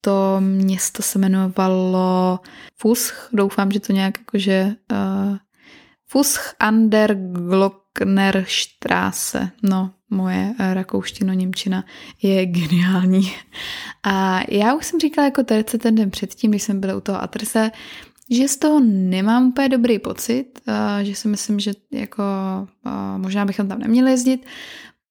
to 0.00 0.36
město 0.40 1.02
se 1.02 1.18
jmenovalo 1.18 2.40
Fusch, 2.76 3.28
doufám, 3.32 3.72
že 3.72 3.80
to 3.80 3.92
nějak 3.92 4.18
jakože 4.18 4.74
uh, 4.92 5.36
Fusch 6.14 6.54
an 6.60 6.90
der 6.90 7.14
Glocknerstraße. 7.14 9.50
No, 9.62 9.90
moje 10.10 10.54
rakouštino-němčina 10.58 11.84
je 12.22 12.46
geniální. 12.46 13.32
A 14.02 14.40
já 14.48 14.74
už 14.74 14.86
jsem 14.86 15.00
říkala 15.00 15.24
jako 15.24 15.42
terce 15.42 15.78
ten 15.78 15.94
den 15.94 16.10
předtím, 16.10 16.50
když 16.50 16.62
jsem 16.62 16.80
byla 16.80 16.96
u 16.96 17.00
toho 17.00 17.22
Atrse, 17.22 17.70
že 18.30 18.48
z 18.48 18.56
toho 18.56 18.80
nemám 18.84 19.48
úplně 19.48 19.68
dobrý 19.68 19.98
pocit, 19.98 20.60
že 21.02 21.14
si 21.14 21.28
myslím, 21.28 21.60
že 21.60 21.72
jako 21.92 22.22
možná 23.16 23.44
bychom 23.44 23.68
tam 23.68 23.78
neměli 23.78 24.10
jezdit, 24.10 24.46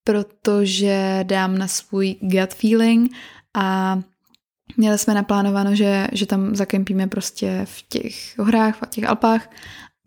protože 0.03 1.19
dám 1.23 1.57
na 1.57 1.67
svůj 1.67 2.15
gut 2.21 2.53
feeling 2.53 3.11
a 3.53 3.99
měli 4.77 4.97
jsme 4.97 5.13
naplánováno, 5.13 5.75
že, 5.75 6.07
že 6.11 6.25
tam 6.25 6.55
zakempíme 6.55 7.07
prostě 7.07 7.61
v 7.63 7.81
těch 7.89 8.39
horách, 8.39 8.81
v 8.81 8.89
těch 8.89 9.09
Alpách 9.09 9.49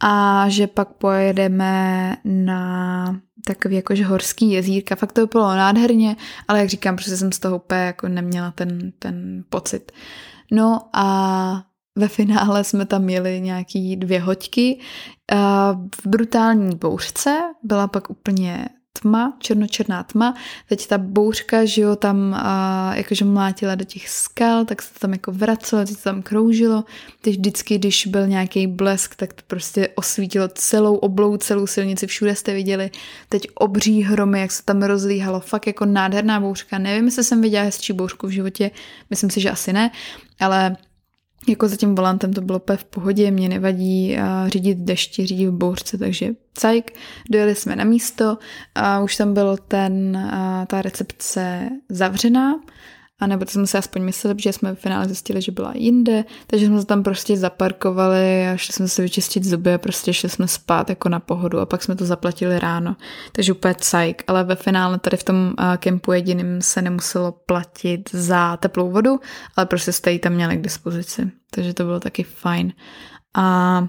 a 0.01 0.45
že 0.49 0.67
pak 0.67 0.89
pojedeme 0.89 2.17
na 2.25 3.21
takový 3.45 3.77
jakože 3.77 4.05
horský 4.05 4.51
jezírka. 4.51 4.97
Fakt 4.97 5.13
to 5.13 5.27
bylo 5.27 5.57
nádherně, 5.57 6.17
ale 6.49 6.59
jak 6.59 6.69
říkám, 6.69 6.97
protože 6.97 7.17
jsem 7.17 7.33
z 7.33 7.39
toho 7.39 7.57
úplně 7.57 7.81
jako 7.81 8.09
neměla 8.09 8.51
ten, 8.51 8.93
ten 8.99 9.45
pocit. 9.49 9.93
No 10.53 10.81
a 10.93 11.63
ve 11.99 12.09
finále 12.09 12.65
jsme 12.65 12.87
tam 12.87 13.03
měli 13.03 13.41
nějaký 13.41 13.97
dvě 13.97 14.21
hoďky. 14.21 14.81
V 16.03 16.07
brutální 16.07 16.77
bouřce 16.77 17.39
byla 17.63 17.89
pak 17.89 18.11
úplně 18.11 18.69
tma, 19.01 19.37
černočerná 19.39 20.03
tma. 20.03 20.35
Teď 20.69 20.87
ta 20.87 20.99
bouřka, 20.99 21.65
že 21.65 21.83
jo, 21.83 21.97
tam 21.97 22.35
a, 22.35 22.93
jakože 22.95 23.25
mlátila 23.25 23.75
do 23.75 23.85
těch 23.85 24.09
skal, 24.09 24.65
tak 24.65 24.83
se 24.83 24.95
to 24.95 24.99
tam 24.99 25.13
jako 25.13 25.33
vracelo, 25.33 25.85
teď 25.85 25.97
to 25.97 26.03
tam 26.03 26.23
kroužilo. 26.23 26.85
Teď 27.21 27.37
vždycky, 27.37 27.79
když 27.79 28.07
byl 28.07 28.27
nějaký 28.27 28.67
blesk, 28.67 29.15
tak 29.17 29.33
to 29.33 29.43
prostě 29.47 29.89
osvítilo 29.95 30.49
celou 30.49 30.97
oblou, 30.97 31.37
celou 31.37 31.67
silnici, 31.67 32.07
všude 32.07 32.35
jste 32.35 32.55
viděli. 32.55 32.91
Teď 33.29 33.47
obří 33.55 34.03
hromy, 34.03 34.41
jak 34.41 34.53
se 34.53 34.65
tam 34.65 34.83
rozlíhalo, 34.83 35.41
fakt 35.41 35.67
jako 35.67 35.85
nádherná 35.85 36.41
bouřka. 36.41 36.79
Nevím, 36.79 37.05
jestli 37.05 37.25
jsem 37.25 37.43
viděla 37.43 37.65
hezčí 37.65 37.93
bouřku 37.93 38.27
v 38.27 38.31
životě, 38.31 38.71
myslím 39.11 39.31
si, 39.31 39.41
že 39.41 39.51
asi 39.51 39.73
ne, 39.73 39.91
ale 40.41 40.77
jako 41.49 41.69
za 41.69 41.77
tím 41.77 41.95
volantem 41.95 42.33
to 42.33 42.41
bylo 42.41 42.61
v 42.77 42.85
pohodě, 42.85 43.31
mě 43.31 43.49
nevadí 43.49 44.17
řídit 44.47 44.79
dešti, 44.79 45.27
řídit 45.27 45.47
v 45.47 45.53
bouřce, 45.53 45.99
takže 45.99 46.31
cajk, 46.55 46.99
dojeli 47.31 47.55
jsme 47.55 47.77
na 47.77 47.85
místo 47.85 48.39
a 48.75 49.01
už 49.01 49.17
tam 49.17 49.35
bylo 49.35 49.57
ten, 49.57 50.19
ta 50.67 50.83
recepce 50.83 51.71
zavřená 51.89 52.61
a 53.21 53.27
nebo 53.27 53.45
to 53.45 53.51
jsme 53.51 53.67
si 53.67 53.79
aspoň 53.79 54.03
mysleli, 54.03 54.37
že 54.39 54.53
jsme 54.53 54.75
v 54.75 54.79
finále 54.79 55.07
zjistili, 55.07 55.43
že 55.43 55.53
byla 55.53 55.73
jinde, 55.75 56.25
takže 56.47 56.67
jsme 56.67 56.81
se 56.81 56.87
tam 56.87 57.03
prostě 57.03 57.37
zaparkovali 57.37 58.49
a 58.49 58.57
šli 58.57 58.73
jsme 58.73 58.89
se 58.89 59.03
vyčistit 59.03 59.45
zuby 59.45 59.75
a 59.75 59.79
prostě 59.79 60.13
šli 60.13 60.29
jsme 60.29 60.49
spát 60.49 60.91
jako 60.91 61.09
na 61.09 61.21
pohodu. 61.21 61.61
A 61.61 61.67
pak 61.67 61.83
jsme 61.83 61.97
to 61.97 62.05
zaplatili 62.05 62.59
ráno, 62.59 62.97
takže 63.33 63.53
úplně 63.53 63.75
cajk, 63.79 64.25
ale 64.27 64.45
ve 64.45 64.55
finále 64.55 64.99
tady 64.99 65.17
v 65.17 65.25
tom 65.25 65.55
kempu 65.79 66.13
jediným 66.13 66.63
se 66.63 66.83
nemuselo 66.83 67.33
platit 67.33 68.11
za 68.13 68.57
teplou 68.57 68.91
vodu, 68.91 69.21
ale 69.57 69.67
prostě 69.67 69.93
jste 69.93 70.13
ji 70.13 70.19
tam 70.19 70.33
měli 70.33 70.57
k 70.57 70.63
dispozici, 70.63 71.31
takže 71.51 71.75
to 71.75 71.85
bylo 71.85 72.01
taky 72.01 72.23
fajn. 72.23 72.73
A 73.37 73.87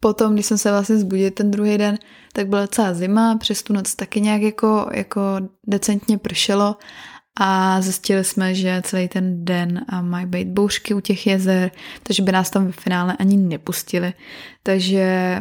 potom, 0.00 0.34
když 0.34 0.46
jsem 0.46 0.58
se 0.58 0.70
vlastně 0.70 0.96
zbudil 0.96 1.30
ten 1.30 1.50
druhý 1.50 1.78
den, 1.78 1.98
tak 2.32 2.48
byla 2.48 2.66
celá 2.66 2.94
zima, 2.94 3.36
přes 3.36 3.62
tu 3.62 3.72
noc 3.72 3.94
taky 3.94 4.20
nějak 4.20 4.42
jako, 4.42 4.90
jako 4.92 5.20
decentně 5.66 6.18
pršelo 6.18 6.76
a 7.40 7.80
zjistili 7.80 8.24
jsme, 8.24 8.54
že 8.54 8.82
celý 8.84 9.08
ten 9.08 9.44
den 9.44 9.84
mají 10.00 10.26
být 10.26 10.48
bouřky 10.48 10.94
u 10.94 11.00
těch 11.00 11.26
jezer, 11.26 11.70
takže 12.02 12.22
by 12.22 12.32
nás 12.32 12.50
tam 12.50 12.66
ve 12.66 12.72
finále 12.72 13.16
ani 13.18 13.36
nepustili. 13.36 14.12
Takže 14.62 15.38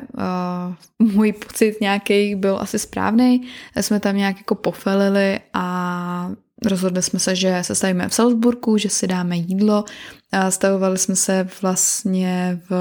uh, 0.99 1.07
můj 1.13 1.33
pocit 1.33 1.81
nějaký 1.81 2.35
byl 2.35 2.57
asi 2.61 2.79
správný. 2.79 3.47
Jsme 3.75 3.99
tam 3.99 4.17
nějak 4.17 4.37
jako 4.37 4.55
pofelili 4.55 5.39
a 5.53 6.31
rozhodli 6.65 7.01
jsme 7.01 7.19
se, 7.19 7.35
že 7.35 7.59
se 7.61 7.75
stavíme 7.75 8.09
v 8.09 8.13
Salzburgu, 8.13 8.77
že 8.77 8.89
si 8.89 9.07
dáme 9.07 9.37
jídlo. 9.37 9.85
Stavovali 10.49 10.97
jsme 10.97 11.15
se 11.15 11.47
vlastně 11.61 12.61
v, 12.69 12.73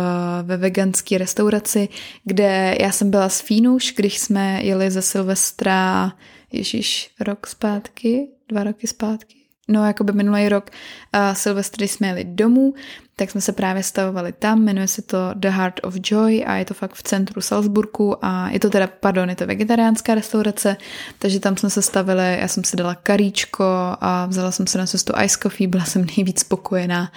ve 0.42 0.56
veganské 0.56 1.18
restauraci, 1.18 1.88
kde 2.24 2.76
já 2.80 2.92
jsem 2.92 3.10
byla 3.10 3.28
s 3.28 3.40
Fínuš, 3.40 3.94
když 3.96 4.18
jsme 4.18 4.62
jeli 4.62 4.90
ze 4.90 5.02
Silvestra, 5.02 6.12
ježíš, 6.52 7.10
rok 7.20 7.46
zpátky, 7.46 8.28
dva 8.48 8.64
roky 8.64 8.86
zpátky, 8.86 9.36
no 9.68 9.86
jako 9.86 10.04
by 10.04 10.12
minulý 10.12 10.48
rok 10.48 10.70
uh, 11.14 11.34
Silvestry 11.34 11.88
jsme 11.88 12.06
jeli 12.06 12.24
domů, 12.24 12.74
tak 13.16 13.30
jsme 13.30 13.40
se 13.40 13.52
právě 13.52 13.82
stavovali 13.82 14.32
tam, 14.32 14.64
jmenuje 14.64 14.88
se 14.88 15.02
to 15.02 15.18
The 15.34 15.48
Heart 15.48 15.80
of 15.82 15.94
Joy 16.10 16.44
a 16.46 16.54
je 16.54 16.64
to 16.64 16.74
fakt 16.74 16.94
v 16.94 17.02
centru 17.02 17.40
Salzburgu 17.40 18.24
a 18.24 18.50
je 18.50 18.60
to 18.60 18.70
teda, 18.70 18.86
pardon, 18.86 19.30
je 19.30 19.36
to 19.36 19.46
vegetariánská 19.46 20.14
restaurace, 20.14 20.76
takže 21.18 21.40
tam 21.40 21.56
jsme 21.56 21.70
se 21.70 21.82
stavili, 21.82 22.38
já 22.40 22.48
jsem 22.48 22.64
si 22.64 22.76
dala 22.76 22.94
karíčko 22.94 23.64
a 24.00 24.26
vzala 24.26 24.50
jsem 24.50 24.66
se 24.66 24.78
na 24.78 24.86
cestu 24.86 25.12
ice 25.24 25.38
coffee, 25.42 25.68
byla 25.68 25.84
jsem 25.84 26.06
nejvíc 26.16 26.40
spokojená 26.40 27.12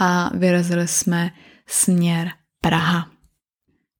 a 0.00 0.30
vyrazili 0.34 0.88
jsme 0.88 1.30
směr 1.66 2.30
Praha. 2.60 3.15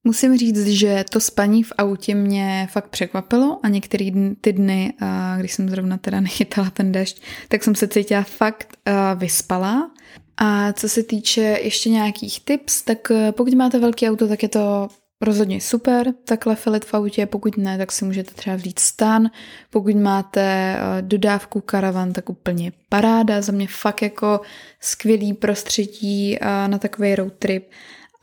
Musím 0.07 0.37
říct, 0.37 0.67
že 0.67 1.05
to 1.09 1.19
spaní 1.19 1.63
v 1.63 1.73
autě 1.77 2.15
mě 2.15 2.67
fakt 2.71 2.89
překvapilo 2.89 3.59
a 3.63 3.67
některý 3.67 4.35
ty 4.41 4.53
dny, 4.53 4.93
když 5.39 5.53
jsem 5.53 5.69
zrovna 5.69 5.97
teda 5.97 6.19
nechytala 6.27 6.69
ten 6.69 6.91
dešť, 6.91 7.21
tak 7.47 7.63
jsem 7.63 7.75
se 7.75 7.87
cítila 7.87 8.23
fakt 8.23 8.77
vyspala. 9.15 9.91
A 10.37 10.73
co 10.73 10.89
se 10.89 11.03
týče 11.03 11.41
ještě 11.41 11.89
nějakých 11.89 12.39
tips, 12.39 12.81
tak 12.81 13.11
e, 13.11 13.31
pokud 13.31 13.53
máte 13.53 13.79
velký 13.79 14.09
auto, 14.09 14.27
tak 14.27 14.43
je 14.43 14.49
to 14.49 14.87
rozhodně 15.21 15.61
super, 15.61 16.13
takhle 16.23 16.55
filit 16.55 16.85
v 16.85 16.93
autě, 16.93 17.25
pokud 17.25 17.57
ne, 17.57 17.77
tak 17.77 17.91
si 17.91 18.05
můžete 18.05 18.33
třeba 18.33 18.55
vzít 18.55 18.79
stan, 18.79 19.29
pokud 19.69 19.95
máte 19.95 20.41
e, 20.41 20.77
dodávku 21.01 21.61
karavan, 21.61 22.13
tak 22.13 22.29
úplně 22.29 22.71
paráda, 22.89 23.41
za 23.41 23.51
mě 23.51 23.67
fakt 23.67 24.01
jako 24.01 24.41
skvělý 24.79 25.33
prostředí 25.33 26.37
na 26.67 26.77
takový 26.77 27.15
road 27.15 27.33
trip 27.33 27.69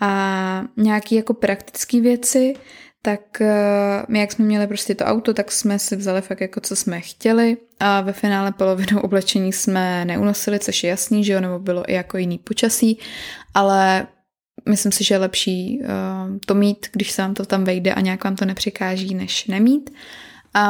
a 0.00 0.64
nějaký 0.76 1.14
jako 1.14 1.34
praktické 1.34 2.00
věci, 2.00 2.54
tak 3.02 3.40
eh, 3.40 4.02
my 4.08 4.20
jak 4.20 4.32
jsme 4.32 4.44
měli 4.44 4.66
prostě 4.66 4.94
to 4.94 5.04
auto, 5.04 5.34
tak 5.34 5.52
jsme 5.52 5.78
si 5.78 5.96
vzali 5.96 6.20
fakt 6.20 6.40
jako 6.40 6.60
co 6.60 6.76
jsme 6.76 7.00
chtěli 7.00 7.56
a 7.80 8.00
ve 8.00 8.12
finále 8.12 8.52
polovinu 8.52 9.00
oblečení 9.00 9.52
jsme 9.52 10.04
neunosili, 10.04 10.58
což 10.58 10.84
je 10.84 10.90
jasný, 10.90 11.24
že 11.24 11.32
jo, 11.32 11.40
nebo 11.40 11.58
bylo 11.58 11.90
i 11.90 11.92
jako 11.92 12.18
jiný 12.18 12.38
počasí, 12.38 12.98
ale 13.54 14.06
myslím 14.68 14.92
si, 14.92 15.04
že 15.04 15.14
je 15.14 15.18
lepší 15.18 15.80
uh, 15.80 16.38
to 16.46 16.54
mít, 16.54 16.86
když 16.92 17.10
se 17.10 17.22
vám 17.22 17.34
to 17.34 17.46
tam 17.46 17.64
vejde 17.64 17.94
a 17.94 18.00
nějak 18.00 18.24
vám 18.24 18.36
to 18.36 18.44
nepřikáží, 18.44 19.14
než 19.14 19.46
nemít. 19.46 19.90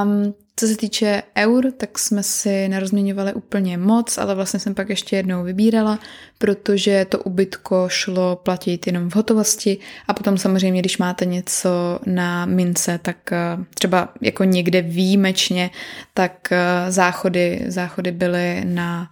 Um, 0.03 0.35
co 0.57 0.67
se 0.67 0.77
týče 0.77 1.23
eur, 1.37 1.73
tak 1.77 1.99
jsme 1.99 2.23
si 2.23 2.69
nerozměňovali 2.69 3.33
úplně 3.33 3.79
moc, 3.79 4.19
ale 4.19 4.35
vlastně 4.35 4.61
jsem 4.61 4.75
pak 4.75 4.89
ještě 4.89 5.17
jednou 5.17 5.45
vybírala, 5.45 5.99
protože 6.39 7.07
to 7.09 7.19
ubytko 7.19 7.89
šlo 7.89 8.37
platit 8.37 8.87
jenom 8.87 9.11
v 9.11 9.15
hotovosti 9.17 9.79
a 10.09 10.15
potom 10.15 10.39
samozřejmě, 10.39 10.81
když 10.81 10.99
máte 10.99 11.27
něco 11.27 11.99
na 12.07 12.47
mince, 12.47 12.99
tak 13.03 13.33
eh, 13.33 13.59
třeba 13.75 14.09
jako 14.21 14.45
někde 14.45 14.83
výjimečně, 14.83 15.71
tak 16.15 16.53
eh, 16.53 16.93
záchody, 16.93 17.65
záchody 17.67 18.13
byly 18.13 18.63
na 18.65 19.11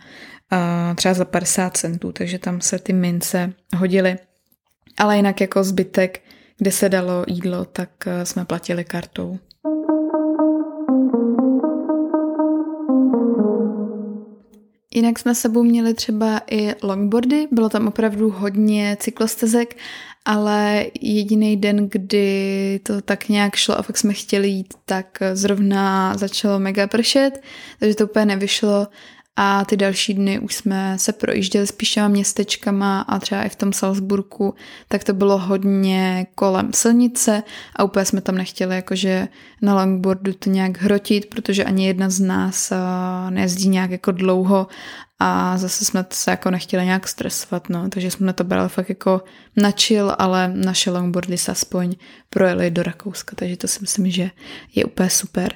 eh, 0.52 0.94
třeba 0.94 1.14
za 1.14 1.24
50 1.24 1.76
centů, 1.76 2.12
takže 2.12 2.38
tam 2.38 2.60
se 2.60 2.78
ty 2.78 2.92
mince 2.92 3.52
hodily. 3.76 4.16
Ale 4.98 5.16
jinak 5.16 5.40
jako 5.40 5.64
zbytek, 5.64 6.20
kde 6.58 6.70
se 6.72 6.88
dalo 6.88 7.24
jídlo, 7.28 7.64
tak 7.64 7.90
jsme 8.24 8.44
platili 8.44 8.84
kartou. 8.84 9.38
Jinak 14.94 15.18
jsme 15.18 15.34
sebou 15.34 15.62
měli 15.62 15.94
třeba 15.94 16.40
i 16.50 16.74
longboardy, 16.82 17.48
bylo 17.50 17.68
tam 17.68 17.88
opravdu 17.88 18.30
hodně 18.30 18.96
cyklostezek, 19.00 19.76
ale 20.24 20.86
jediný 21.00 21.56
den, 21.56 21.88
kdy 21.88 22.80
to 22.82 23.00
tak 23.00 23.28
nějak 23.28 23.56
šlo 23.56 23.78
a 23.78 23.82
fakt 23.82 23.96
jsme 23.96 24.12
chtěli 24.12 24.48
jít, 24.48 24.74
tak 24.84 25.18
zrovna 25.32 26.16
začalo 26.16 26.58
mega 26.58 26.86
pršet, 26.86 27.42
takže 27.78 27.94
to 27.94 28.04
úplně 28.04 28.26
nevyšlo 28.26 28.86
a 29.36 29.64
ty 29.64 29.76
další 29.76 30.14
dny 30.14 30.38
už 30.38 30.54
jsme 30.54 30.98
se 30.98 31.12
projížděli 31.12 31.66
spíš 31.66 31.98
městečkama 32.08 33.00
a 33.00 33.18
třeba 33.18 33.42
i 33.42 33.48
v 33.48 33.56
tom 33.56 33.72
Salzburku, 33.72 34.54
tak 34.88 35.04
to 35.04 35.12
bylo 35.12 35.38
hodně 35.38 36.26
kolem 36.34 36.72
silnice 36.72 37.42
a 37.76 37.84
úplně 37.84 38.04
jsme 38.04 38.20
tam 38.20 38.34
nechtěli 38.34 38.76
jakože 38.76 39.28
na 39.62 39.74
longboardu 39.74 40.32
to 40.32 40.50
nějak 40.50 40.78
hrotit, 40.78 41.26
protože 41.26 41.64
ani 41.64 41.86
jedna 41.86 42.10
z 42.10 42.20
nás 42.20 42.72
nejezdí 43.30 43.68
nějak 43.68 43.90
jako 43.90 44.12
dlouho 44.12 44.66
a 45.18 45.58
zase 45.58 45.84
jsme 45.84 46.06
se 46.10 46.30
jako 46.30 46.50
nechtěli 46.50 46.84
nějak 46.84 47.08
stresovat, 47.08 47.68
no, 47.68 47.88
takže 47.88 48.10
jsme 48.10 48.32
to 48.32 48.44
brali 48.44 48.68
fakt 48.68 48.88
jako 48.88 49.22
na 49.56 49.70
chill, 49.70 50.14
ale 50.18 50.52
naše 50.54 50.90
longboardy 50.90 51.38
se 51.38 51.52
aspoň 51.52 51.94
projeli 52.30 52.70
do 52.70 52.82
Rakouska, 52.82 53.36
takže 53.36 53.56
to 53.56 53.68
si 53.68 53.78
myslím, 53.80 54.10
že 54.10 54.30
je 54.74 54.84
úplně 54.84 55.10
super. 55.10 55.52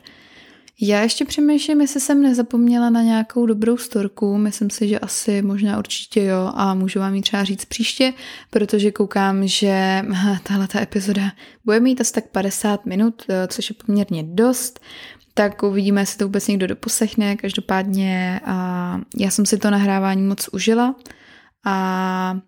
Já 0.81 1.01
ještě 1.01 1.25
přemýšlím, 1.25 1.81
jestli 1.81 2.01
jsem 2.01 2.23
nezapomněla 2.23 2.91
na 2.91 3.03
nějakou 3.03 3.47
dobrou 3.47 3.77
storku. 3.77 4.39
Myslím 4.39 4.71
si, 4.71 4.89
že 4.89 4.99
asi 4.99 5.43
možná 5.43 5.79
určitě 5.79 6.25
jo 6.25 6.53
a 6.55 6.75
můžu 6.75 6.99
vám 6.99 7.15
ji 7.15 7.23
třeba 7.23 7.45
říct 7.45 7.65
příště, 7.65 8.13
protože 8.51 8.91
koukám, 8.91 9.47
že 9.47 10.03
tahle 10.43 10.69
ta 10.69 10.81
epizoda 10.81 11.33
bude 11.65 11.81
mít 11.81 12.01
asi 12.01 12.13
tak 12.13 12.29
50 12.29 12.87
minut, 12.87 13.23
eh, 13.29 13.49
což 13.49 13.71
je 13.71 13.77
poměrně 13.87 14.23
dost. 14.23 14.81
Tak 15.35 15.63
uvidíme, 15.63 16.01
jestli 16.01 16.19
to 16.19 16.25
vůbec 16.25 16.49
někdo 16.49 16.67
doposlechne. 16.67 17.37
Každopádně 17.37 18.41
a 18.45 19.01
já 19.17 19.31
jsem 19.31 19.47
si 19.47 19.59
to 19.59 19.71
nahrávání 19.71 20.23
moc 20.23 20.49
užila 20.53 20.95
a 21.65 22.39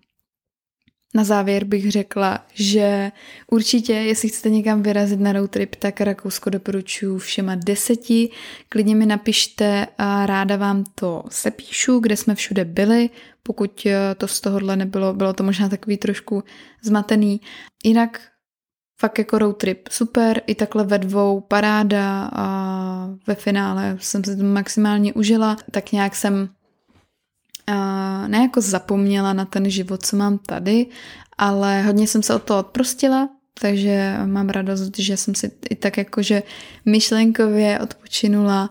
na 1.15 1.25
závěr 1.25 1.65
bych 1.65 1.93
řekla, 1.93 2.45
že 2.55 3.13
určitě, 3.51 3.93
jestli 3.93 4.29
chcete 4.29 4.51
někam 4.51 4.83
vyrazit 4.83 5.21
na 5.21 5.33
road 5.33 5.51
trip, 5.51 5.75
tak 5.75 6.01
Rakousko 6.01 6.51
doporučuji 6.51 7.19
všema 7.19 7.55
deseti. 7.55 8.31
Klidně 8.69 8.95
mi 8.95 9.07
napište 9.07 9.87
a 9.99 10.27
ráda 10.27 10.57
vám 10.57 10.85
to 10.95 11.25
sepíšu, 11.31 11.99
kde 11.99 12.17
jsme 12.17 12.35
všude 12.35 12.65
byli. 12.65 13.11
Pokud 13.43 13.87
eh, 13.87 14.15
to 14.15 14.29
z 14.29 14.41
tohohle 14.41 14.77
nebylo, 14.77 15.15
bylo 15.15 15.33
to 15.33 15.43
možná 15.43 15.69
takový 15.69 15.97
trošku 15.97 16.45
zmatený. 16.83 17.41
Jinak 17.85 18.21
fakt 19.01 19.19
jako 19.19 19.39
road 19.39 19.57
trip 19.57 19.89
super, 19.89 20.43
i 20.47 20.55
takhle 20.55 20.85
ve 20.85 20.99
dvou 20.99 21.41
paráda 21.41 22.31
a 22.33 23.09
ve 23.27 23.35
finále 23.35 23.97
jsem 24.01 24.25
se 24.25 24.37
to 24.37 24.45
maximálně 24.45 25.13
užila, 25.13 25.57
tak 25.71 25.93
nějak 25.93 26.17
jsem 26.17 26.49
ne 28.27 28.39
jako 28.39 28.61
zapomněla 28.61 29.33
na 29.33 29.45
ten 29.45 29.71
život, 29.71 30.07
co 30.07 30.17
mám 30.17 30.39
tady, 30.39 30.87
ale 31.39 31.83
hodně 31.83 32.07
jsem 32.07 32.23
se 32.23 32.35
od 32.35 32.43
toho 32.43 32.61
odprostila, 32.61 33.29
takže 33.61 34.19
mám 34.27 34.49
radost, 34.49 34.99
že 34.99 35.17
jsem 35.17 35.35
si 35.35 35.51
i 35.71 35.75
tak 35.75 35.97
jakože 35.97 36.43
myšlenkově 36.85 37.79
odpočinula 37.79 38.71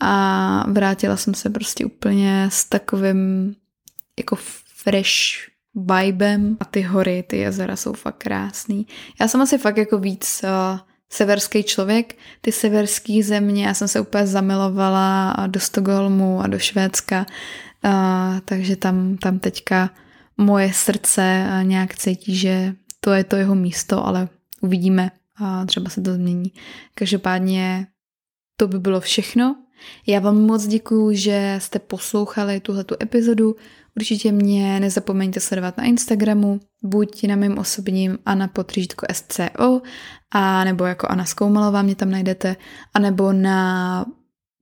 a 0.00 0.64
vrátila 0.70 1.16
jsem 1.16 1.34
se 1.34 1.50
prostě 1.50 1.84
úplně 1.84 2.48
s 2.52 2.64
takovým 2.64 3.54
jako 4.18 4.36
fresh 4.76 5.48
vibem 5.74 6.56
a 6.60 6.64
ty 6.64 6.82
hory, 6.82 7.24
ty 7.26 7.36
jezera 7.36 7.76
jsou 7.76 7.92
fakt 7.92 8.18
krásný. 8.18 8.86
Já 9.20 9.28
jsem 9.28 9.40
asi 9.40 9.58
fakt 9.58 9.76
jako 9.76 9.98
víc 9.98 10.44
uh, 10.44 10.78
severský 11.10 11.62
člověk, 11.62 12.16
ty 12.40 12.52
severské 12.52 13.22
země, 13.22 13.66
já 13.66 13.74
jsem 13.74 13.88
se 13.88 14.00
úplně 14.00 14.26
zamilovala 14.26 15.36
do 15.46 15.60
Stockholmu 15.60 16.40
a 16.40 16.46
do 16.46 16.58
Švédska, 16.58 17.26
a, 17.82 18.40
takže 18.44 18.76
tam, 18.76 19.16
tam 19.16 19.38
teďka 19.38 19.90
moje 20.36 20.72
srdce 20.72 21.46
nějak 21.62 21.96
cítí, 21.96 22.36
že 22.36 22.74
to 23.00 23.12
je 23.12 23.24
to 23.24 23.36
jeho 23.36 23.54
místo, 23.54 24.06
ale 24.06 24.28
uvidíme 24.60 25.10
a 25.36 25.66
třeba 25.66 25.90
se 25.90 26.00
to 26.00 26.14
změní. 26.14 26.52
Každopádně 26.94 27.86
to 28.56 28.68
by 28.68 28.78
bylo 28.78 29.00
všechno. 29.00 29.56
Já 30.06 30.20
vám 30.20 30.36
moc 30.36 30.66
děkuju, 30.66 31.12
že 31.12 31.56
jste 31.58 31.78
poslouchali 31.78 32.60
tuhletu 32.60 32.94
epizodu. 33.02 33.56
Určitě 33.96 34.32
mě 34.32 34.80
nezapomeňte 34.80 35.40
sledovat 35.40 35.76
na 35.76 35.84
Instagramu, 35.84 36.60
buď 36.82 37.26
na 37.26 37.36
mém 37.36 37.58
osobním 37.58 38.18
Anna 38.26 38.48
Potřížitko 38.48 39.06
SCO, 39.12 39.82
a 40.30 40.64
nebo 40.64 40.84
jako 40.84 41.06
Anna 41.10 41.24
Skoumalová 41.24 41.82
mě 41.82 41.94
tam 41.94 42.10
najdete, 42.10 42.56
a 42.94 42.98
nebo 42.98 43.32
na 43.32 44.06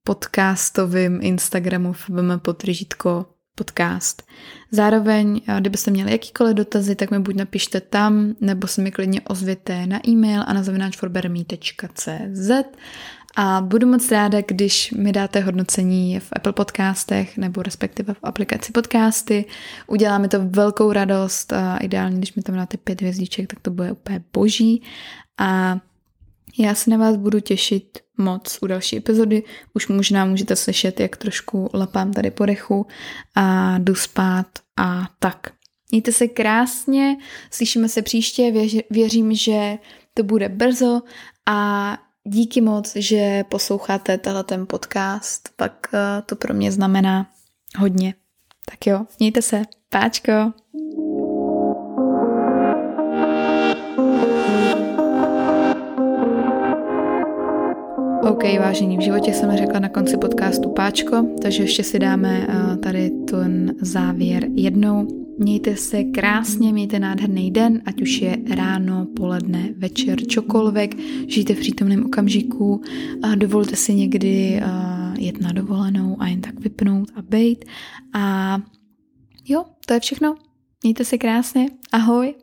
podcastovém 0.06 1.18
Instagramu 1.22 1.92
FBM 1.92 2.38
Potřížitko 2.38 3.26
podcast. 3.54 4.22
Zároveň, 4.70 5.40
kdybyste 5.60 5.90
měli 5.90 6.12
jakýkoliv 6.12 6.54
dotazy, 6.54 6.94
tak 6.94 7.10
mi 7.10 7.18
buď 7.18 7.34
napište 7.34 7.80
tam, 7.80 8.34
nebo 8.40 8.66
se 8.66 8.82
mi 8.82 8.90
klidně 8.90 9.20
ozvěte 9.20 9.86
na 9.86 10.08
e-mail 10.08 10.42
a 10.46 10.52
na 10.52 10.62
zavináčforbermi.cz 10.62 12.50
a 13.36 13.60
budu 13.60 13.86
moc 13.86 14.10
ráda, 14.10 14.38
když 14.48 14.92
mi 14.92 15.12
dáte 15.12 15.40
hodnocení 15.40 16.20
v 16.20 16.28
Apple 16.32 16.52
podcastech 16.52 17.36
nebo 17.36 17.62
respektive 17.62 18.14
v 18.14 18.18
aplikaci 18.22 18.72
podcasty. 18.72 19.44
Udělá 19.86 20.18
mi 20.18 20.28
to 20.28 20.38
velkou 20.44 20.92
radost 20.92 21.52
a 21.52 21.76
ideálně, 21.76 22.18
když 22.18 22.34
mi 22.34 22.42
tam 22.42 22.54
dáte 22.54 22.76
pět 22.76 23.00
hvězdiček, 23.00 23.46
tak 23.46 23.60
to 23.60 23.70
bude 23.70 23.92
úplně 23.92 24.24
boží. 24.32 24.82
A 25.38 25.78
já 26.58 26.74
se 26.74 26.90
na 26.90 26.96
vás 26.96 27.16
budu 27.16 27.40
těšit 27.40 28.05
moc 28.18 28.58
u 28.62 28.66
další 28.66 28.96
epizody. 28.96 29.42
Už 29.74 29.88
možná 29.88 30.24
můžete 30.24 30.56
slyšet, 30.56 31.00
jak 31.00 31.16
trošku 31.16 31.70
lapám 31.74 32.12
tady 32.12 32.30
po 32.30 32.46
dechu 32.46 32.86
a 33.34 33.78
jdu 33.78 33.94
spát 33.94 34.46
a 34.76 35.08
tak. 35.18 35.50
Mějte 35.90 36.12
se 36.12 36.28
krásně, 36.28 37.16
slyšíme 37.50 37.88
se 37.88 38.02
příště, 38.02 38.52
věřím, 38.90 39.34
že 39.34 39.78
to 40.14 40.22
bude 40.22 40.48
brzo 40.48 41.02
a 41.46 41.98
díky 42.24 42.60
moc, 42.60 42.96
že 42.96 43.44
posloucháte 43.48 44.18
tenhle 44.18 44.44
ten 44.44 44.66
podcast, 44.66 45.48
tak 45.56 45.88
eh, 45.94 46.22
to 46.26 46.36
pro 46.36 46.54
mě 46.54 46.72
znamená 46.72 47.30
hodně. 47.78 48.14
Tak 48.70 48.86
jo, 48.86 49.06
mějte 49.18 49.42
se, 49.42 49.62
páčko! 49.88 50.32
OK, 58.30 58.42
vážení, 58.58 58.98
v 58.98 59.00
životě 59.00 59.32
jsem 59.32 59.56
řekla 59.56 59.80
na 59.80 59.88
konci 59.88 60.16
podcastu 60.16 60.68
páčko, 60.68 61.26
takže 61.42 61.62
ještě 61.62 61.82
si 61.82 61.98
dáme 61.98 62.46
uh, 62.48 62.76
tady 62.76 63.10
ten 63.10 63.74
závěr 63.80 64.48
jednou. 64.54 65.08
Mějte 65.38 65.76
se 65.76 66.04
krásně, 66.04 66.72
mějte 66.72 66.98
nádherný 66.98 67.50
den, 67.50 67.82
ať 67.86 68.02
už 68.02 68.20
je 68.20 68.36
ráno, 68.54 69.06
poledne, 69.16 69.68
večer, 69.76 70.26
čokoliv, 70.26 70.90
žijte 71.28 71.54
v 71.54 71.58
přítomném 71.58 72.06
okamžiku 72.06 72.80
a 73.22 73.34
dovolte 73.34 73.76
si 73.76 73.94
někdy 73.94 74.60
uh, 74.62 75.18
jet 75.18 75.40
na 75.40 75.52
dovolenou 75.52 76.16
a 76.18 76.26
jen 76.26 76.40
tak 76.40 76.60
vypnout 76.60 77.08
a 77.14 77.22
bejt. 77.22 77.64
A 78.12 78.58
jo, 79.48 79.64
to 79.86 79.94
je 79.94 80.00
všechno. 80.00 80.34
Mějte 80.82 81.04
se 81.04 81.18
krásně, 81.18 81.66
ahoj. 81.92 82.34